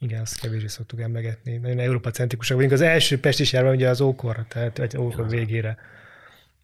Igen, 0.00 0.20
azt 0.20 0.40
kevésbé 0.40 0.66
szoktuk 0.66 1.00
emlegetni. 1.00 1.56
Nagyon 1.56 1.78
Európa 1.78 2.10
centrikusak 2.10 2.56
vagyunk. 2.56 2.74
Az 2.74 2.80
első 2.80 3.20
pestis 3.20 3.52
járvány 3.52 3.74
ugye 3.74 3.88
az 3.88 4.00
ókor, 4.00 4.44
tehát 4.48 4.78
egy 4.78 4.96
ókor 4.96 5.28
végére. 5.28 5.76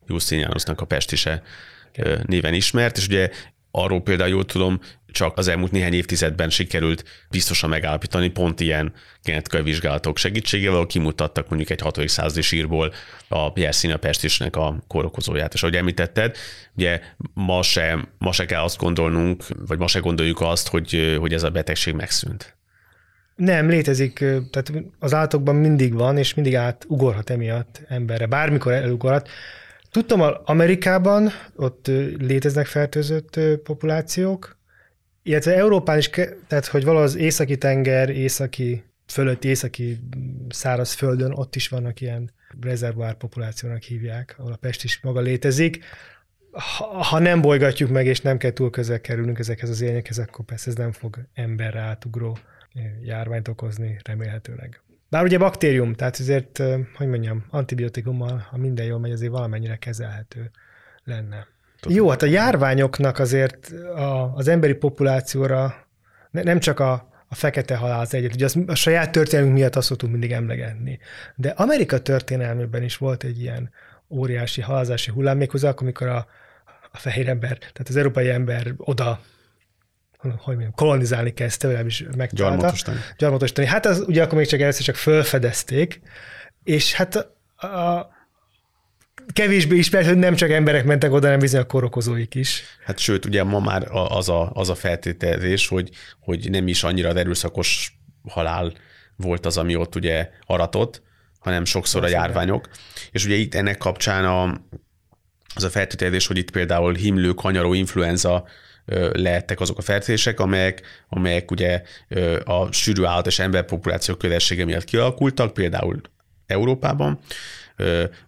Justinianusnak 0.07 0.81
a 0.81 0.85
pestise 0.85 1.43
néven 2.23 2.55
ismert, 2.55 2.97
és 2.97 3.07
ugye 3.07 3.31
arról 3.71 4.03
például 4.03 4.31
jól 4.31 4.45
tudom, 4.45 4.81
csak 5.07 5.39
az 5.39 5.49
elmúlt 5.49 5.71
néhány 5.71 5.93
évtizedben 5.93 6.51
sikerült 6.51 7.05
biztosan 7.31 7.71
megállapítani 7.71 8.29
pont 8.29 8.61
ilyen 8.61 8.93
genetikai 9.23 9.63
vizsgálatok 9.63 10.19
segítségével, 10.19 10.75
ahol 10.75 10.87
kimutattak 10.87 11.49
mondjuk 11.49 11.71
egy 11.71 11.81
6. 11.81 12.09
századi 12.09 12.43
sírból 12.43 12.93
a 13.29 13.51
Yersinia 13.55 13.97
pestisnek 13.97 14.57
a 14.57 14.83
kórokozóját. 14.87 15.55
És 15.55 15.63
ahogy 15.63 15.77
említetted, 15.77 16.37
ugye 16.77 17.01
ma 17.35 17.63
se, 17.63 18.09
ma 18.19 18.33
se 18.33 18.45
kell 18.45 18.63
azt 18.63 18.79
gondolnunk, 18.79 19.45
vagy 19.67 19.79
ma 19.79 19.87
se 19.87 19.99
gondoljuk 19.99 20.41
azt, 20.41 20.69
hogy, 20.69 21.17
hogy 21.19 21.33
ez 21.33 21.43
a 21.43 21.51
betegség 21.51 21.95
megszűnt. 21.95 22.57
Nem, 23.37 23.69
létezik, 23.69 24.19
tehát 24.51 24.73
az 24.99 25.15
állatokban 25.15 25.55
mindig 25.55 25.95
van, 25.95 26.17
és 26.17 26.35
mindig 26.35 26.57
átugorhat 26.57 27.31
emiatt 27.31 27.83
emberre, 27.89 28.27
bármikor 28.27 28.73
elugorhat. 28.73 29.29
Tudtam, 29.91 30.23
Amerikában 30.45 31.31
ott 31.57 31.87
léteznek 32.19 32.67
fertőzött 32.67 33.41
populációk, 33.63 34.59
illetve 35.23 35.55
Európán 35.55 35.99
is, 35.99 36.11
tehát 36.47 36.67
hogy 36.67 36.85
valahogy 36.85 37.07
az 37.07 37.17
északi 37.17 37.59
tenger, 37.59 38.09
északi, 38.09 38.85
fölött 39.07 39.45
északi 39.45 39.99
szárazföldön 40.49 41.33
ott 41.33 41.57
is 41.57 41.69
vannak 41.69 42.01
ilyen 42.01 42.31
rezervár 42.61 43.15
populációnak 43.15 43.83
hívják, 43.83 44.35
ahol 44.39 44.53
a 44.53 44.57
pest 44.57 44.85
is 44.85 45.01
maga 45.03 45.21
létezik. 45.21 45.85
Ha, 46.51 46.85
ha 46.85 47.19
nem 47.19 47.41
bolygatjuk 47.41 47.91
meg, 47.91 48.07
és 48.07 48.21
nem 48.21 48.37
kell 48.39 48.53
túl 48.53 48.71
közel 48.71 49.01
kerülnünk 49.01 49.39
ezekhez 49.39 49.71
az 49.71 49.81
élnyekhez, 49.81 50.19
akkor 50.19 50.45
persze 50.45 50.71
ez 50.71 50.77
nem 50.77 50.93
fog 50.93 51.19
emberre 51.35 51.81
átugró 51.81 52.39
járványt 53.03 53.49
okozni 53.49 54.01
remélhetőleg. 54.05 54.81
Bár 55.09 55.25
ugye 55.25 55.39
baktérium, 55.39 55.95
tehát 55.95 56.17
azért, 56.17 56.63
hogy 56.97 57.07
mondjam, 57.07 57.45
antibiotikummal, 57.51 58.47
ha 58.51 58.57
minden 58.57 58.87
jól 58.87 58.99
megy, 58.99 59.13
azért 59.13 59.33
valamennyire 59.33 59.77
kezelhető 59.77 60.51
lenne. 61.05 61.47
Tudom. 61.81 61.97
Jó, 61.97 62.09
hát 62.09 62.23
a 62.23 62.27
járványoknak 62.27 63.19
azért 63.19 63.71
a, 63.95 64.35
az 64.35 64.49
emberi 64.49 64.75
populációra 64.75 65.87
nem 66.31 66.59
csak 66.59 66.81
a, 66.81 67.09
a 67.29 67.35
fekete 67.35 67.77
halál 67.77 68.01
az 68.01 68.15
egyet, 68.15 68.35
ugye 68.35 68.45
az, 68.45 68.59
a 68.67 68.75
saját 68.75 69.13
történelmünk 69.13 69.57
miatt 69.57 69.77
azt 69.77 69.87
szoktunk 69.87 70.13
mindig 70.13 70.33
emlegetni. 70.33 70.99
De 71.35 71.49
Amerika 71.49 71.99
történelmében 71.99 72.83
is 72.83 72.97
volt 72.97 73.25
egy 73.25 73.41
ilyen 73.41 73.71
óriási 74.09 74.61
halázási 74.61 75.11
hullám, 75.11 75.37
méghozzá 75.37 75.69
akkor, 75.69 75.83
amikor 75.83 76.07
a, 76.07 76.27
a 76.93 76.99
fehér 76.99 77.29
ember, 77.29 77.59
tehát 77.59 77.89
az 77.89 77.97
európai 77.97 78.31
ember 78.31 78.75
oda 78.77 79.21
hogy 80.31 80.55
mondjam, 80.55 80.73
kolonizálni 80.75 81.35
kezdte, 81.35 81.67
legalábbis 81.67 82.05
megtalálta. 82.17 82.57
Gyarmatosítani. 82.57 82.99
Gyarmatosítani. 83.19 83.67
Hát 83.67 83.87
az 83.87 84.05
ugye 84.07 84.23
akkor 84.23 84.39
még 84.39 84.47
csak 84.47 84.61
először 84.61 84.85
csak 84.85 84.95
fölfedezték, 84.95 86.01
és 86.63 86.93
hát 86.93 87.17
a, 87.57 87.67
a 87.67 88.13
kevésbé 89.33 89.77
ismert, 89.77 90.07
hogy 90.07 90.17
nem 90.17 90.35
csak 90.35 90.51
emberek 90.51 90.85
mentek 90.85 91.13
oda, 91.13 91.25
hanem 91.25 91.39
bizony 91.41 91.61
a 91.61 91.67
korokozóik 91.67 92.35
is. 92.35 92.63
Hát 92.85 92.99
sőt, 92.99 93.25
ugye 93.25 93.43
ma 93.43 93.61
már 93.61 93.89
az 93.91 94.29
a, 94.29 94.51
az 94.53 94.69
a 94.69 94.75
feltételezés, 94.75 95.69
hogy, 95.69 95.91
hogy 96.21 96.51
nem 96.51 96.69
is 96.69 96.83
annyira 96.83 97.09
erőszakos 97.09 97.99
halál 98.29 98.73
volt 99.17 99.47
az, 99.47 99.59
ami 99.59 99.77
ott 99.77 99.95
ugye 99.95 100.31
aratott, 100.47 101.03
hanem 101.39 101.65
sokszor 101.65 102.05
a 102.05 102.09
járványok. 102.09 102.69
És 103.11 103.25
ugye 103.25 103.35
itt 103.35 103.55
ennek 103.55 103.77
kapcsán 103.77 104.25
a, 104.25 104.61
az 105.55 105.65
a 105.65 105.71
feltételezés, 105.71 106.27
hogy 106.27 106.39
itt 106.39 106.51
például 106.51 106.95
himlő, 106.95 107.33
kanyaró, 107.33 107.73
influenza 107.73 108.47
lehettek 109.13 109.61
azok 109.61 109.79
a 109.79 109.83
fertőzések, 109.83 110.41
amelyek, 110.41 110.83
amelyek 111.09 111.51
ugye 111.51 111.83
a 112.45 112.73
sűrű 112.73 113.05
állat 113.05 113.27
és 113.27 113.39
emberpopuláció 113.39 114.15
közelsége 114.15 114.65
miatt 114.65 114.85
kialakultak, 114.85 115.53
például 115.53 116.01
Európában. 116.47 117.19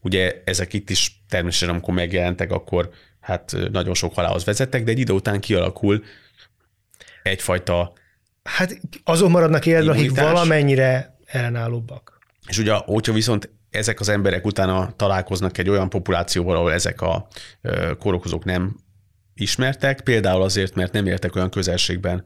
Ugye 0.01 0.43
ezek 0.45 0.73
itt 0.73 0.91
is 0.91 1.23
természetesen, 1.29 1.75
amikor 1.75 1.95
megjelentek, 1.95 2.51
akkor 2.51 2.91
hát 3.21 3.57
nagyon 3.73 3.95
sok 3.95 4.15
halálhoz 4.15 4.45
vezettek, 4.45 4.85
de 4.85 4.91
egy 4.91 4.99
idő 4.99 5.13
után 5.13 5.41
kialakul 5.41 6.05
egyfajta 7.23 7.93
Hát 8.47 8.81
azon 9.05 9.31
maradnak 9.31 9.67
életben, 9.67 9.97
akik 9.97 10.21
valamennyire 10.21 11.17
ellenállóbbak. 11.27 12.19
És 12.49 12.59
ugye, 12.59 12.73
hogyha 12.75 13.13
viszont 13.13 13.51
ezek 13.71 14.01
az 14.01 14.09
emberek 14.09 14.47
utána 14.47 14.93
találkoznak 14.97 15.59
egy 15.59 15.69
olyan 15.69 15.89
populációval, 15.89 16.57
ahol 16.57 16.73
ezek 16.73 17.01
a 17.01 17.29
korokozók 17.99 18.45
nem 18.45 18.77
ismertek, 19.37 20.01
például 20.01 20.43
azért, 20.43 20.75
mert 20.75 20.93
nem 20.93 21.07
éltek 21.07 21.37
olyan 21.37 21.51
közelségben 21.51 22.25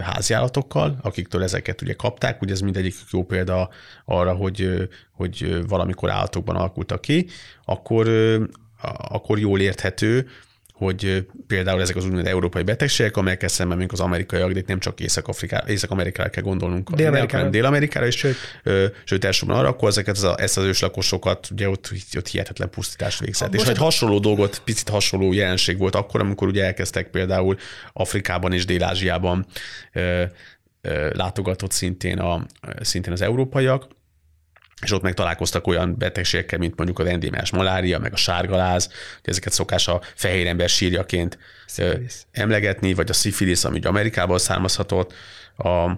háziállatokkal, 0.00 0.98
akiktől 1.02 1.42
ezeket 1.42 1.82
ugye 1.82 1.92
kapták, 1.94 2.42
ugye 2.42 2.52
ez 2.52 2.60
mindegyik 2.60 2.94
jó 3.10 3.24
példa 3.24 3.70
arra, 4.04 4.34
hogy, 4.34 4.88
hogy 5.12 5.66
valamikor 5.68 6.10
állatokban 6.10 6.56
alakultak 6.56 7.00
ki, 7.00 7.26
akkor, 7.64 8.08
akkor 9.08 9.38
jól 9.38 9.60
érthető, 9.60 10.28
hogy 10.80 11.26
például 11.46 11.80
ezek 11.80 11.96
az 11.96 12.04
úgynevezett 12.04 12.32
európai 12.32 12.62
betegségek, 12.62 13.16
amelyekkel 13.16 13.48
szemben 13.48 13.78
még 13.78 13.92
az 13.92 14.00
amerikaiak, 14.00 14.52
de 14.52 14.62
nem 14.66 14.78
csak 14.78 15.00
Észak-Afrikára, 15.00 15.68
Észak-Amerikára 15.68 16.30
kell 16.30 16.42
gondolnunk, 16.42 16.90
Dél-Amerikára, 16.90 17.48
Dél-Amerikára 17.48 18.06
is, 18.06 18.16
sőt, 18.16 18.36
sőt 19.04 19.24
elsősorban 19.24 19.58
arra, 19.58 19.68
akkor 19.68 19.88
ezeket 19.88 20.16
az, 20.16 20.34
ezt 20.36 20.58
az 20.58 20.64
őslakosokat, 20.64 21.48
ugye 21.50 21.68
ott, 21.68 21.90
ott 22.16 22.28
hihetetlen 22.28 22.70
pusztítást 22.70 23.20
végzett. 23.20 23.54
És 23.54 23.62
egy 23.62 23.76
hasonló 23.76 24.18
dolgot, 24.18 24.62
picit 24.64 24.88
hasonló 24.88 25.32
jelenség 25.32 25.78
volt 25.78 25.94
akkor, 25.94 26.20
amikor 26.20 26.48
ugye 26.48 26.64
elkezdtek 26.64 27.10
például 27.10 27.56
Afrikában 27.92 28.52
és 28.52 28.64
Dél-Ázsiában 28.64 29.46
látogatott 31.12 31.70
szintén, 31.70 32.18
a, 32.18 32.46
szintén 32.80 33.12
az 33.12 33.20
európaiak, 33.20 33.86
és 34.80 34.92
ott 34.92 35.02
meg 35.02 35.14
találkoztak 35.14 35.66
olyan 35.66 35.94
betegségekkel, 35.98 36.58
mint 36.58 36.76
mondjuk 36.76 36.98
az 36.98 37.06
endémás 37.06 37.50
malária, 37.50 37.98
meg 37.98 38.12
a 38.12 38.16
sárgaláz, 38.16 38.86
hogy 38.86 39.30
ezeket 39.30 39.52
szokás 39.52 39.88
a 39.88 40.00
fehér 40.14 40.46
ember 40.46 40.68
sírjaként 40.68 41.38
Szifilisz. 41.66 42.26
emlegetni, 42.32 42.94
vagy 42.94 43.10
a 43.10 43.12
szifilisz, 43.12 43.64
ami 43.64 43.78
ugye 43.78 43.88
Amerikából 43.88 44.38
származhatott, 44.38 45.12
a, 45.56 45.90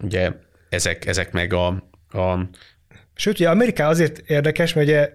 ugye 0.00 0.32
ezek, 0.68 1.06
ezek 1.06 1.32
meg 1.32 1.52
a, 1.52 1.66
a 2.08 2.48
Sőt, 3.18 3.34
ugye 3.34 3.48
Amerika 3.48 3.86
azért 3.86 4.18
érdekes, 4.18 4.72
mert 4.72 4.86
ugye 4.86 5.10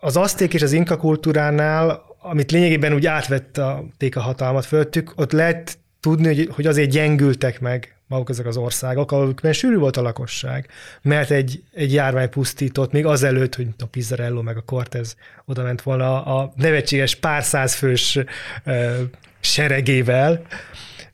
az 0.00 0.16
aszték 0.16 0.54
és 0.54 0.62
az 0.62 0.72
inka 0.72 0.96
kultúránál, 0.96 2.02
amit 2.18 2.50
lényegében 2.50 2.92
úgy 2.92 3.06
átvették 3.06 4.16
a 4.16 4.20
hatalmat 4.20 4.64
fölöttük, 4.64 5.12
ott 5.16 5.32
lehet 5.32 5.78
tudni, 6.00 6.46
hogy 6.46 6.66
azért 6.66 6.90
gyengültek 6.90 7.60
meg 7.60 7.96
maguk 8.14 8.30
ezek 8.30 8.46
az 8.46 8.56
országok, 8.56 9.12
ahol 9.12 9.34
sűrű 9.52 9.76
volt 9.76 9.96
a 9.96 10.02
lakosság, 10.02 10.68
mert 11.02 11.30
egy, 11.30 11.62
egy 11.74 11.92
járvány 11.92 12.28
pusztított, 12.28 12.92
még 12.92 13.06
azelőtt, 13.06 13.54
hogy 13.54 13.66
a 13.78 13.86
Pizzarello 13.86 14.42
meg 14.42 14.56
a 14.56 14.60
Cortez 14.60 15.16
oda 15.44 15.62
ment 15.62 15.82
volna 15.82 16.24
a 16.24 16.52
nevetséges 16.56 17.14
pár 17.14 17.44
százfős 17.44 18.18
ö, 18.64 19.02
seregével, 19.40 20.42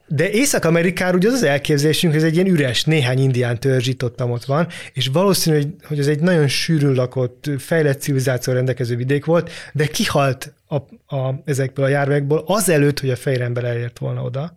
de 0.07 0.31
Észak-Amerikára 0.31 1.17
ugye 1.17 1.29
az 1.29 1.35
az 1.35 1.43
elképzelésünk, 1.43 2.13
hogy 2.13 2.23
ez 2.23 2.29
egy 2.29 2.35
ilyen 2.35 2.47
üres, 2.47 2.85
néhány 2.85 3.19
indián 3.19 3.61
törzs 3.61 3.87
itt 3.87 4.05
ott, 4.05 4.23
ott 4.23 4.45
van, 4.45 4.67
és 4.93 5.07
valószínű, 5.07 5.57
hogy, 5.57 5.75
hogy 5.85 5.99
ez 5.99 6.07
egy 6.07 6.21
nagyon 6.21 6.49
sűrűn 6.49 6.95
lakott, 6.95 7.51
fejlett 7.59 8.01
civilizáció 8.01 8.53
rendelkező 8.53 8.97
vidék 8.97 9.25
volt, 9.25 9.51
de 9.73 9.87
kihalt 9.87 10.53
a, 10.67 10.77
a, 11.17 11.35
ezekből 11.45 11.85
a 11.85 11.89
járványokból 11.89 12.43
azelőtt, 12.47 13.01
hogy 13.01 13.11
a 13.11 13.17
fehér 13.17 13.41
ember 13.41 13.65
elért 13.65 13.99
volna 13.99 14.23
oda 14.23 14.55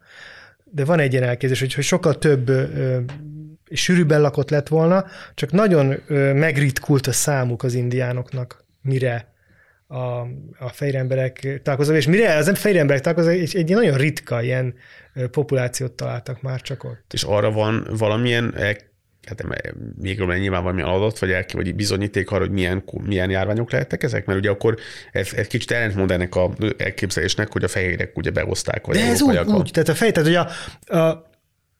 de 0.74 0.86
van 0.86 1.00
egy 1.00 1.12
ilyen 1.12 1.24
elképzelés, 1.24 1.60
hogy, 1.60 1.74
hogy 1.74 1.84
sokkal 1.84 2.18
több 2.18 2.50
ö, 2.50 3.00
sűrűbben 3.72 4.22
lakott 4.22 4.50
lett 4.50 4.68
volna, 4.68 5.06
csak 5.34 5.52
nagyon 5.52 5.96
ö, 6.08 6.34
megritkult 6.34 7.08
a 7.08 7.12
számuk 7.12 7.64
az 7.64 7.74
indiánoknak, 7.74 8.66
mire 8.82 9.34
a, 9.88 10.20
a 10.60 10.74
emberek 10.78 11.62
találkoznak, 11.64 11.98
és 11.98 12.08
mire 12.08 12.36
az 12.36 12.52
fejre 12.58 12.80
emberek 12.80 13.02
találkoznak, 13.02 13.36
és 13.36 13.54
egy 13.54 13.70
nagyon 13.70 13.98
ritka 13.98 14.42
ilyen 14.42 14.74
populációt 15.32 15.92
találtak 15.92 16.42
már 16.42 16.62
csak 16.62 16.84
ott. 16.84 17.12
És 17.14 17.24
arra 17.24 17.52
van 17.52 17.88
valamilyen 17.98 18.54
hát 19.26 19.44
még 20.02 20.20
nyilván 20.20 20.64
valami 20.64 20.82
adat, 20.82 21.20
vagy, 21.20 21.32
el, 21.32 21.46
vagy 21.54 21.76
bizonyíték 21.76 22.32
arra, 22.32 22.40
hogy 22.40 22.52
milyen, 22.52 22.84
milyen 23.04 23.30
járványok 23.30 23.72
lehettek 23.72 24.04
ezek? 24.04 24.26
Mert 24.26 24.40
ugye 24.40 24.50
akkor 24.50 24.78
ez, 25.12 25.34
ez 25.36 25.48
kicsit 25.48 25.72
ellentmond 25.72 26.12
ennek 26.12 26.36
a 26.36 26.54
elképzelésnek, 26.78 27.52
hogy 27.52 27.64
a 27.64 27.68
fehérek 27.68 28.18
ugye 28.18 28.32
behozták. 28.32 28.86
Vagy 28.86 28.96
De 28.96 29.06
ez 29.06 29.22
úgy, 29.22 29.38
úgy, 29.38 29.70
tehát 29.74 29.90
a 29.90 29.96
fej, 29.96 30.12
tehát 30.12 30.30
hogy 30.30 30.48
a, 30.88 30.98
a 31.00 31.32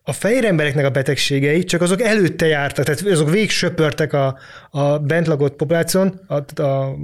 a 0.06 0.14
fehér 0.14 0.46
embereknek 0.46 0.86
a 0.86 0.90
betegségei 0.90 1.64
csak 1.64 1.82
azok 1.82 2.02
előtte 2.02 2.46
jártak, 2.46 2.86
tehát 2.86 3.02
azok 3.02 3.30
végig 3.30 3.50
söpörtek 3.50 4.14
a, 4.14 4.38
a 4.70 5.00
bent 5.00 5.28
lakott 5.28 5.56
populáción, 5.56 6.22
a, 6.28 6.62
a, 6.62 6.64
a 6.64 6.96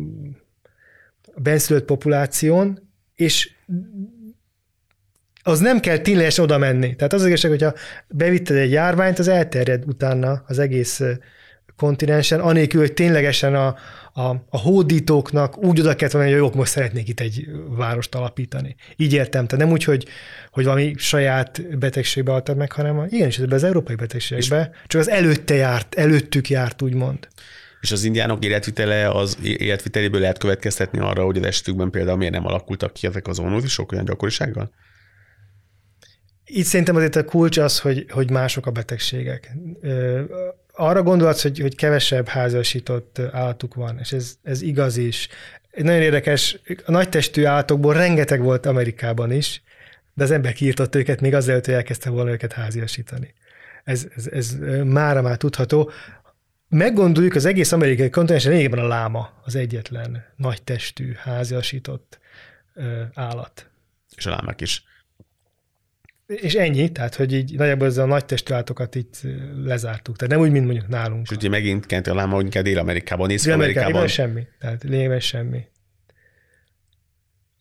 benszülött 1.36 1.86
populáción, 1.86 2.90
és 3.16 3.52
az 5.50 5.60
nem 5.60 5.80
kell 5.80 5.98
ténylegesen 5.98 6.44
oda 6.44 6.58
menni. 6.58 6.96
Tehát 6.96 7.14
az 7.14 7.26
igazság, 7.26 7.52
hogyha 7.52 7.74
bevitted 8.08 8.58
egy 8.58 8.72
járványt, 8.72 9.20
az 9.20 9.28
elterjed 9.28 9.84
utána 9.88 10.44
az 10.48 10.60
egész 10.60 11.02
kontinensen, 11.80 12.40
anélkül, 12.40 12.80
hogy 12.80 12.94
ténylegesen 12.94 13.56
a, 13.56 13.76
a, 14.14 14.30
a 14.50 14.58
hódítóknak 14.58 15.58
úgy 15.58 15.80
oda 15.80 15.96
kellett 15.96 16.14
volna, 16.14 16.30
hogy 16.30 16.38
jók, 16.38 16.56
most 16.56 16.72
szeretnék 16.72 17.08
itt 17.08 17.20
egy 17.20 17.48
várost 17.70 18.16
alapítani. 18.16 18.76
Így 18.96 19.14
értem, 19.14 19.48
tehát 19.48 19.66
nem 19.66 19.74
úgy, 19.74 19.84
hogy, 19.84 20.06
hogy 20.52 20.64
valami 20.64 20.94
saját 20.98 21.78
betegségbe 21.78 22.34
adtad 22.34 22.58
meg, 22.58 22.72
hanem 22.72 23.06
igenis, 23.10 23.38
ebbe 23.40 23.56
az 23.56 23.64
európai 23.64 23.96
betegségbe, 23.96 24.72
csak 24.88 25.02
az 25.02 25.10
előtte 25.10 25.54
járt, 25.54 25.96
előttük 25.96 26.50
járt, 26.50 26.82
úgymond. 26.82 27.28
És 27.82 27.92
az 27.92 28.04
indiánok 28.04 28.46
életvitele, 28.46 29.10
az 29.10 29.38
életviteléből 29.44 30.22
lehet 30.22 30.38
következtetni 30.38 31.00
arra, 31.00 31.24
hogy 31.24 31.38
az 31.38 31.44
esetükben 31.44 31.90
például 31.90 32.18
miért 32.18 32.34
nem 32.34 32.46
alakultak 32.46 32.94
ki 32.94 33.08
ezek 33.08 33.28
az 33.28 33.40
onózisok 33.40 33.92
olyan 33.92 34.06
gyakorisággal? 34.06 34.72
Itt 36.52 36.66
szerintem 36.66 36.96
azért 36.96 37.16
a 37.16 37.26
kulcs 37.26 37.58
az, 37.58 37.80
hogy, 37.80 38.06
hogy 38.10 38.32
mások 38.32 38.66
a 38.66 38.72
betegségek. 38.72 39.52
Arra 40.74 41.04
gondolsz, 41.04 41.42
hogy, 41.42 41.60
hogy 41.60 41.76
kevesebb 41.76 42.28
házasított 42.28 43.20
állatuk 43.32 43.74
van, 43.74 43.98
és 44.00 44.12
ez, 44.12 44.38
ez 44.44 44.62
igaz 44.62 44.98
is. 44.98 45.28
Nagyon 45.78 46.02
érdekes, 46.02 46.60
a 46.86 46.92
nagytestű 46.92 47.44
állatokból 47.46 47.94
rengeteg 47.94 48.42
volt 48.42 48.66
Amerikában 48.66 49.32
is, 49.32 49.62
de 50.14 50.24
az 50.24 50.32
ember 50.32 50.54
kiirtott 50.54 50.96
őket 50.96 51.22
még 51.22 51.34
azelőtt, 51.34 51.66
hogy 51.66 51.74
elkezdte 51.74 52.10
volna 52.10 52.32
őket 52.32 52.54
háziasítani. 52.54 53.34
Ez, 53.84 54.08
ez, 54.16 54.28
ez 54.28 54.58
mára 54.84 55.22
már 55.22 55.38
tudható. 55.38 55.92
Meggondoljuk, 56.70 57.36
az 57.36 57.46
egész 57.46 57.72
amerikai 57.72 58.10
kontinensen 58.10 58.52
lényegében 58.52 58.80
a 58.80 58.88
láma 58.88 59.42
az 59.44 59.56
egyetlen 59.56 60.26
nagy 60.36 60.64
testű, 60.64 61.14
háziasított 61.18 62.20
állat. 63.14 63.70
És 64.16 64.26
a 64.26 64.30
lámák 64.30 64.62
is. 64.62 64.84
És 66.36 66.56
ennyi, 66.56 66.92
tehát 66.92 67.16
hogy 67.16 67.34
így 67.34 67.56
nagyjából 67.58 67.88
ezzel 67.88 68.04
a 68.04 68.08
nagy 68.08 68.26
testülatokat 68.26 68.96
itt 68.96 69.22
lezártuk. 69.64 70.16
Tehát 70.16 70.34
nem 70.34 70.44
úgy, 70.44 70.52
mint 70.52 70.66
mondjuk 70.66 70.88
nálunk. 70.88 71.28
És 71.30 71.36
ugye 71.36 71.50
megint 71.50 71.86
kent 71.86 72.08
a 72.08 72.14
láma, 72.14 72.36
hogy 72.36 72.44
inkább 72.44 72.64
Dél-Amerikában, 72.64 73.30
Észak-Amerikában. 73.30 74.08
semmi. 74.08 74.48
Tehát 74.60 74.84
lényegében 74.84 75.20
semmi. 75.20 75.68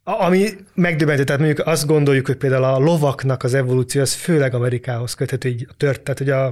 Ami 0.02 0.48
megdöbbentő, 0.74 1.24
tehát 1.24 1.40
mondjuk 1.40 1.66
azt 1.66 1.86
gondoljuk, 1.86 2.26
hogy 2.26 2.36
például 2.36 2.64
a 2.64 2.78
lovaknak 2.78 3.42
az 3.42 3.54
evolúció 3.54 4.00
az 4.00 4.14
főleg 4.14 4.54
Amerikához 4.54 5.14
köthető, 5.14 5.48
így 5.48 5.68
tört, 5.76 6.00
tehát 6.00 6.18
hogy 6.18 6.30
a, 6.30 6.46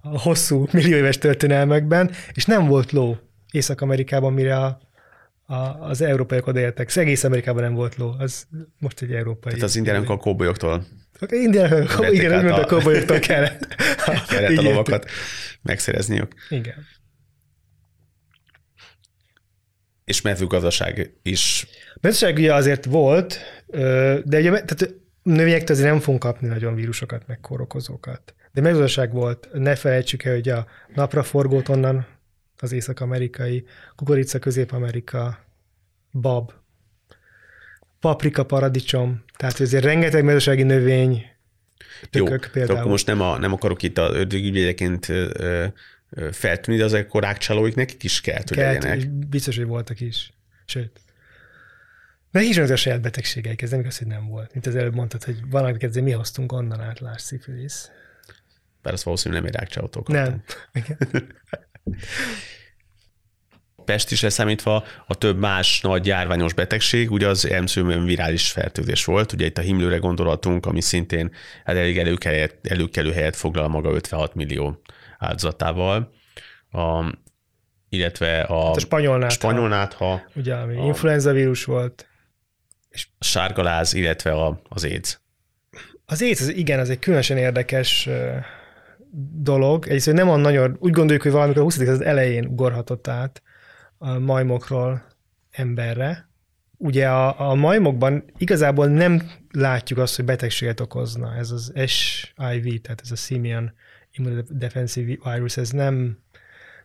a 0.00 0.20
hosszú 0.20 0.66
millió 0.72 0.96
éves 0.96 1.18
történelmekben, 1.18 2.10
és 2.32 2.44
nem 2.44 2.66
volt 2.66 2.92
ló 2.92 3.16
Észak-Amerikában, 3.50 4.32
mire 4.32 4.56
a, 4.56 4.80
a, 5.46 5.54
az 5.80 6.00
európaiak 6.00 6.46
odaértek. 6.46 6.96
Egész 6.96 7.24
Amerikában 7.24 7.62
nem 7.62 7.74
volt 7.74 7.96
ló, 7.96 8.14
az 8.18 8.46
most 8.78 9.02
egy 9.02 9.12
európai. 9.12 9.52
Tehát 9.52 9.68
az 9.68 9.76
indiánok 9.76 10.10
a 10.10 10.16
kóbolyoktól 10.16 10.84
igen, 11.48 11.88
igen, 12.12 12.48
a 12.48 12.66
kóbolyoktól 12.66 13.18
kellett. 13.18 13.74
kellett 14.28 14.58
a 14.58 14.62
lovakat 14.62 15.10
megszerezniük. 15.62 16.34
Igen. 16.48 16.86
És 20.04 20.20
mezőgazdaság 20.20 21.12
is. 21.22 21.66
Mezőgazdaság 22.00 22.36
ugye 22.36 22.54
azért 22.54 22.84
volt, 22.84 23.38
de 24.24 24.38
ugye 24.38 24.50
tehát 24.50 24.94
növényektől 25.22 25.76
azért 25.76 25.90
nem 25.90 26.00
fogunk 26.00 26.22
kapni 26.22 26.48
nagyon 26.48 26.74
vírusokat, 26.74 27.26
meg 27.26 27.40
kórokozókat. 27.40 28.34
De 28.52 28.60
mezőgazdaság 28.60 29.12
volt. 29.12 29.48
Ne 29.52 29.76
felejtsük 29.76 30.24
el, 30.24 30.34
hogy 30.34 30.48
a 30.48 30.66
napraforgót 30.94 31.68
onnan 31.68 32.06
az 32.58 32.72
észak-amerikai, 32.72 33.64
kukorica 33.96 34.38
közép-amerika, 34.38 35.44
bab, 36.12 36.52
paprika, 38.06 38.44
paradicsom, 38.44 39.24
tehát 39.36 39.60
azért 39.60 39.84
rengeteg 39.84 40.24
mezőségi 40.24 40.62
növény, 40.62 41.26
tükök 42.10 42.44
Jó, 42.44 42.50
például. 42.52 42.78
akkor 42.78 42.90
most 42.90 43.06
nem, 43.06 43.20
a, 43.20 43.38
nem 43.38 43.52
akarok 43.52 43.82
itt 43.82 43.98
a 43.98 44.10
ördögügyvédeként 44.12 45.12
feltűnni, 46.30 46.78
de 46.78 46.84
azért 46.84 47.06
akkor 47.06 47.22
rákcsálóik 47.22 47.74
nekik 47.74 48.02
is 48.02 48.20
kell, 48.20 48.36
hogy 48.36 48.56
kellett, 48.56 48.82
legyenek. 48.82 49.10
Biztos, 49.10 49.56
hogy 49.56 49.66
voltak 49.66 50.00
is. 50.00 50.32
Sőt. 50.66 51.00
De 52.30 52.40
is 52.40 52.56
a 52.56 52.76
saját 52.76 53.00
betegségeik, 53.00 53.62
ez 53.62 53.70
nem 53.70 53.80
igaz, 53.80 53.98
hogy 53.98 54.06
nem 54.06 54.26
volt. 54.26 54.52
Mint 54.52 54.66
az 54.66 54.74
előbb 54.74 54.94
mondtad, 54.94 55.24
hogy 55.24 55.36
valamit 55.50 55.76
kezdve 55.76 56.00
mi 56.00 56.10
hoztunk 56.10 56.52
onnan 56.52 56.80
át, 56.80 57.00
láss 57.00 57.22
szifilisz. 57.22 57.90
Bár 58.82 58.92
az 58.92 59.04
valószínűleg 59.04 59.42
nem 59.42 59.52
egy 59.52 59.58
rákcsálótól 59.58 60.02
Nem. 60.06 60.42
Pest 63.86 64.10
is 64.10 64.22
leszámítva 64.22 64.84
a 65.06 65.14
több 65.14 65.38
más 65.38 65.80
nagy 65.80 66.06
járványos 66.06 66.52
betegség, 66.52 67.10
ugye 67.10 67.28
az 67.28 67.50
emszőmön 67.50 68.04
virális 68.04 68.50
fertőzés 68.50 69.04
volt, 69.04 69.32
ugye 69.32 69.46
itt 69.46 69.58
a 69.58 69.60
himlőre 69.60 69.96
gondolatunk, 69.96 70.66
ami 70.66 70.80
szintén 70.80 71.32
hát 71.64 71.76
elég 71.76 71.98
előkelő, 71.98 72.50
előkelő 72.62 73.12
helyet 73.12 73.36
foglal 73.36 73.68
maga 73.68 73.90
56 73.90 74.34
millió 74.34 74.80
áldozatával. 75.18 76.12
A, 76.70 77.14
illetve 77.88 78.40
a, 78.40 78.66
hát 78.66 78.76
a 78.76 78.80
spanyolnátha, 78.80 79.34
spanyolnátha 79.34 80.22
ugye, 80.34 80.54
ami 80.54 80.76
a, 80.76 80.84
influenza 80.84 81.32
vírus 81.32 81.64
volt. 81.64 82.08
És 82.88 83.06
a 83.18 83.24
sárgaláz, 83.24 83.94
illetve 83.94 84.32
a, 84.32 84.60
az 84.68 84.84
AIDS. 84.84 85.20
Az 86.06 86.22
AIDS, 86.22 86.40
az, 86.40 86.48
igen, 86.48 86.78
az 86.78 86.90
egy 86.90 86.98
különösen 86.98 87.36
érdekes 87.36 88.08
dolog. 89.42 89.84
Egyrészt, 89.84 90.04
hogy 90.04 90.14
nem 90.14 90.28
a 90.28 90.36
nagyon, 90.36 90.76
úgy 90.80 90.92
gondoljuk, 90.92 91.22
hogy 91.22 91.32
valamikor 91.32 91.60
a 91.60 91.64
20. 91.64 91.78
az 91.78 92.00
elején 92.00 92.46
ugorhatott 92.46 93.08
át, 93.08 93.42
majmokról 94.18 95.02
emberre. 95.50 96.28
Ugye 96.76 97.08
a, 97.08 97.50
a 97.50 97.54
majmokban 97.54 98.24
igazából 98.36 98.86
nem 98.86 99.30
látjuk 99.50 99.98
azt, 99.98 100.16
hogy 100.16 100.24
betegséget 100.24 100.80
okozna. 100.80 101.34
Ez 101.34 101.50
az 101.50 101.72
SIV, 101.86 102.80
tehát 102.80 103.00
ez 103.02 103.10
a 103.10 103.16
Simian 103.16 103.72
Immunodefensive 104.12 105.32
Virus, 105.32 105.56
ez 105.56 105.70
nem, 105.70 106.18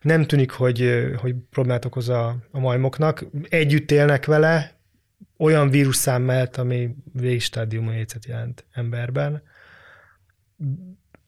nem 0.02 0.26
tűnik, 0.26 0.52
hogy, 0.52 1.10
hogy 1.18 1.36
problémát 1.50 1.86
okoz 1.86 2.10
a, 2.10 2.38
a 2.52 2.60
majmoknak. 2.60 3.26
Együtt 3.50 3.92
élnek 3.92 4.26
vele, 4.26 4.80
olyan 5.38 5.70
vírusszám 5.70 6.22
mellett, 6.22 6.58
ami 6.58 6.96
végstádiumú 7.14 7.92
éjszet 7.92 8.26
jelent 8.26 8.66
emberben. 8.72 9.44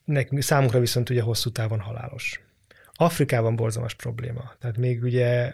Nekünk, 0.06 0.42
számunkra 0.42 0.80
viszont 0.80 1.10
ugye 1.10 1.22
hosszú 1.22 1.50
távon 1.50 1.80
halálos. 1.80 2.42
Afrikában 2.96 3.56
borzalmas 3.56 3.94
probléma. 3.94 4.54
Tehát 4.60 4.78
még 4.78 5.04
ugye 5.04 5.54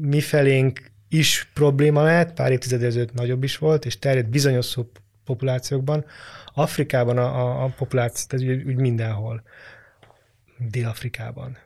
mi 0.00 0.20
felénk 0.20 0.90
is 1.08 1.50
probléma 1.54 2.02
lehet, 2.02 2.32
pár 2.32 2.52
évtized 2.52 2.82
ezelőtt 2.82 3.12
nagyobb 3.12 3.42
is 3.42 3.58
volt, 3.58 3.84
és 3.84 3.98
terjed 3.98 4.26
bizonyos 4.26 4.76
populációkban. 5.24 6.04
Afrikában 6.54 7.18
a, 7.18 7.40
a, 7.40 7.64
a 7.64 7.68
populáció, 7.76 8.26
tehát 8.26 8.56
úgy, 8.56 8.66
úgy 8.66 8.76
mindenhol. 8.76 9.42
Dél-Afrikában. 10.58 11.58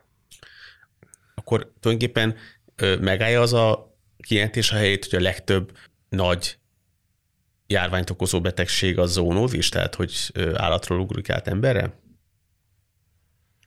Akkor 1.34 1.72
tulajdonképpen 1.80 2.34
ö, 2.76 2.96
megállja 2.96 3.40
az 3.40 3.52
a 3.52 3.96
kijelentés 4.18 4.72
a 4.72 4.76
helyét, 4.76 5.04
hogy 5.04 5.18
a 5.18 5.22
legtöbb 5.22 5.76
nagy 6.08 6.58
járványt 7.66 8.10
okozó 8.10 8.40
betegség 8.40 8.98
a 8.98 9.06
zónózis, 9.06 9.68
tehát 9.68 9.94
hogy 9.94 10.32
állatról 10.54 11.00
ugrik 11.00 11.30
át 11.30 11.48
emberre? 11.48 11.92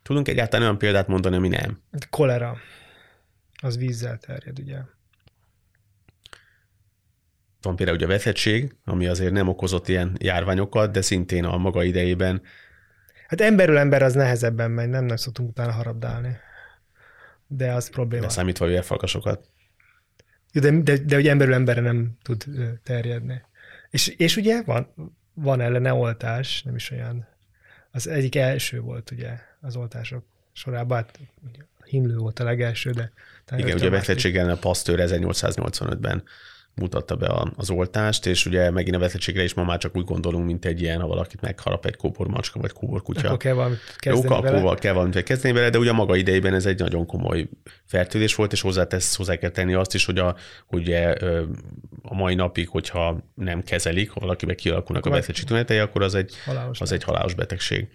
Tudunk 0.07 0.27
egyáltalán 0.27 0.65
olyan 0.65 0.77
példát 0.77 1.07
mondani, 1.07 1.35
ami 1.35 1.47
nem? 1.47 1.81
Kolera. 2.09 2.57
Az 3.61 3.77
vízzel 3.77 4.17
terjed, 4.17 4.59
ugye. 4.59 4.77
Van 7.61 7.75
például 7.75 7.97
ugye 7.97 8.05
a 8.05 8.09
veszettség, 8.09 8.75
ami 8.85 9.07
azért 9.07 9.31
nem 9.31 9.47
okozott 9.47 9.87
ilyen 9.87 10.15
járványokat, 10.19 10.91
de 10.91 11.01
szintén 11.01 11.43
a 11.43 11.57
maga 11.57 11.83
idejében. 11.83 12.41
Hát 13.27 13.41
emberről 13.41 13.77
ember 13.77 14.01
az 14.01 14.13
nehezebben 14.13 14.71
megy, 14.71 14.89
nem 14.89 15.05
nem 15.05 15.15
szoktunk 15.15 15.49
utána 15.49 15.71
harabdálni. 15.71 16.37
De 17.47 17.73
az 17.73 17.89
probléma. 17.89 18.23
Leszámítva 18.23 18.65
a 18.65 18.69
vérfalkasokat. 18.69 19.49
De, 20.51 20.71
de, 20.71 20.97
de 20.97 21.15
hogy 21.15 21.27
emberről 21.27 21.53
emberre 21.53 21.81
nem 21.81 22.17
tud 22.21 22.45
terjedni. 22.83 23.41
És, 23.89 24.07
és 24.07 24.37
ugye 24.37 24.63
van, 24.63 24.93
van 25.33 25.61
ellene 25.61 25.93
oltás, 25.93 26.63
nem 26.63 26.75
is 26.75 26.91
olyan. 26.91 27.27
Az 27.91 28.07
egyik 28.07 28.35
első 28.35 28.79
volt 28.79 29.11
ugye 29.11 29.46
az 29.61 29.75
oltások 29.75 30.23
sorában, 30.53 30.97
hát 30.97 31.19
himlő 31.85 32.15
volt 32.15 32.39
a 32.39 32.43
legelső, 32.43 32.91
de... 32.91 33.11
Igen, 33.57 33.75
ugye 33.75 33.87
a 33.87 33.89
betegséggel 33.89 34.49
a 34.49 34.55
Pasteur 34.55 34.99
1885-ben 35.01 36.23
mutatta 36.77 37.15
be 37.15 37.45
az 37.55 37.69
oltást, 37.69 38.25
és 38.25 38.45
ugye 38.45 38.71
megint 38.71 38.95
a 38.95 38.99
veszettségre 38.99 39.43
is 39.43 39.53
ma 39.53 39.63
már 39.63 39.77
csak 39.77 39.95
úgy 39.95 40.05
gondolunk, 40.05 40.45
mint 40.45 40.65
egy 40.65 40.81
ilyen, 40.81 41.01
ha 41.01 41.07
valakit 41.07 41.41
megharap 41.41 41.85
egy 41.85 41.95
kóbormacska 41.95 42.59
vagy 42.59 42.71
kóborkutya. 42.71 43.25
Akkor 43.25 43.37
kell 43.37 43.53
valamit 43.53 43.79
kezdeni 43.97 44.33
Jó, 44.33 44.41
vele. 44.41 44.75
kell 44.75 44.93
valamit 44.93 45.23
kezdeni 45.23 45.53
vele, 45.53 45.69
de 45.69 45.77
ugye 45.77 45.89
a 45.89 45.93
maga 45.93 46.15
idejében 46.15 46.53
ez 46.53 46.65
egy 46.65 46.79
nagyon 46.79 47.05
komoly 47.05 47.49
fertőzés 47.85 48.35
volt, 48.35 48.51
és 48.51 48.61
hozzátesz, 48.61 49.15
hozzá 49.15 49.35
kell 49.35 49.49
tenni 49.49 49.73
azt 49.73 49.93
is, 49.93 50.05
hogy 50.05 50.17
a, 50.17 50.35
ugye, 50.67 51.13
a 52.01 52.15
mai 52.15 52.35
napig, 52.35 52.69
hogyha 52.69 53.31
nem 53.35 53.63
kezelik, 53.63 54.09
ha 54.09 54.19
valakiben 54.19 54.55
kialakulnak 54.55 55.05
akkor 55.05 55.17
a 55.17 55.19
veszettség 55.19 55.79
akkor 55.79 56.03
az 56.03 56.15
egy 56.15 56.33
halálos, 56.45 56.81
az 56.81 56.91
egy 56.91 57.03
halálos 57.03 57.33
betegség. 57.33 57.87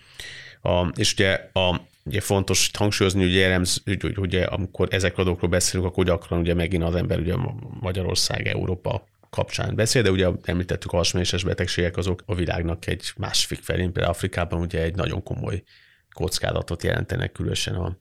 A, 0.63 0.89
és 0.97 1.13
ugye 1.13 1.51
a 1.53 1.91
Ugye 2.05 2.21
fontos 2.21 2.71
hangsúlyozni, 2.79 3.23
hogy, 3.23 3.35
jellemz, 3.35 3.83
hogy, 3.85 4.03
hogy 4.03 4.19
ugye, 4.19 4.45
amikor 4.45 4.89
ezekről 4.91 5.21
a 5.21 5.25
dolgokról 5.25 5.51
beszélünk, 5.51 5.89
akkor 5.89 6.05
gyakran 6.05 6.41
ugye 6.41 6.55
megint 6.55 6.83
az 6.83 6.95
ember 6.95 7.19
ugye 7.19 7.35
Magyarország, 7.81 8.47
Európa 8.47 9.05
kapcsán 9.31 9.75
beszél, 9.75 10.03
de 10.03 10.11
ugye 10.11 10.29
említettük 10.43 10.93
a 10.93 10.97
hasmenéses 10.97 11.45
betegségek, 11.45 11.97
azok 11.97 12.23
a 12.27 12.35
világnak 12.35 12.87
egy 12.87 13.13
másik 13.17 13.63
felén, 13.63 13.93
például 13.93 14.15
Afrikában 14.15 14.61
ugye 14.61 14.83
egy 14.83 14.95
nagyon 14.95 15.23
komoly 15.23 15.63
kockázatot 16.15 16.83
jelentenek, 16.83 17.33
különösen 17.33 17.75
a 17.75 17.97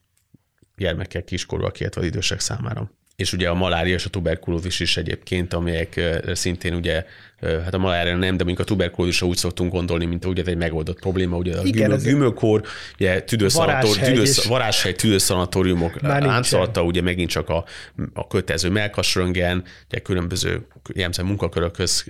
gyermekek, 0.78 1.24
kiskorúak, 1.24 1.80
illetve 1.80 2.02
az 2.02 2.08
idősek 2.08 2.40
számára 2.40 2.92
és 3.16 3.34
ugye 3.34 3.50
a 3.50 3.54
malária 3.54 3.94
és 3.94 4.06
a 4.06 4.10
tuberkulózis 4.10 4.80
is 4.80 4.98
egyébként, 4.98 5.54
amelyek 5.54 6.02
szintén 6.34 6.74
ugye, 6.74 7.06
hát 7.42 7.74
a 7.74 7.78
malária 7.78 8.16
nem, 8.16 8.38
de 8.38 8.44
mondjuk 8.44 8.60
a 8.60 8.64
tuberkulózisra 8.64 9.28
úgy 9.28 9.38
szoktunk 9.38 9.72
gondolni, 9.72 10.06
mint 10.06 10.26
ugye 10.26 10.42
ez 10.42 10.48
egy 10.48 10.58
megoldott 10.58 11.00
probléma, 11.00 11.38
ugye 11.38 11.58
a 11.58 11.62
Igen, 11.64 11.98
gümökor, 11.98 12.64
ugye 13.00 13.22
tüdőszanatóriumok, 13.22 14.44
varázshely, 14.48 14.94
tüdőszanatóriumok 14.94 16.02
láncolata, 16.02 16.84
ugye 16.84 17.02
megint 17.02 17.30
csak 17.30 17.50
a, 17.50 17.66
a 18.14 18.28
kötező 18.28 18.70
melkasröngen, 18.70 19.64
ugye 19.88 20.00
különböző 20.00 20.66
jellemzően 20.94 21.28
munkakörökhöz 21.28 22.06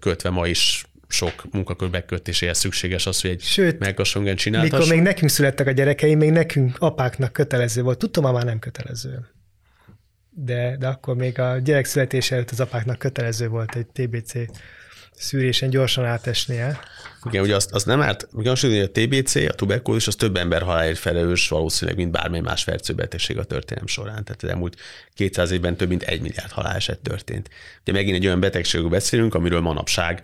kötve 0.00 0.30
ma 0.30 0.46
is 0.46 0.84
sok 1.08 1.44
munkakör 1.52 1.90
bekötéséhez 1.90 2.58
szükséges 2.58 3.06
az, 3.06 3.20
hogy 3.20 3.30
egy 3.30 3.40
Sőt, 3.40 3.78
melkasröngen 3.78 4.36
csináltass. 4.36 4.70
Mikor 4.70 4.94
még 4.94 5.02
nekünk 5.02 5.30
születtek 5.30 5.66
a 5.66 5.70
gyerekeim, 5.70 6.18
még 6.18 6.30
nekünk 6.30 6.76
apáknak 6.78 7.32
kötelező 7.32 7.82
volt. 7.82 7.98
Tudtam, 7.98 8.32
már 8.32 8.44
nem 8.44 8.58
kötelező 8.58 9.28
de, 10.34 10.76
de 10.76 10.86
akkor 10.86 11.16
még 11.16 11.38
a 11.38 11.58
gyerek 11.58 11.84
születése 11.84 12.34
előtt 12.34 12.50
az 12.50 12.60
apáknak 12.60 12.98
kötelező 12.98 13.48
volt 13.48 13.74
egy 13.74 13.86
TBC 13.86 14.32
szűrésen 15.16 15.70
gyorsan 15.70 16.04
átesnie. 16.04 16.78
Igen, 17.24 17.42
ugye 17.42 17.54
azt, 17.54 17.72
azt 17.72 17.86
nem 17.86 18.00
árt, 18.00 18.28
hogy 18.32 18.46
a 18.46 18.90
TBC, 18.90 19.34
a 19.34 19.52
tuberkulózis, 19.52 20.06
az 20.06 20.14
több 20.14 20.36
ember 20.36 20.62
halálért 20.62 20.98
felelős 20.98 21.48
valószínűleg, 21.48 21.98
mint 21.98 22.10
bármely 22.10 22.40
más 22.40 22.62
fertőbetegség 22.62 23.38
a 23.38 23.44
történelem 23.44 23.86
során. 23.86 24.24
Tehát 24.24 24.42
az 24.42 24.48
elmúlt 24.48 24.76
200 25.14 25.50
évben 25.50 25.76
több 25.76 25.88
mint 25.88 26.02
egy 26.02 26.20
milliárd 26.20 26.50
haláleset 26.50 27.00
történt. 27.00 27.50
Ugye 27.80 27.92
megint 27.92 28.16
egy 28.16 28.26
olyan 28.26 28.40
betegségről 28.40 28.90
beszélünk, 28.90 29.34
amiről 29.34 29.60
manapság 29.60 30.22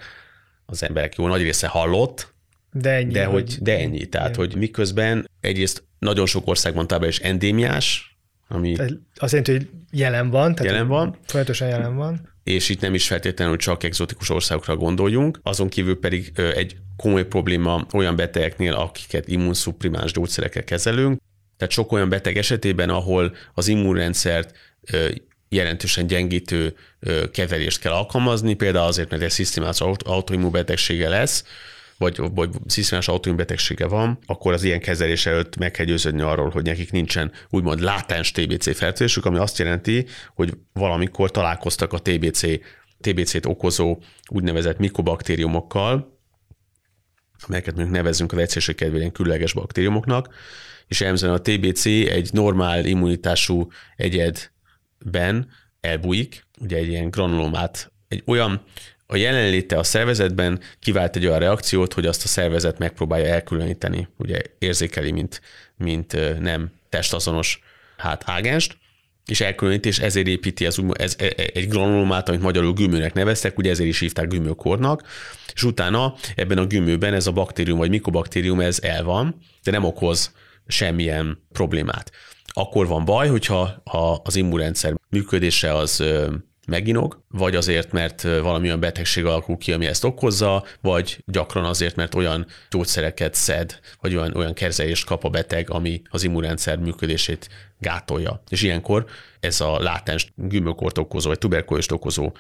az 0.66 0.82
emberek 0.82 1.14
jó 1.16 1.26
nagy 1.26 1.42
része 1.42 1.66
hallott, 1.66 2.32
de 2.72 2.90
ennyi. 2.90 3.12
De, 3.12 3.24
hogy, 3.24 3.56
de 3.61 3.78
ennyi. 3.78 4.06
Tehát, 4.06 4.36
hogy 4.36 4.56
miközben 4.56 5.30
egyrészt 5.40 5.82
nagyon 5.98 6.26
sok 6.26 6.46
országban 6.46 6.86
továbbra 6.86 7.08
is 7.08 7.18
endémiás, 7.18 8.09
ami 8.53 8.72
tehát 8.72 8.92
azt 9.16 9.32
jelenti, 9.32 9.53
hogy 9.53 9.68
jelen 9.90 10.30
van. 10.30 10.55
Tehát 10.55 10.72
jelen 10.72 10.88
van. 10.88 11.16
Folyamatosan 11.26 11.68
jelen 11.68 11.96
van. 11.96 12.28
És 12.44 12.68
itt 12.68 12.80
nem 12.80 12.94
is 12.94 13.07
feltétlenül 13.07 13.57
csak 13.57 13.82
egzotikus 13.82 14.30
országokra 14.30 14.76
gondoljunk, 14.76 15.40
azon 15.42 15.68
kívül 15.68 15.98
pedig 15.98 16.32
egy 16.55 16.76
komoly 16.96 17.26
probléma 17.26 17.86
olyan 17.92 18.16
betegeknél, 18.16 18.72
akiket 18.72 19.28
immunszuprimáns 19.28 20.12
gyógyszerekkel 20.12 20.64
kezelünk. 20.64 21.20
Tehát 21.57 21.72
sok 21.72 21.92
olyan 21.92 22.09
beteg 22.09 22.36
esetében, 22.36 22.88
ahol 22.88 23.34
az 23.55 23.68
immunrendszert 23.68 24.57
jelentősen 25.48 26.07
gyengítő 26.07 26.74
kezelést 27.32 27.80
kell 27.80 27.92
alkalmazni, 27.92 28.55
például 28.55 28.86
azért, 28.86 29.11
mert 29.11 29.22
egy 29.22 29.30
szisztémás 29.30 29.80
autoimmunbetegsége 30.05 31.09
lesz, 31.09 31.44
vagy, 32.01 32.20
vagy 32.34 32.51
szisztémás 32.66 33.09
autoimmunbetegsége 33.09 33.86
van, 33.86 34.18
akkor 34.26 34.53
az 34.53 34.62
ilyen 34.62 34.80
kezelés 34.80 35.26
előtt 35.26 35.57
meg 35.57 35.70
kell 35.70 35.84
győződni 35.84 36.20
arról, 36.20 36.51
hogy 36.51 36.64
nekik 36.64 36.92
nincsen 36.92 37.32
úgymond 37.51 37.80
látens 37.80 38.30
TBC 38.30 38.76
fertőzésük, 38.76 39.24
ami 39.24 39.38
azt 39.38 39.59
jelenti, 39.59 40.07
hogy 40.34 40.53
valamikor 40.72 41.30
találkoztak 41.30 41.92
a 41.92 41.98
TBC, 41.98 42.40
TBC-t 43.01 43.46
okozó 43.46 43.98
úgynevezett 44.28 44.78
mikobaktériumokkal, 44.78 46.18
amelyeket 47.46 47.74
mondjuk 47.74 47.96
nevezünk 47.96 48.32
az 48.32 48.38
egyszerűség 48.38 48.74
kedvéért 48.74 49.12
különleges 49.12 49.53
baktériumoknak, 49.53 50.34
és 50.86 51.01
jellemzően 51.01 51.32
a 51.32 51.40
TBC 51.40 51.84
egy 51.86 52.28
normál 52.32 52.84
immunitású 52.84 53.68
egyedben 53.96 55.48
elbújik, 55.80 56.46
ugye 56.61 56.76
egy 56.76 56.88
ilyen 56.88 57.11
granulomát, 57.11 57.92
egy 58.09 58.22
olyan 58.26 58.62
a 59.12 59.16
jelenléte 59.16 59.78
a 59.78 59.82
szervezetben 59.82 60.61
kivált 60.80 61.16
egy 61.16 61.26
olyan 61.26 61.38
reakciót, 61.38 61.92
hogy 61.92 62.06
azt 62.06 62.24
a 62.24 62.28
szervezet 62.28 62.78
megpróbálja 62.78 63.26
elkülöníteni, 63.26 64.08
ugye 64.16 64.38
érzékeli, 64.58 65.11
mint, 65.11 65.40
mint 65.76 66.40
nem 66.40 66.70
testazonos 66.88 67.61
hát 67.96 68.22
ágenst, 68.26 68.76
és 69.26 69.40
elkülönítés 69.40 69.98
ezért 69.98 70.26
építi 70.26 70.66
az, 70.66 70.82
ez, 70.92 71.16
e, 71.18 71.24
e, 71.24 71.50
egy 71.54 71.68
granulomát, 71.68 72.28
amit 72.28 72.40
magyarul 72.40 72.72
gümőnek 72.72 73.12
neveztek, 73.12 73.58
ugye 73.58 73.70
ezért 73.70 73.88
is 73.88 73.98
hívták 73.98 74.28
gümőkornak, 74.28 75.02
és 75.54 75.62
utána 75.62 76.14
ebben 76.36 76.58
a 76.58 76.66
gümőben 76.66 77.14
ez 77.14 77.26
a 77.26 77.32
baktérium 77.32 77.78
vagy 77.78 77.90
mikobaktérium 77.90 78.61
ez 78.61 78.78
el 78.82 79.04
van, 79.04 79.36
de 79.62 79.70
nem 79.70 79.84
okoz 79.84 80.32
semmilyen 80.66 81.46
problémát. 81.52 82.11
Akkor 82.46 82.86
van 82.86 83.04
baj, 83.04 83.28
hogyha 83.28 83.82
ha 83.84 84.20
az 84.24 84.36
immunrendszer 84.36 84.94
működése 85.08 85.74
az 85.74 86.04
meginog, 86.70 87.22
vagy 87.28 87.54
azért, 87.54 87.92
mert 87.92 88.22
valami 88.22 88.66
olyan 88.66 88.80
betegség 88.80 89.24
alakul 89.24 89.56
ki, 89.56 89.72
ami 89.72 89.86
ezt 89.86 90.04
okozza, 90.04 90.64
vagy 90.80 91.22
gyakran 91.26 91.64
azért, 91.64 91.96
mert 91.96 92.14
olyan 92.14 92.46
gyógyszereket 92.70 93.34
szed, 93.34 93.78
vagy 94.00 94.16
olyan, 94.16 94.34
olyan 94.36 94.54
kezelést 94.54 95.06
kap 95.06 95.24
a 95.24 95.28
beteg, 95.28 95.70
ami 95.70 96.02
az 96.10 96.22
immunrendszer 96.22 96.78
működését 96.78 97.48
gátolja. 97.78 98.42
És 98.48 98.62
ilyenkor 98.62 99.06
ez 99.40 99.60
a 99.60 99.78
látens 99.78 100.32
gümökort 100.34 100.98
okozó, 100.98 101.28
vagy 101.28 101.38
tuberkulóst 101.38 101.92
okozó 101.92 102.32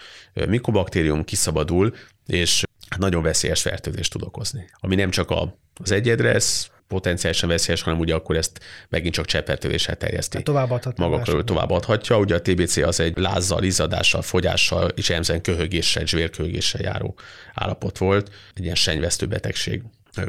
mikobaktérium 0.48 1.24
kiszabadul, 1.24 1.94
és 2.26 2.62
nagyon 2.98 3.22
veszélyes 3.22 3.62
fertőzést 3.62 4.12
tud 4.12 4.22
okozni. 4.22 4.70
Ami 4.74 4.94
nem 4.94 5.10
csak 5.10 5.30
az 5.74 5.90
egyedre, 5.90 6.34
ez 6.34 6.66
potenciálisan 6.90 7.48
veszélyes, 7.48 7.82
hanem 7.82 7.98
ugye 7.98 8.14
akkor 8.14 8.36
ezt 8.36 8.60
megint 8.88 9.14
csak 9.14 9.26
cseppfertőzéssel 9.26 9.96
terjeszti. 9.96 10.36
Hát 10.36 10.44
továbbadhatja. 10.44 11.08
Maga 11.08 11.22
körül 11.22 11.44
továbbadhatja. 11.44 12.18
Ugye 12.18 12.34
a 12.34 12.40
TBC 12.42 12.76
az 12.76 13.00
egy 13.00 13.16
lázzal, 13.16 13.62
izzadással, 13.62 14.22
fogyással 14.22 14.88
és 14.88 15.10
emzen 15.10 15.42
köhögéssel, 15.42 16.06
zsvérköhögéssel 16.06 16.80
járó 16.80 17.18
állapot 17.54 17.98
volt, 17.98 18.30
egy 18.54 18.62
ilyen 18.62 18.74
senyvesztő 18.74 19.26
betegség 19.26 19.82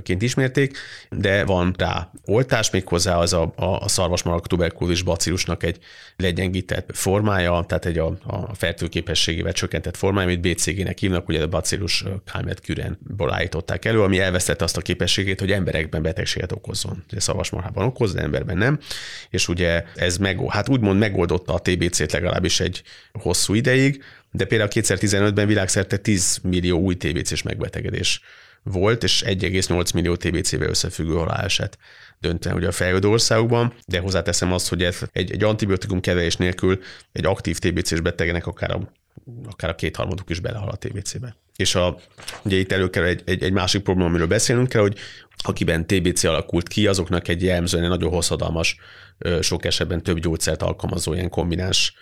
ként 0.03 0.21
ismerték, 0.21 0.77
de 1.09 1.45
van 1.45 1.73
rá 1.77 2.11
oltás, 2.25 2.69
méghozzá 2.69 3.17
az 3.17 3.33
a, 3.33 3.53
a, 3.55 3.87
szarvasmarak 3.87 4.47
tuberkulózis 4.47 5.01
bacillusnak 5.01 5.63
egy 5.63 5.79
legyengített 6.15 6.89
formája, 6.93 7.63
tehát 7.67 7.85
egy 7.85 7.97
a, 7.97 8.17
a 8.23 8.55
fertőképességével 8.55 9.53
csökkentett 9.53 9.97
formája, 9.97 10.27
amit 10.27 10.41
BCG-nek 10.41 10.97
hívnak, 10.97 11.27
ugye 11.27 11.41
a 11.41 11.47
bacillus 11.47 12.03
Calmet 12.25 12.59
kürenból 12.59 13.33
állították 13.33 13.85
elő, 13.85 14.01
ami 14.01 14.19
elvesztette 14.19 14.63
azt 14.63 14.77
a 14.77 14.81
képességét, 14.81 15.39
hogy 15.39 15.51
emberekben 15.51 16.01
betegséget 16.01 16.51
okozzon. 16.51 17.03
Ugye 17.11 17.19
szarvasmarhában 17.19 17.85
okoz, 17.85 18.13
de 18.13 18.21
emberben 18.21 18.57
nem. 18.57 18.79
És 19.29 19.47
ugye 19.47 19.83
ez 19.95 20.17
meg, 20.17 20.39
hát 20.49 20.69
úgymond 20.69 20.99
megoldotta 20.99 21.53
a 21.53 21.59
TBC-t 21.59 22.11
legalábbis 22.11 22.59
egy 22.59 22.83
hosszú 23.13 23.53
ideig, 23.53 24.03
de 24.31 24.45
például 24.45 24.69
2015-ben 24.73 25.47
világszerte 25.47 25.97
10 25.97 26.39
millió 26.43 26.79
új 26.79 26.95
TBC-s 26.95 27.41
megbetegedés 27.41 28.21
volt, 28.63 29.03
és 29.03 29.23
1,8 29.25 29.93
millió 29.93 30.15
TBC-vel 30.15 30.69
összefüggő 30.69 31.13
haláleset 31.13 31.77
döntően 32.21 32.55
ugye 32.55 32.67
a 32.67 32.71
fejlődő 32.71 33.07
országokban, 33.07 33.73
de 33.87 33.99
hozzáteszem 33.99 34.53
azt, 34.53 34.69
hogy 34.69 34.83
ez 34.83 34.99
egy, 35.11 35.31
egy 35.31 35.43
antibiotikum 35.43 35.99
kezelés 35.99 36.35
nélkül 36.35 36.79
egy 37.11 37.25
aktív 37.25 37.57
TBC-s 37.57 37.99
betegnek 37.99 38.47
akár 38.47 38.71
a, 38.71 38.91
akár 39.45 39.69
a 39.69 39.75
kétharmaduk 39.75 40.29
is 40.29 40.39
belehal 40.39 40.69
a 40.69 40.75
TBC-be. 40.75 41.35
És 41.55 41.75
a, 41.75 41.97
ugye 42.43 42.57
itt 42.57 42.71
előkerül 42.71 43.07
egy, 43.07 43.21
egy, 43.25 43.43
egy 43.43 43.51
másik 43.51 43.81
probléma, 43.81 44.09
amiről 44.09 44.27
beszélnünk 44.27 44.69
kell, 44.69 44.81
hogy 44.81 44.97
akiben 45.37 45.87
TBC 45.87 46.23
alakult 46.23 46.67
ki, 46.67 46.87
azoknak 46.87 47.27
egy 47.27 47.43
jellemzően 47.43 47.89
nagyon 47.89 48.11
hosszadalmas, 48.11 48.77
sok 49.41 49.65
esetben 49.65 50.03
több 50.03 50.19
gyógyszert 50.19 50.61
alkalmazó 50.61 51.13
ilyen 51.13 51.29
kombináns 51.29 51.93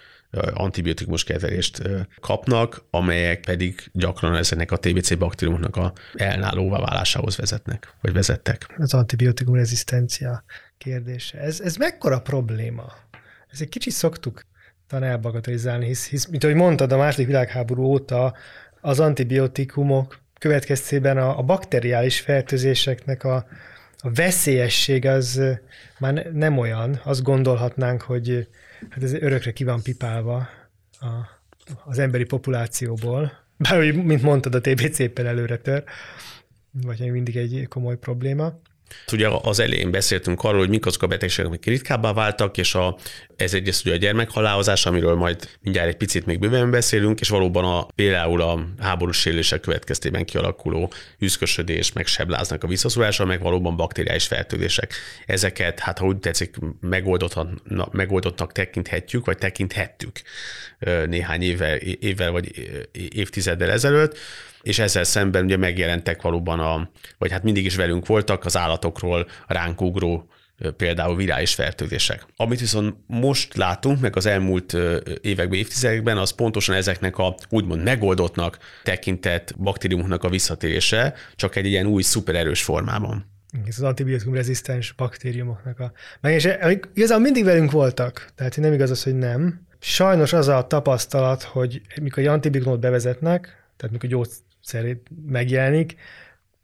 antibiotikumos 0.53 1.23
kezelést 1.23 1.81
kapnak, 2.19 2.83
amelyek 2.89 3.39
pedig 3.39 3.89
gyakran 3.93 4.35
ezeknek 4.35 4.71
a 4.71 4.77
TBC 4.77 5.17
baktériumoknak 5.17 5.75
a 5.75 5.93
elnálóvá 6.13 6.79
válásához 6.79 7.37
vezetnek, 7.37 7.93
vagy 8.01 8.13
vezettek. 8.13 8.75
Az 8.77 8.93
antibiotikum 8.93 9.55
rezisztencia 9.55 10.43
kérdése. 10.77 11.39
Ez, 11.39 11.59
ez 11.59 11.75
mekkora 11.75 12.21
probléma? 12.21 12.93
Ez 13.51 13.61
egy 13.61 13.69
kicsit 13.69 13.93
szoktuk 13.93 14.41
talán 14.87 15.09
elbagatelizálni, 15.09 15.85
hisz, 15.85 16.07
hisz, 16.07 16.25
mint 16.25 16.43
ahogy 16.43 16.55
mondtad, 16.55 16.91
a 16.91 16.97
második 16.97 17.27
világháború 17.27 17.83
óta 17.83 18.33
az 18.81 18.99
antibiotikumok 18.99 20.19
következtében 20.39 21.17
a, 21.17 21.37
a 21.37 21.41
bakteriális 21.41 22.19
fertőzéseknek 22.19 23.23
a, 23.23 23.45
a 24.01 24.11
veszélyesség 24.11 25.05
az 25.05 25.41
már 25.99 26.31
nem 26.33 26.57
olyan. 26.57 27.01
Azt 27.03 27.23
gondolhatnánk, 27.23 28.01
hogy 28.01 28.47
hát 28.89 29.03
ez 29.03 29.13
örökre 29.13 29.51
ki 29.51 29.63
van 29.63 29.81
pipálva 29.81 30.49
a 30.91 31.37
az 31.85 31.99
emberi 31.99 32.23
populációból, 32.23 33.31
bár, 33.57 33.91
mint 33.91 34.21
mondtad, 34.21 34.55
a 34.55 34.61
TBC 34.61 34.99
éppen 34.99 35.25
előre 35.25 35.57
tör, 35.57 35.83
vagy 36.71 37.11
mindig 37.11 37.37
egy 37.37 37.65
komoly 37.67 37.97
probléma. 37.97 38.59
Ugye 39.11 39.27
az 39.41 39.59
elején 39.59 39.91
beszéltünk 39.91 40.43
arról, 40.43 40.59
hogy 40.59 40.69
mik 40.69 40.85
azok 40.85 41.03
a 41.03 41.07
betegségek, 41.07 41.45
amik 41.45 41.65
ritkábbá 41.65 42.13
váltak, 42.13 42.57
és 42.57 42.75
a, 42.75 42.97
ez 43.35 43.53
egyrészt 43.53 43.85
ugye 43.85 43.95
a 43.95 43.97
gyermekhalálozás, 43.97 44.85
amiről 44.85 45.15
majd 45.15 45.49
mindjárt 45.61 45.87
egy 45.87 45.97
picit 45.97 46.25
még 46.25 46.39
bőven 46.39 46.71
beszélünk, 46.71 47.19
és 47.19 47.29
valóban 47.29 47.65
a, 47.65 47.87
például 47.95 48.41
a 48.41 48.65
háborús 48.79 49.17
sérülések 49.17 49.59
következtében 49.59 50.25
kialakuló 50.25 50.91
üszkösödés, 51.19 51.93
meg 51.93 52.05
sebláznak 52.05 52.63
a 52.63 52.67
visszaszolása, 52.67 53.25
meg 53.25 53.41
valóban 53.41 53.75
bakteriális 53.75 54.27
fertőzések. 54.27 54.93
Ezeket, 55.25 55.79
hát 55.79 55.97
ha 55.97 56.05
úgy 56.05 56.17
tetszik, 56.17 56.55
megoldottnak 57.91 58.51
tekinthetjük, 58.51 59.25
vagy 59.25 59.37
tekinthettük 59.37 60.21
néhány 61.05 61.41
évvel, 61.41 61.75
évvel 61.77 62.31
vagy 62.31 62.69
évtizeddel 62.91 63.71
ezelőtt 63.71 64.17
és 64.61 64.79
ezzel 64.79 65.03
szemben 65.03 65.43
ugye 65.43 65.57
megjelentek 65.57 66.21
valóban 66.21 66.59
a, 66.59 66.89
vagy 67.17 67.31
hát 67.31 67.43
mindig 67.43 67.65
is 67.65 67.75
velünk 67.75 68.05
voltak 68.05 68.45
az 68.45 68.57
állatokról 68.57 69.27
ránk 69.47 69.81
ugró 69.81 70.29
például 70.77 71.15
virális 71.15 71.53
fertőzések. 71.53 72.25
Amit 72.35 72.59
viszont 72.59 72.95
most 73.07 73.55
látunk, 73.55 73.99
meg 73.99 74.15
az 74.15 74.25
elmúlt 74.25 74.77
években, 75.21 75.59
évtizedekben, 75.59 76.17
az 76.17 76.31
pontosan 76.31 76.75
ezeknek 76.75 77.17
a 77.17 77.35
úgymond 77.49 77.83
megoldottnak 77.83 78.57
tekintett 78.83 79.53
baktériumoknak 79.57 80.23
a 80.23 80.29
visszatérése, 80.29 81.13
csak 81.35 81.55
egy 81.55 81.65
ilyen 81.65 81.85
új 81.85 82.01
szupererős 82.01 82.63
formában. 82.63 83.25
Ez 83.67 83.77
az 83.77 83.83
antibiotikum 83.83 84.33
rezisztens 84.33 84.91
baktériumoknak 84.91 85.79
a... 85.79 85.91
Meg 86.21 86.33
és 86.33 86.47
igazából 86.93 87.23
mindig 87.23 87.43
velünk 87.43 87.71
voltak, 87.71 88.29
tehát 88.35 88.57
nem 88.57 88.73
igaz 88.73 88.89
az, 88.89 89.03
hogy 89.03 89.15
nem. 89.15 89.67
Sajnos 89.79 90.33
az 90.33 90.47
a 90.47 90.67
tapasztalat, 90.67 91.43
hogy 91.43 91.81
mikor 92.01 92.23
egy 92.23 92.29
antibiotikumot 92.29 92.79
bevezetnek, 92.79 93.41
tehát 93.77 93.91
mikor 93.91 94.09
gyógyszer 94.71 94.97
megjelenik, 95.25 95.95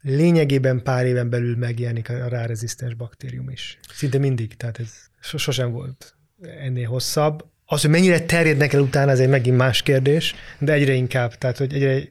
lényegében 0.02 0.82
pár 0.82 1.06
éven 1.06 1.30
belül 1.30 1.56
megjelenik 1.56 2.08
a 2.08 2.28
rárezisztens 2.28 2.94
baktérium 2.94 3.50
is. 3.50 3.78
Szinte 3.92 4.18
mindig, 4.18 4.56
tehát 4.56 4.78
ez 4.78 4.92
sosem 5.20 5.70
volt 5.70 6.14
ennél 6.60 6.88
hosszabb. 6.88 7.44
Az, 7.64 7.80
hogy 7.80 7.90
mennyire 7.90 8.20
terjednek 8.20 8.72
el 8.72 8.80
utána, 8.80 9.10
ez 9.10 9.20
egy 9.20 9.28
megint 9.28 9.56
más 9.56 9.82
kérdés, 9.82 10.34
de 10.58 10.72
egyre 10.72 10.92
inkább. 10.92 11.34
Tehát, 11.34 11.56
hogy 11.56 11.74
egyre, 11.74 12.02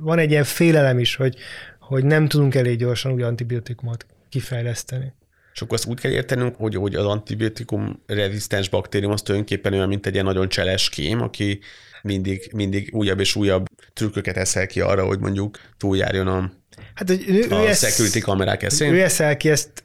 van 0.00 0.18
egy 0.18 0.30
ilyen 0.30 0.44
félelem 0.44 0.98
is, 0.98 1.14
hogy, 1.14 1.36
hogy 1.78 2.04
nem 2.04 2.28
tudunk 2.28 2.54
elég 2.54 2.78
gyorsan 2.78 3.12
új 3.12 3.22
antibiotikumot 3.22 4.06
kifejleszteni. 4.28 5.12
És 5.54 5.62
akkor 5.62 5.74
azt 5.74 5.86
úgy 5.86 6.00
kell 6.00 6.10
értenünk, 6.10 6.56
hogy, 6.56 6.74
hogy 6.74 6.94
az 6.94 7.04
antibiotikum 7.04 8.02
rezisztens 8.06 8.68
baktérium 8.68 9.12
az 9.12 9.22
tulajdonképpen 9.22 9.72
olyan, 9.72 9.88
mint 9.88 10.06
egy 10.06 10.12
ilyen 10.12 10.24
nagyon 10.24 10.48
cseles 10.48 10.88
kém, 10.88 11.20
aki 11.20 11.60
mindig, 12.02 12.50
mindig 12.54 12.90
újabb 12.92 13.20
és 13.20 13.34
újabb 13.34 13.66
trükköket 13.92 14.36
eszel 14.36 14.66
ki 14.66 14.80
arra, 14.80 15.04
hogy 15.04 15.18
mondjuk 15.18 15.58
túljárjon 15.76 16.26
a, 16.26 16.52
hát, 16.94 17.08
hogy 17.08 17.24
ő, 17.28 17.50
a 17.50 17.68
ő 17.68 17.72
security 17.72 18.16
ezt, 18.16 18.24
kamerák 18.24 18.62
eszén. 18.62 18.92
Ő 18.92 19.02
eszel 19.02 19.36
ki 19.36 19.50
ezt, 19.50 19.84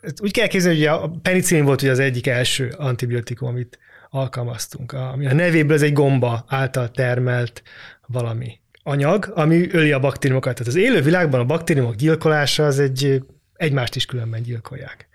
ezt 0.00 0.22
úgy 0.22 0.32
kell 0.32 0.46
képzelni, 0.46 0.78
hogy 0.78 0.86
a 0.86 1.10
penicillin 1.22 1.64
volt 1.64 1.82
ugye 1.82 1.90
az 1.90 1.98
egyik 1.98 2.26
első 2.26 2.74
antibiotikum, 2.76 3.48
amit 3.48 3.78
alkalmaztunk, 4.10 4.92
ami 4.92 5.26
a 5.26 5.34
nevéből 5.34 5.76
ez 5.76 5.82
egy 5.82 5.92
gomba 5.92 6.44
által 6.48 6.90
termelt 6.90 7.62
valami 8.06 8.60
anyag, 8.82 9.32
ami 9.34 9.70
öli 9.70 9.92
a 9.92 9.98
baktériumokat. 9.98 10.54
Tehát 10.54 10.72
az 10.72 10.78
élő 10.78 11.00
világban 11.00 11.40
a 11.40 11.44
baktériumok 11.44 11.94
gyilkolása 11.94 12.66
az 12.66 12.78
egy 12.78 13.22
egymást 13.54 13.96
is 13.96 14.06
különben 14.06 14.42
gyilkolják. 14.42 15.08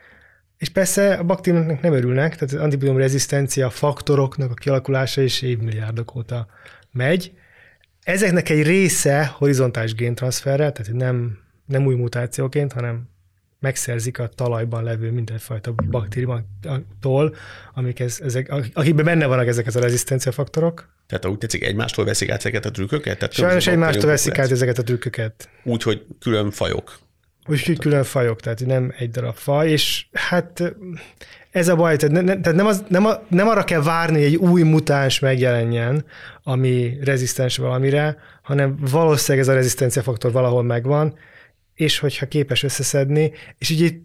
És 0.61 0.69
persze 0.69 1.13
a 1.13 1.23
baktériumoknak 1.23 1.81
nem 1.81 1.93
örülnek, 1.93 2.33
tehát 2.35 2.53
az 2.53 2.61
antibiotikum 2.61 2.97
rezisztencia 2.97 3.69
faktoroknak 3.69 4.51
a 4.51 4.53
kialakulása 4.53 5.21
is 5.21 5.41
évmilliárdok 5.41 6.15
óta 6.15 6.47
megy. 6.91 7.31
Ezeknek 8.03 8.49
egy 8.49 8.63
része 8.63 9.25
horizontális 9.25 9.95
géntranszferrel, 9.95 10.71
tehát 10.71 10.93
nem, 10.93 11.37
nem 11.65 11.85
új 11.85 11.95
mutációként, 11.95 12.73
hanem 12.73 13.09
megszerzik 13.59 14.19
a 14.19 14.27
talajban 14.27 14.83
levő 14.83 15.11
mindenfajta 15.11 15.73
baktériumoktól, 15.89 17.35
amik 17.73 17.99
ez, 17.99 18.19
ezek, 18.23 18.53
akikben 18.73 19.05
benne 19.05 19.25
vannak 19.25 19.47
ezek 19.47 19.67
az 19.67 19.75
a 19.75 19.79
rezisztencia 19.79 20.31
faktorok. 20.31 20.89
Tehát 21.07 21.25
úgy 21.25 21.37
tetszik, 21.37 21.63
egymástól 21.63 22.05
veszik 22.05 22.29
át 22.29 22.37
ezeket 22.37 22.65
a 22.65 22.71
trükköket? 22.71 23.17
Tehát 23.17 23.33
Sajnos 23.33 23.67
egymástól 23.67 24.09
veszik 24.09 24.37
át 24.37 24.51
ezeket 24.51 24.77
a 24.77 24.83
trükköket. 24.83 25.49
Úgy, 25.63 25.83
hogy 25.83 26.05
külön 26.19 26.51
fajok. 26.51 26.99
Úgyhogy 27.47 27.79
külön 27.79 28.03
fajok, 28.03 28.39
tehát 28.39 28.65
nem 28.65 28.93
egy 28.97 29.11
darab 29.11 29.35
faj, 29.35 29.69
és 29.69 30.05
hát 30.13 30.75
ez 31.51 31.67
a 31.67 31.75
baj, 31.75 31.97
tehát, 31.97 32.23
ne, 32.23 32.39
tehát 32.39 32.57
nem, 32.57 32.65
az, 32.65 32.83
nem, 32.87 33.05
a, 33.05 33.23
nem 33.27 33.47
arra 33.47 33.63
kell 33.63 33.81
várni, 33.81 34.15
hogy 34.15 34.25
egy 34.25 34.35
új 34.35 34.61
mutáns 34.61 35.19
megjelenjen, 35.19 36.05
ami 36.43 36.97
rezisztens 37.03 37.57
valamire, 37.57 38.17
hanem 38.41 38.77
valószínűleg 38.91 39.47
ez 39.47 39.53
a 39.53 39.55
rezisztencia 39.55 40.01
faktor 40.01 40.31
valahol 40.31 40.63
megvan, 40.63 41.15
és 41.73 41.99
hogyha 41.99 42.27
képes 42.27 42.63
összeszedni, 42.63 43.31
és 43.57 43.69
így 43.69 44.01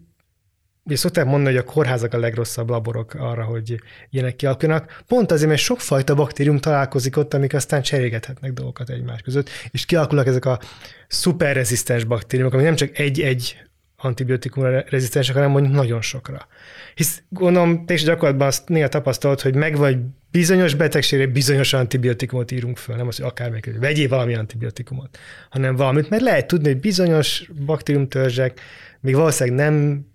Ugye 0.87 0.95
szokták 0.95 1.25
mondani, 1.25 1.55
hogy 1.55 1.65
a 1.67 1.71
kórházak 1.71 2.13
a 2.13 2.19
legrosszabb 2.19 2.69
laborok 2.69 3.13
arra, 3.13 3.43
hogy 3.43 3.81
ilyenek 4.09 4.35
kialakulnak. 4.35 5.01
Pont 5.07 5.31
azért, 5.31 5.49
mert 5.49 5.61
sokfajta 5.61 6.15
baktérium 6.15 6.57
találkozik 6.57 7.17
ott, 7.17 7.33
amik 7.33 7.53
aztán 7.53 7.81
cserégethetnek 7.81 8.53
dolgokat 8.53 8.89
egymás 8.89 9.21
között, 9.21 9.49
és 9.71 9.85
kialakulnak 9.85 10.27
ezek 10.27 10.45
a 10.45 10.59
szuperrezisztens 11.07 12.03
baktériumok, 12.03 12.53
amik 12.53 12.65
nem 12.65 12.75
csak 12.75 12.97
egy-egy 12.97 13.57
antibiotikumra 13.95 14.83
rezisztensek, 14.89 15.35
hanem 15.35 15.51
mondjuk 15.51 15.73
nagyon 15.73 16.01
sokra. 16.01 16.47
Hisz 16.95 17.21
gondolom, 17.29 17.85
te 17.85 17.93
is 17.93 18.03
gyakorlatban 18.03 18.47
azt 18.47 18.69
néha 18.69 18.87
tapasztalt, 18.87 19.41
hogy 19.41 19.55
meg 19.55 19.77
vagy 19.77 19.97
bizonyos 20.31 20.73
betegségre 20.73 21.27
bizonyos 21.27 21.73
antibiotikumot 21.73 22.51
írunk 22.51 22.77
föl, 22.77 22.95
nem 22.95 23.07
az, 23.07 23.17
hogy 23.17 23.25
akármelyik, 23.25 23.65
hogy 23.65 23.79
vegyél 23.79 24.07
valami 24.07 24.35
antibiotikumot, 24.35 25.17
hanem 25.49 25.75
valamit, 25.75 26.09
mert 26.09 26.23
lehet 26.23 26.47
tudni, 26.47 26.67
hogy 26.67 26.79
bizonyos 26.79 27.49
baktériumtörzsek 27.65 28.59
még 28.99 29.15
valószínűleg 29.15 29.69
nem 29.69 30.05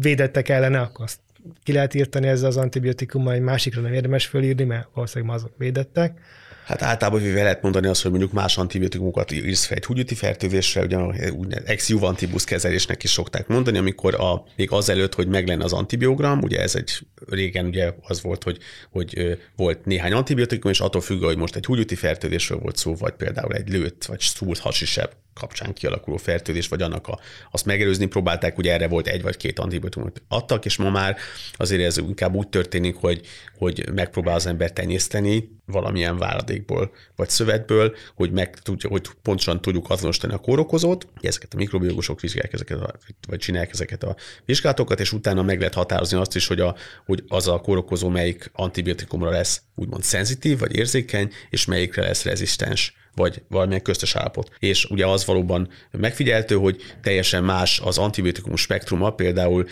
védettek 0.00 0.48
ellene, 0.48 0.80
akkor 0.80 1.04
azt 1.04 1.18
ki 1.62 1.72
lehet 1.72 1.94
írtani 1.94 2.26
ezzel 2.26 2.48
az 2.48 2.56
antibiotikummal, 2.56 3.32
egy 3.32 3.40
másikra 3.40 3.80
nem 3.80 3.92
érdemes 3.92 4.26
fölírni, 4.26 4.64
mert 4.64 4.88
valószínűleg 4.94 5.34
azok 5.34 5.52
védettek. 5.56 6.20
Hát 6.64 6.82
általában 6.82 7.22
véve 7.22 7.42
lehet 7.42 7.62
mondani 7.62 7.86
azt, 7.86 8.02
hogy 8.02 8.10
mondjuk 8.10 8.32
más 8.32 8.58
antibiotikumokat 8.58 9.32
írsz 9.32 9.64
fel 9.64 9.76
egy 9.76 9.84
húgyüti 9.84 10.14
fertőzésre, 10.14 10.82
ugye 10.82 10.96
úgynevezett 11.30 11.68
ex 11.68 11.88
juvantibus 11.88 12.44
kezelésnek 12.44 13.02
is 13.02 13.10
szokták 13.10 13.46
mondani, 13.46 13.78
amikor 13.78 14.14
a, 14.14 14.44
még 14.56 14.70
azelőtt, 14.70 15.14
hogy 15.14 15.28
meg 15.28 15.46
lenne 15.46 15.64
az 15.64 15.72
antibiogram, 15.72 16.42
ugye 16.42 16.60
ez 16.60 16.74
egy 16.74 17.06
régen 17.28 17.66
ugye 17.66 17.92
az 18.00 18.22
volt, 18.22 18.42
hogy, 18.42 18.58
hogy 18.90 19.38
volt 19.56 19.84
néhány 19.84 20.12
antibiotikum, 20.12 20.70
és 20.70 20.80
attól 20.80 21.00
függő, 21.00 21.24
hogy 21.24 21.36
most 21.36 21.56
egy 21.56 21.64
húgyüti 21.64 21.94
fertőzésről 21.94 22.58
volt 22.58 22.76
szó, 22.76 22.94
vagy 22.94 23.12
például 23.12 23.52
egy 23.52 23.68
lőtt, 23.68 24.04
vagy 24.04 24.20
szúrt 24.20 24.60
hasisebb 24.60 25.12
kapcsán 25.34 25.72
kialakuló 25.72 26.16
fertőzés, 26.16 26.68
vagy 26.68 26.82
annak 26.82 27.08
a, 27.08 27.18
azt 27.50 27.64
megelőzni 27.64 28.06
próbálták, 28.06 28.58
ugye 28.58 28.72
erre 28.72 28.88
volt 28.88 29.06
egy 29.06 29.22
vagy 29.22 29.36
két 29.36 29.58
antibiotikumot 29.58 30.22
adtak, 30.28 30.64
és 30.64 30.76
ma 30.76 30.90
már 30.90 31.16
azért 31.52 31.82
ez 31.82 31.96
inkább 31.96 32.34
úgy 32.34 32.48
történik, 32.48 32.96
hogy, 32.96 33.20
hogy 33.58 33.88
megpróbál 33.94 34.34
az 34.34 34.46
ember 34.46 34.72
tenyészteni 34.72 35.60
valamilyen 35.66 36.18
váladékból, 36.18 36.92
vagy 37.16 37.28
szövetből, 37.28 37.96
hogy 38.14 38.30
meg 38.30 38.58
tudja, 38.58 38.88
hogy 38.88 39.08
pontosan 39.22 39.60
tudjuk 39.60 39.90
azonosítani 39.90 40.32
a 40.32 40.38
kórokozót, 40.38 41.06
ezeket 41.20 41.54
a 41.54 41.56
mikrobiológusok 41.56 42.20
vizsgálják 42.20 42.52
ezeket, 42.52 42.80
a, 42.80 42.94
vagy 43.28 43.38
csinálják 43.38 43.72
ezeket 43.72 44.02
a 44.02 44.16
vizsgálatokat, 44.44 45.00
és 45.00 45.12
utána 45.12 45.42
meg 45.42 45.58
lehet 45.58 45.74
határozni 45.74 46.18
azt 46.18 46.36
is, 46.36 46.46
hogy, 46.46 46.60
a, 46.60 46.76
hogy 47.06 47.24
az 47.28 47.48
a 47.48 47.60
kórokozó 47.60 48.08
melyik 48.08 48.50
antibiotikumra 48.52 49.30
lesz 49.30 49.62
úgymond 49.74 50.02
szenzitív, 50.02 50.58
vagy 50.58 50.76
érzékeny, 50.76 51.32
és 51.50 51.64
melyikre 51.64 52.02
lesz 52.02 52.24
rezisztens 52.24 52.94
vagy 53.14 53.42
valamilyen 53.48 53.82
köztes 53.82 54.16
állapot. 54.16 54.50
És 54.58 54.84
ugye 54.84 55.06
az 55.06 55.24
valóban 55.24 55.68
megfigyeltő, 55.90 56.54
hogy 56.54 56.82
teljesen 57.02 57.44
más 57.44 57.80
az 57.84 57.98
antibiotikum 57.98 58.56
spektruma, 58.56 59.10
például 59.10 59.66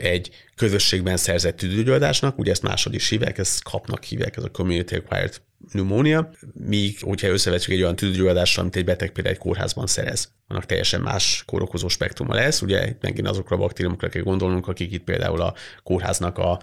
egy 0.00 0.30
közösségben 0.56 1.16
szerzett 1.16 1.56
tüdőgyulladásnak, 1.56 2.38
ugye 2.38 2.50
ezt 2.50 2.62
másod 2.62 2.94
is 2.94 3.08
hívják, 3.08 3.38
ezt 3.38 3.62
kapnak 3.62 4.04
hívják, 4.04 4.36
ez 4.36 4.44
a 4.44 4.50
community 4.50 4.94
acquired 4.94 5.40
pneumonia, 5.70 6.30
míg 6.52 6.98
hogyha 7.00 7.28
összevetjük 7.28 7.76
egy 7.76 7.82
olyan 7.82 7.96
tüdőgyulladással, 7.96 8.62
amit 8.62 8.76
egy 8.76 8.84
beteg 8.84 9.10
például 9.10 9.34
egy 9.34 9.40
kórházban 9.40 9.86
szerez, 9.86 10.32
annak 10.46 10.66
teljesen 10.66 11.00
más 11.00 11.42
kórokozó 11.46 11.88
spektruma 11.88 12.34
lesz, 12.34 12.62
ugye 12.62 12.94
megint 13.00 13.28
azokra 13.28 13.56
a 13.56 13.58
baktériumokra 13.58 14.08
kell 14.08 14.22
gondolnunk, 14.22 14.68
akik 14.68 14.92
itt 14.92 15.04
például 15.04 15.40
a 15.40 15.54
kórháznak 15.82 16.38
a 16.38 16.60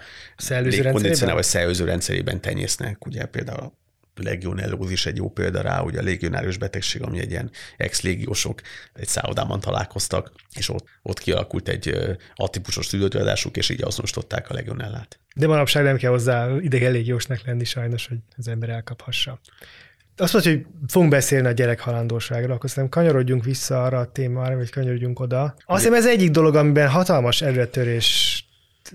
légkondicionál 0.47 1.35
vagy 1.35 1.43
szervező 1.43 1.85
rendszerében 1.85 2.41
tenyésznek, 2.41 3.05
ugye 3.05 3.25
például 3.25 3.59
a 3.59 3.78
legionellózis 4.23 5.05
egy 5.05 5.17
jó 5.17 5.29
példa 5.29 5.61
rá, 5.61 5.77
hogy 5.77 5.95
a 5.95 6.01
légionárius 6.01 6.57
betegség, 6.57 7.01
ami 7.01 7.19
egy 7.19 7.29
ilyen 7.29 7.51
ex-légiósok 7.77 8.61
egy 8.93 9.07
szállodában 9.07 9.59
találkoztak, 9.59 10.31
és 10.55 10.69
ott, 10.69 10.85
ott 11.01 11.19
kialakult 11.19 11.67
egy 11.67 11.95
atípusos 12.35 12.87
tüdőgyulladásuk, 12.87 13.57
és 13.57 13.69
így 13.69 13.83
azonosították 13.83 14.49
a 14.49 14.53
legionellát. 14.53 15.19
De 15.35 15.47
manapság 15.47 15.83
nem 15.83 15.97
kell 15.97 16.11
hozzá 16.11 16.49
idegen 16.61 16.91
légiósnak 16.91 17.45
lenni 17.45 17.63
sajnos, 17.63 18.07
hogy 18.07 18.17
az 18.37 18.47
ember 18.47 18.69
elkaphassa. 18.69 19.39
Azt 20.17 20.33
mondja, 20.33 20.51
hogy 20.51 20.65
fogunk 20.87 21.11
beszélni 21.11 21.47
a 21.47 21.51
gyerek 21.51 21.79
halandóságról, 21.79 22.55
akkor 22.55 22.69
szerintem 22.69 23.01
kanyarodjunk 23.01 23.43
vissza 23.43 23.83
arra 23.83 23.99
a 23.99 24.11
témára, 24.11 24.55
vagy 24.55 24.69
kanyarodjunk 24.71 25.19
oda. 25.19 25.55
Azt 25.65 25.81
hiszem 25.83 25.97
ez 25.97 26.07
egyik 26.07 26.31
dolog, 26.31 26.55
amiben 26.55 26.89
hatalmas 26.89 27.41
erőtörés 27.41 28.43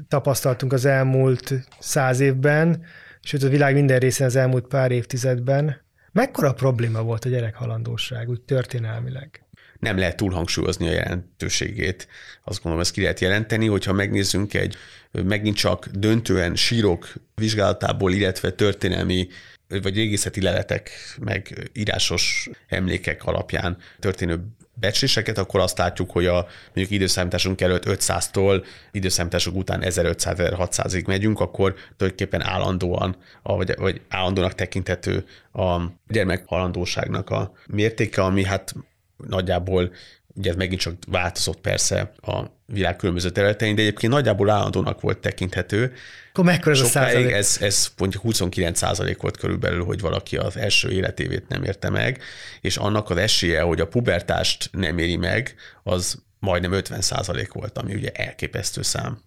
tapasztaltunk 0.08 0.72
az 0.72 0.84
elmúlt 0.84 1.54
száz 1.78 2.20
évben, 2.20 2.84
sőt 3.24 3.42
a 3.42 3.48
világ 3.48 3.74
minden 3.74 3.98
részén 3.98 4.26
az 4.26 4.36
elmúlt 4.36 4.66
pár 4.66 4.90
évtizedben, 4.90 5.82
Mekkora 6.14 6.52
probléma 6.52 7.02
volt 7.02 7.24
a 7.24 7.28
gyerekhalandóság, 7.28 8.28
úgy 8.28 8.40
történelmileg? 8.40 9.44
Nem 9.78 9.98
lehet 9.98 10.16
túlhangsúlyozni 10.16 10.88
a 10.88 10.92
jelentőségét. 10.92 12.08
Azt 12.44 12.56
gondolom, 12.56 12.80
ezt 12.80 12.92
ki 12.92 13.00
lehet 13.00 13.20
jelenteni, 13.20 13.66
hogyha 13.66 13.92
megnézzünk 13.92 14.54
egy 14.54 14.76
megint 15.10 15.56
csak 15.56 15.86
döntően 15.86 16.54
sírok 16.54 17.12
vizsgálatából, 17.34 18.12
illetve 18.12 18.50
történelmi 18.50 19.28
vagy 19.68 19.94
régészeti 19.94 20.40
leletek, 20.40 20.90
meg 21.20 21.70
írásos 21.72 22.48
emlékek 22.68 23.24
alapján 23.24 23.76
történő 23.98 24.44
becsléseket, 24.74 25.38
akkor 25.38 25.60
azt 25.60 25.78
látjuk, 25.78 26.10
hogy 26.10 26.26
a 26.26 26.46
mondjuk 26.64 26.90
időszámításunk 26.90 27.60
előtt 27.60 27.84
500-tól 27.86 28.64
időszámításunk 28.90 29.56
után 29.56 29.80
1500-1600-ig 29.84 31.06
megyünk, 31.06 31.40
akkor 31.40 31.74
tulajdonképpen 31.96 32.42
állandóan, 32.42 33.16
vagy, 33.42 33.74
vagy 33.76 34.00
állandónak 34.08 34.54
tekinthető 34.54 35.24
a 35.52 35.80
gyermekhalandóságnak 36.08 37.30
a 37.30 37.52
mértéke, 37.66 38.22
ami 38.22 38.44
hát 38.44 38.74
nagyjából 39.16 39.92
ugye 40.34 40.50
ez 40.50 40.56
megint 40.56 40.80
csak 40.80 40.94
változott 41.06 41.60
persze 41.60 42.12
a 42.22 42.42
világ 42.66 42.96
különböző 42.96 43.30
területein, 43.30 43.74
de 43.74 43.82
egyébként 43.82 44.12
nagyjából 44.12 44.50
állandónak 44.50 45.00
volt 45.00 45.18
tekinthető. 45.18 45.92
Akkor 46.30 46.44
mekkora 46.44 46.74
ez 46.74 46.80
a 46.80 46.84
százalék? 46.84 47.30
Ez, 47.30 47.58
ez 47.60 47.88
mondjuk 47.98 48.22
29 48.22 48.78
százalék 48.78 49.20
volt 49.20 49.36
körülbelül, 49.36 49.84
hogy 49.84 50.00
valaki 50.00 50.36
az 50.36 50.56
első 50.56 50.90
életévét 50.90 51.48
nem 51.48 51.64
érte 51.64 51.90
meg, 51.90 52.22
és 52.60 52.76
annak 52.76 53.10
az 53.10 53.16
esélye, 53.16 53.60
hogy 53.60 53.80
a 53.80 53.86
pubertást 53.86 54.68
nem 54.72 54.98
éri 54.98 55.16
meg, 55.16 55.54
az 55.82 56.22
majdnem 56.38 56.72
50 56.72 57.00
százalék 57.00 57.52
volt, 57.52 57.78
ami 57.78 57.94
ugye 57.94 58.10
elképesztő 58.10 58.82
szám. 58.82 59.18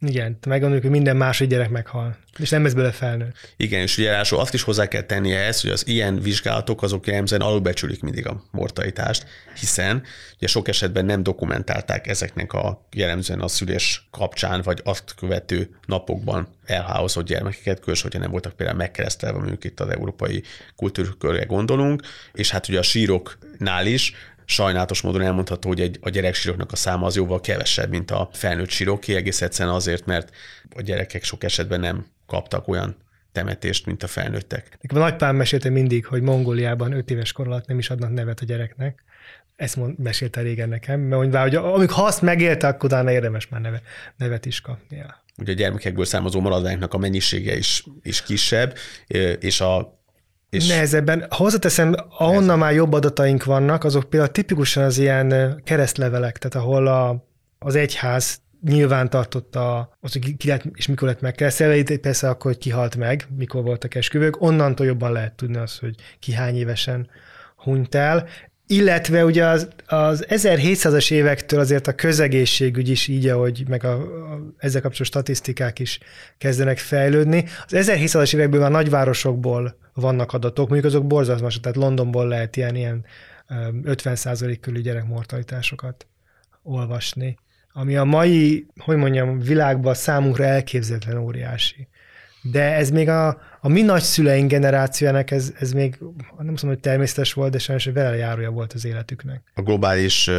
Igen, 0.00 0.38
meggondoljuk, 0.46 0.82
hogy 0.82 0.92
minden 0.92 1.16
második 1.16 1.50
gyerek 1.50 1.70
meghal, 1.70 2.16
és 2.38 2.50
nem 2.50 2.64
ez 2.64 2.74
bele 2.74 2.90
felnőtt. 2.90 3.54
Igen, 3.56 3.80
és 3.80 3.98
ugye 3.98 4.16
azt 4.16 4.54
is 4.54 4.62
hozzá 4.62 4.86
kell 4.88 5.02
tenni 5.02 5.32
ehhez, 5.32 5.60
hogy 5.60 5.70
az 5.70 5.86
ilyen 5.86 6.20
vizsgálatok 6.20 6.82
azok 6.82 7.06
jellemzően 7.06 7.40
alulbecsülik 7.40 8.02
mindig 8.02 8.26
a 8.26 8.42
mortalitást, 8.50 9.26
hiszen 9.60 10.02
ugye 10.36 10.46
sok 10.46 10.68
esetben 10.68 11.04
nem 11.04 11.22
dokumentálták 11.22 12.06
ezeknek 12.06 12.52
a 12.52 12.86
jellemzően 12.92 13.40
a 13.40 13.48
szülés 13.48 14.08
kapcsán, 14.10 14.62
vagy 14.62 14.80
azt 14.84 15.14
követő 15.14 15.68
napokban 15.86 16.48
elháozott 16.64 17.26
gyermekeket, 17.26 17.78
különösen, 17.78 18.04
hogyha 18.04 18.20
nem 18.20 18.30
voltak 18.30 18.52
például 18.52 18.78
megkeresztelve, 18.78 19.38
mondjuk 19.38 19.64
itt 19.64 19.80
az 19.80 19.88
európai 19.88 20.42
kultúrkörre 20.76 21.44
gondolunk, 21.44 22.02
és 22.32 22.50
hát 22.50 22.68
ugye 22.68 22.78
a 22.78 22.82
síroknál 22.82 23.86
is 23.86 24.12
sajnálatos 24.50 25.00
módon 25.00 25.22
elmondható, 25.22 25.68
hogy 25.68 25.80
egy, 25.80 25.98
a 26.00 26.08
gyereksíroknak 26.08 26.72
a 26.72 26.76
száma 26.76 27.06
az 27.06 27.16
jóval 27.16 27.40
kevesebb, 27.40 27.90
mint 27.90 28.10
a 28.10 28.28
felnőtt 28.32 28.68
síroké, 28.68 29.14
egész 29.14 29.42
egyszerűen 29.42 29.74
azért, 29.74 30.06
mert 30.06 30.30
a 30.76 30.80
gyerekek 30.80 31.24
sok 31.24 31.44
esetben 31.44 31.80
nem 31.80 32.06
kaptak 32.26 32.68
olyan 32.68 32.96
temetést, 33.32 33.86
mint 33.86 34.02
a 34.02 34.06
felnőttek. 34.06 34.78
Nekem 34.80 34.96
a 34.96 35.00
nagypám 35.00 35.36
mesélte 35.36 35.68
mindig, 35.70 36.06
hogy 36.06 36.22
Mongóliában 36.22 36.92
5 36.92 37.10
éves 37.10 37.32
kor 37.32 37.46
alatt 37.46 37.66
nem 37.66 37.78
is 37.78 37.90
adnak 37.90 38.12
nevet 38.12 38.40
a 38.40 38.44
gyereknek. 38.44 39.04
Ezt 39.56 39.76
mond, 39.76 39.98
mesélte 39.98 40.40
régen 40.40 40.68
nekem, 40.68 41.00
mert 41.00 41.20
mondvá, 41.20 41.42
hogy 41.42 41.54
amikor 41.54 41.96
ha 41.96 42.04
azt 42.04 42.22
megélte, 42.22 42.66
akkor 42.66 42.84
utána 42.84 43.12
érdemes 43.12 43.48
már 43.48 43.60
neve, 43.60 43.82
nevet 44.16 44.46
is 44.46 44.60
kapnia. 44.60 45.22
Ugye 45.36 45.52
a 45.52 45.54
gyermekekből 45.54 46.04
származó 46.04 46.40
maradványoknak 46.40 46.94
a 46.94 46.98
mennyisége 46.98 47.56
is, 47.56 47.84
is 48.02 48.22
kisebb, 48.22 48.76
és 49.38 49.60
a 49.60 49.97
és 50.50 50.66
Nehezebben. 50.66 51.26
Hozzáteszem, 51.28 51.94
ahonnan 52.08 52.32
nehezebben. 52.32 52.58
már 52.58 52.72
jobb 52.72 52.92
adataink 52.92 53.44
vannak, 53.44 53.84
azok 53.84 54.10
például 54.10 54.32
tipikusan 54.32 54.84
az 54.84 54.98
ilyen 54.98 55.60
keresztlevelek, 55.64 56.38
tehát 56.38 56.66
ahol 56.66 56.86
a, 56.86 57.26
az 57.58 57.74
egyház 57.74 58.40
nyilván 58.62 59.10
tartotta 59.10 59.96
az, 60.00 60.12
hogy 60.12 60.36
ki 60.36 60.48
lett, 60.48 60.62
és 60.74 60.86
mikor 60.86 61.08
lett 61.08 61.20
megkeresztelve, 61.20 61.98
persze 62.00 62.28
akkor, 62.28 62.50
hogy 62.50 62.60
kihalt 62.60 62.96
meg, 62.96 63.26
mikor 63.36 63.62
voltak 63.62 63.94
esküvők, 63.94 64.40
onnantól 64.40 64.86
jobban 64.86 65.12
lehet 65.12 65.34
tudni 65.34 65.56
az, 65.56 65.78
hogy 65.78 65.94
ki 66.18 66.32
hány 66.32 66.56
évesen 66.56 67.10
hunyt 67.56 67.94
el. 67.94 68.26
Illetve 68.70 69.24
ugye 69.24 69.44
az, 69.44 69.68
az 69.86 70.26
1700-as 70.28 71.12
évektől 71.12 71.60
azért 71.60 71.86
a 71.86 71.94
közegészségügy 71.94 72.88
is 72.88 73.08
így, 73.08 73.28
ahogy 73.28 73.64
meg 73.68 73.84
a, 73.84 73.92
a, 73.92 74.54
ezzel 74.58 74.80
kapcsolatos 74.80 75.06
statisztikák 75.06 75.78
is 75.78 75.98
kezdenek 76.38 76.78
fejlődni. 76.78 77.44
Az 77.66 77.72
1700-as 77.90 78.34
évekből 78.34 78.60
már 78.60 78.70
nagyvárosokból 78.70 79.78
vannak 79.94 80.32
adatok, 80.32 80.68
mondjuk 80.68 80.92
azok 80.92 81.06
borzalmasak, 81.06 81.62
tehát 81.62 81.76
Londonból 81.76 82.28
lehet 82.28 82.56
ilyen, 82.56 82.74
ilyen 82.74 83.04
50% 83.48 84.58
körül 84.60 84.80
gyerekmortalitásokat 84.80 86.06
olvasni, 86.62 87.38
ami 87.72 87.96
a 87.96 88.04
mai, 88.04 88.66
hogy 88.76 88.96
mondjam, 88.96 89.38
világban 89.40 89.94
számunkra 89.94 90.44
elképzelhetően 90.44 91.18
óriási. 91.18 91.88
De 92.42 92.74
ez 92.74 92.90
még 92.90 93.08
a, 93.08 93.40
a 93.60 93.68
mi 93.68 93.82
nagyszüleink 93.82 94.50
generációjának 94.50 95.30
ez, 95.30 95.52
ez 95.58 95.72
még 95.72 95.96
nem 96.00 96.46
mondom, 96.46 96.68
hogy 96.68 96.80
természetes 96.80 97.32
volt, 97.32 97.50
de 97.50 97.58
sajnos 97.58 97.84
vele 97.84 98.16
járója 98.16 98.50
volt 98.50 98.72
az 98.72 98.84
életüknek. 98.84 99.42
A 99.54 99.62
globális 99.62 100.30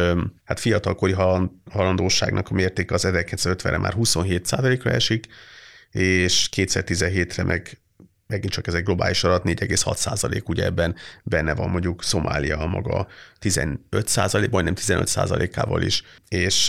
hát 0.44 0.60
fiatalkori 0.60 1.14
halandóságnak 1.70 2.48
a 2.48 2.54
mértéke 2.54 2.94
az 2.94 3.06
1950-re 3.06 3.78
már 3.78 3.92
27 3.92 4.50
ra 4.82 4.90
esik, 4.90 5.26
és 5.90 6.48
2017-re 6.56 7.42
meg 7.42 7.80
megint 8.30 8.52
csak 8.52 8.66
ez 8.66 8.74
egy 8.74 8.82
globális 8.82 9.24
adat, 9.24 9.44
4,6 9.44 9.96
százalék, 9.96 10.48
ugye 10.48 10.64
ebben 10.64 10.94
benne 11.22 11.54
van 11.54 11.70
mondjuk 11.70 12.02
Szomália 12.02 12.58
a 12.58 12.66
maga 12.66 13.06
15 13.38 13.78
százalék, 14.04 14.50
majdnem 14.50 14.74
15 14.74 15.06
százalékával 15.06 15.82
is, 15.82 16.02
és 16.28 16.68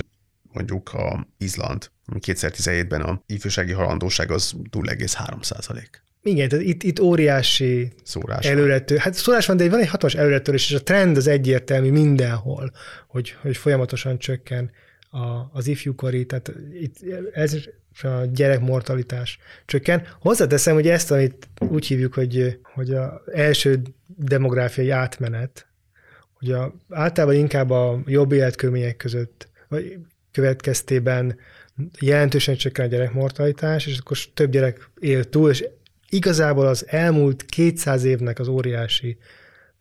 mondjuk 0.51 0.93
a 0.93 1.27
Izland, 1.37 1.89
2017-ben 2.19 3.01
a 3.01 3.23
ifjúsági 3.25 3.71
halandóság 3.71 4.31
az 4.31 4.53
0,3 4.71 5.43
százalék. 5.43 6.03
Igen, 6.23 6.49
tehát 6.49 6.65
itt, 6.65 6.83
itt 6.83 6.99
óriási 6.99 7.91
szórás 8.03 8.45
előrető. 8.45 8.97
Hát 8.97 9.13
szórás 9.13 9.45
van, 9.45 9.57
de 9.57 9.69
van 9.69 9.79
egy 9.79 9.87
hatalmas 9.87 10.19
előretörés, 10.19 10.69
és 10.69 10.75
a 10.75 10.83
trend 10.83 11.17
az 11.17 11.27
egyértelmű 11.27 11.91
mindenhol, 11.91 12.71
hogy, 13.07 13.35
hogy 13.41 13.57
folyamatosan 13.57 14.17
csökken 14.17 14.71
a, 15.09 15.49
az 15.51 15.67
ifjúkori, 15.67 16.25
tehát 16.25 16.51
itt 16.73 16.95
ez 17.33 17.57
a 18.01 18.25
gyerekmortalitás 18.33 19.37
csökken. 19.65 20.07
Hozzáteszem, 20.19 20.73
hogy 20.73 20.87
ezt, 20.87 21.11
amit 21.11 21.47
úgy 21.59 21.85
hívjuk, 21.85 22.13
hogy, 22.13 22.59
hogy 22.63 22.93
az 22.93 23.09
első 23.33 23.81
demográfiai 24.07 24.89
átmenet, 24.89 25.67
hogy 26.33 26.51
a, 26.51 26.75
általában 26.89 27.35
inkább 27.35 27.69
a 27.69 28.01
jobb 28.05 28.31
életkörülmények 28.31 28.97
között, 28.97 29.49
vagy 29.67 29.97
következtében 30.31 31.37
jelentősen 31.99 32.55
csökken 32.55 32.85
a 32.85 32.87
gyerekmortalitás, 32.87 33.85
és 33.85 33.97
akkor 33.97 34.17
több 34.33 34.51
gyerek 34.51 34.89
él 34.99 35.23
túl, 35.23 35.49
és 35.49 35.63
igazából 36.09 36.67
az 36.67 36.85
elmúlt 36.87 37.45
200 37.45 38.03
évnek 38.03 38.39
az 38.39 38.47
óriási 38.47 39.17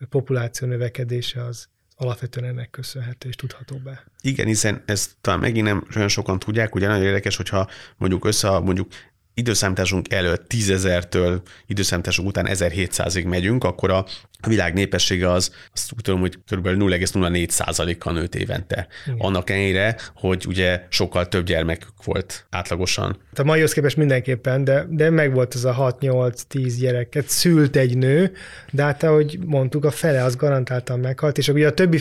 populáció 0.08 0.68
növekedése 0.68 1.44
az 1.44 1.68
alapvetően 1.96 2.46
ennek 2.46 2.70
köszönhető 2.70 3.28
és 3.28 3.36
tudható 3.36 3.76
be. 3.76 4.04
Igen, 4.20 4.46
hiszen 4.46 4.82
ezt 4.86 5.10
talán 5.20 5.40
megint 5.40 5.66
nem 5.66 5.86
olyan 5.96 6.08
sokan 6.08 6.38
tudják, 6.38 6.74
ugye 6.74 6.88
nagyon 6.88 7.04
érdekes, 7.04 7.36
hogyha 7.36 7.68
mondjuk 7.96 8.24
össze, 8.24 8.58
mondjuk 8.58 8.88
időszámításunk 9.34 10.12
előtt 10.12 10.48
tízezertől 10.48 11.42
időszámításunk 11.66 12.28
után 12.28 12.46
1700-ig 12.48 13.28
megyünk, 13.28 13.64
akkor 13.64 13.90
a 13.90 14.06
világ 14.48 14.74
népessége 14.74 15.30
az, 15.30 15.54
azt 15.72 15.92
úgy 15.92 16.02
tudom, 16.02 16.20
hogy 16.20 16.38
kb. 16.50 16.66
0,04%-kal 16.66 18.12
nőtt 18.12 18.34
évente. 18.34 18.86
Igen. 19.06 19.18
Annak 19.18 19.50
ellenére, 19.50 19.96
hogy 20.14 20.44
ugye 20.48 20.82
sokkal 20.88 21.28
több 21.28 21.44
gyermek 21.44 21.86
volt 22.04 22.46
átlagosan. 22.50 23.16
A 23.34 23.42
maihoz 23.42 23.72
képest 23.72 23.96
mindenképpen, 23.96 24.64
de, 24.64 24.86
de 24.90 25.10
meg 25.10 25.34
volt 25.34 25.54
ez 25.54 25.64
a 25.64 25.96
6-8-10 26.00 26.74
gyereket 26.78 27.28
szült 27.28 27.76
egy 27.76 27.96
nő, 27.96 28.32
de 28.70 28.82
hát 28.82 29.02
ahogy 29.02 29.38
mondtuk, 29.46 29.84
a 29.84 29.90
fele 29.90 30.24
az 30.24 30.36
garantáltan 30.36 31.00
meghalt, 31.00 31.38
és 31.38 31.48
ugye 31.48 31.66
a 31.66 31.74
többi 31.74 32.00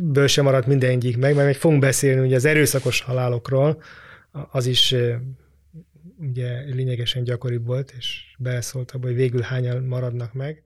ből 0.00 0.26
sem 0.26 0.44
maradt 0.44 0.66
mindegyik 0.66 1.16
meg, 1.16 1.34
mert 1.34 1.46
meg 1.46 1.56
fogunk 1.56 1.80
beszélni 1.80 2.26
ugye 2.26 2.36
az 2.36 2.44
erőszakos 2.44 3.00
halálokról, 3.00 3.82
az 4.50 4.66
is 4.66 4.94
ugye 6.18 6.60
lényegesen 6.60 7.24
gyakoribb 7.24 7.66
volt, 7.66 7.94
és 7.98 8.34
beleszólt 8.38 8.90
abba, 8.90 9.06
hogy 9.06 9.16
végül 9.16 9.40
hányan 9.40 9.82
maradnak 9.82 10.32
meg. 10.32 10.62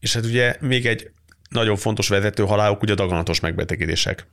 És 0.00 0.14
hát 0.14 0.24
ugye 0.24 0.56
még 0.60 0.86
egy 0.86 1.10
nagyon 1.50 1.76
fontos 1.76 2.08
vezető 2.08 2.42
halálok, 2.42 2.82
ugye 2.82 2.92
a 2.92 2.96
daganatos 2.96 3.40
megbetegedések. 3.40 4.26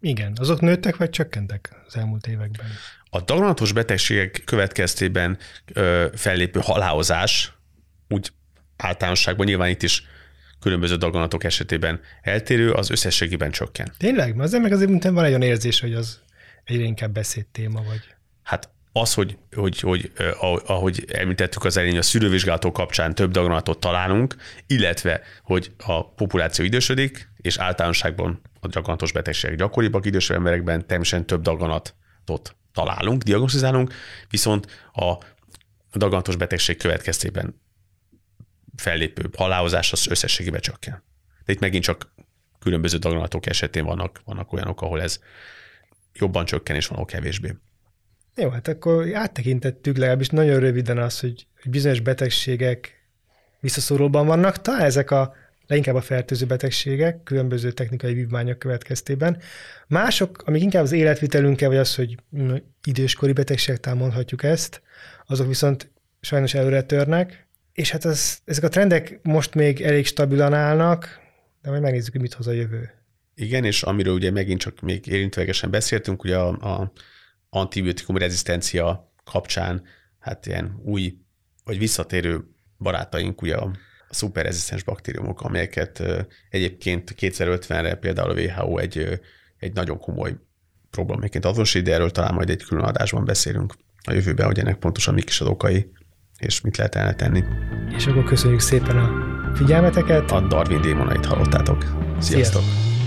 Igen, 0.00 0.32
azok 0.36 0.60
nőttek 0.60 0.96
vagy 0.96 1.10
csökkentek 1.10 1.76
az 1.86 1.96
elmúlt 1.96 2.26
években? 2.26 2.66
A 3.10 3.20
daganatos 3.20 3.72
betegségek 3.72 4.42
következtében 4.44 5.38
ö, 5.72 6.06
fellépő 6.14 6.60
halálozás, 6.62 7.52
úgy 8.08 8.32
általánosságban 8.76 9.46
nyilván 9.46 9.68
itt 9.68 9.82
is 9.82 10.06
különböző 10.60 10.96
daganatok 10.96 11.44
esetében 11.44 12.00
eltérő, 12.22 12.72
az 12.72 12.90
összességében 12.90 13.50
csökken. 13.50 13.92
Tényleg? 13.98 14.40
Azért 14.40 14.62
meg 14.62 14.72
azért 14.72 15.04
van 15.04 15.24
egy 15.24 15.30
olyan 15.30 15.42
érzés, 15.42 15.80
hogy 15.80 15.94
az 15.94 16.20
egyre 16.64 16.82
inkább 16.82 17.12
beszéd 17.12 17.46
téma 17.46 17.82
vagy. 17.82 18.00
Hát 18.42 18.70
az, 18.92 19.14
hogy, 19.14 19.38
hogy, 19.56 19.80
hogy 19.80 20.12
ahogy 20.66 21.04
említettük 21.08 21.64
az 21.64 21.76
elején, 21.76 21.98
a 21.98 22.02
szűrővizsgálatok 22.02 22.72
kapcsán 22.72 23.14
több 23.14 23.30
daganatot 23.30 23.80
találunk, 23.80 24.36
illetve, 24.66 25.20
hogy 25.42 25.72
a 25.78 26.08
populáció 26.08 26.64
idősödik, 26.64 27.28
és 27.36 27.58
általánosságban 27.58 28.40
a 28.60 28.66
daganatos 28.66 29.12
betegségek 29.12 29.56
gyakoribbak 29.56 30.06
idősebb 30.06 30.36
emberekben, 30.36 30.86
természetesen 30.86 31.26
több 31.26 31.42
daganatot 31.42 32.56
találunk, 32.72 33.22
diagnosztizálunk, 33.22 33.94
viszont 34.28 34.66
a 34.92 35.18
daganatos 35.98 36.36
betegség 36.36 36.76
következtében 36.76 37.60
fellépő 38.76 39.30
halálozás 39.36 39.92
az 39.92 40.06
összességében 40.06 40.60
csökken. 40.60 41.02
De 41.44 41.52
itt 41.52 41.60
megint 41.60 41.84
csak 41.84 42.14
különböző 42.58 42.98
daganatok 42.98 43.46
esetén 43.46 43.84
vannak, 43.84 44.20
vannak 44.24 44.52
olyanok, 44.52 44.82
ahol 44.82 45.02
ez 45.02 45.20
jobban 46.12 46.44
csökken, 46.44 46.76
és 46.76 46.86
van 46.86 47.04
kevésbé. 47.04 47.56
Jó, 48.40 48.48
hát 48.48 48.68
akkor 48.68 49.14
áttekintettük 49.14 49.96
legalábbis 49.96 50.28
nagyon 50.28 50.60
röviden 50.60 50.98
az, 50.98 51.20
hogy 51.20 51.46
bizonyos 51.64 52.00
betegségek 52.00 53.04
visszaszorulban 53.60 54.26
vannak. 54.26 54.60
Talán 54.60 54.80
ezek 54.80 55.10
a 55.10 55.34
leginkább 55.66 55.94
a 55.94 56.00
fertőző 56.00 56.46
betegségek, 56.46 57.22
különböző 57.22 57.72
technikai 57.72 58.14
vívmányok 58.14 58.58
következtében. 58.58 59.38
Mások, 59.86 60.42
amik 60.46 60.62
inkább 60.62 60.82
az 60.82 60.92
életvitelünkkel, 60.92 61.68
vagy 61.68 61.78
az, 61.78 61.94
hogy 61.94 62.16
időskori 62.84 63.32
betegségek 63.32 63.94
mondhatjuk 63.94 64.42
ezt, 64.42 64.82
azok 65.26 65.46
viszont 65.46 65.90
sajnos 66.20 66.54
előre 66.54 66.82
törnek, 66.82 67.46
és 67.72 67.90
hát 67.90 68.04
az, 68.04 68.38
ezek 68.44 68.64
a 68.64 68.68
trendek 68.68 69.18
most 69.22 69.54
még 69.54 69.80
elég 69.80 70.06
stabilan 70.06 70.54
állnak, 70.54 71.20
de 71.62 71.70
majd 71.70 71.82
megnézzük, 71.82 72.12
hogy 72.12 72.20
mit 72.20 72.34
hoz 72.34 72.46
a 72.46 72.52
jövő. 72.52 72.90
Igen, 73.34 73.64
és 73.64 73.82
amiről 73.82 74.14
ugye 74.14 74.30
megint 74.30 74.60
csak 74.60 74.80
még 74.80 75.06
érintőlegesen 75.06 75.70
beszéltünk, 75.70 76.24
ugye 76.24 76.36
a, 76.36 76.48
a 76.48 76.92
antibiotikum 77.50 78.16
rezisztencia 78.16 79.12
kapcsán, 79.24 79.82
hát 80.18 80.46
ilyen 80.46 80.80
új 80.84 81.16
vagy 81.64 81.78
visszatérő 81.78 82.44
barátaink, 82.78 83.42
ugye 83.42 83.56
a 83.56 83.70
szuperrezisztens 84.10 84.82
baktériumok, 84.82 85.40
amelyeket 85.40 86.02
egyébként 86.50 87.14
2050-re 87.20 87.94
például 87.94 88.30
a 88.30 88.40
WHO 88.40 88.78
egy, 88.78 89.20
egy 89.58 89.72
nagyon 89.72 89.98
komoly 89.98 90.36
problémaként 90.90 91.44
azonosít, 91.44 91.84
de 91.84 91.92
erről 91.92 92.10
talán 92.10 92.34
majd 92.34 92.50
egy 92.50 92.64
külön 92.64 92.84
adásban 92.84 93.24
beszélünk 93.24 93.74
a 94.04 94.12
jövőben, 94.12 94.46
hogy 94.46 94.58
ennek 94.58 94.76
pontosan 94.76 95.14
mik 95.14 95.28
is 95.28 95.40
az 95.40 95.46
okai, 95.46 95.92
és 96.38 96.60
mit 96.60 96.76
lehet 96.76 96.94
elne 96.94 97.14
tenni. 97.14 97.44
És 97.96 98.06
akkor 98.06 98.24
köszönjük 98.24 98.60
szépen 98.60 98.96
a 98.96 99.30
figyelmeteket. 99.54 100.30
A 100.30 100.40
Darwin 100.40 100.80
démonait 100.80 101.26
hallottátok. 101.26 101.82
Sziasztok! 102.18 102.62
Sziasztok. 102.62 102.99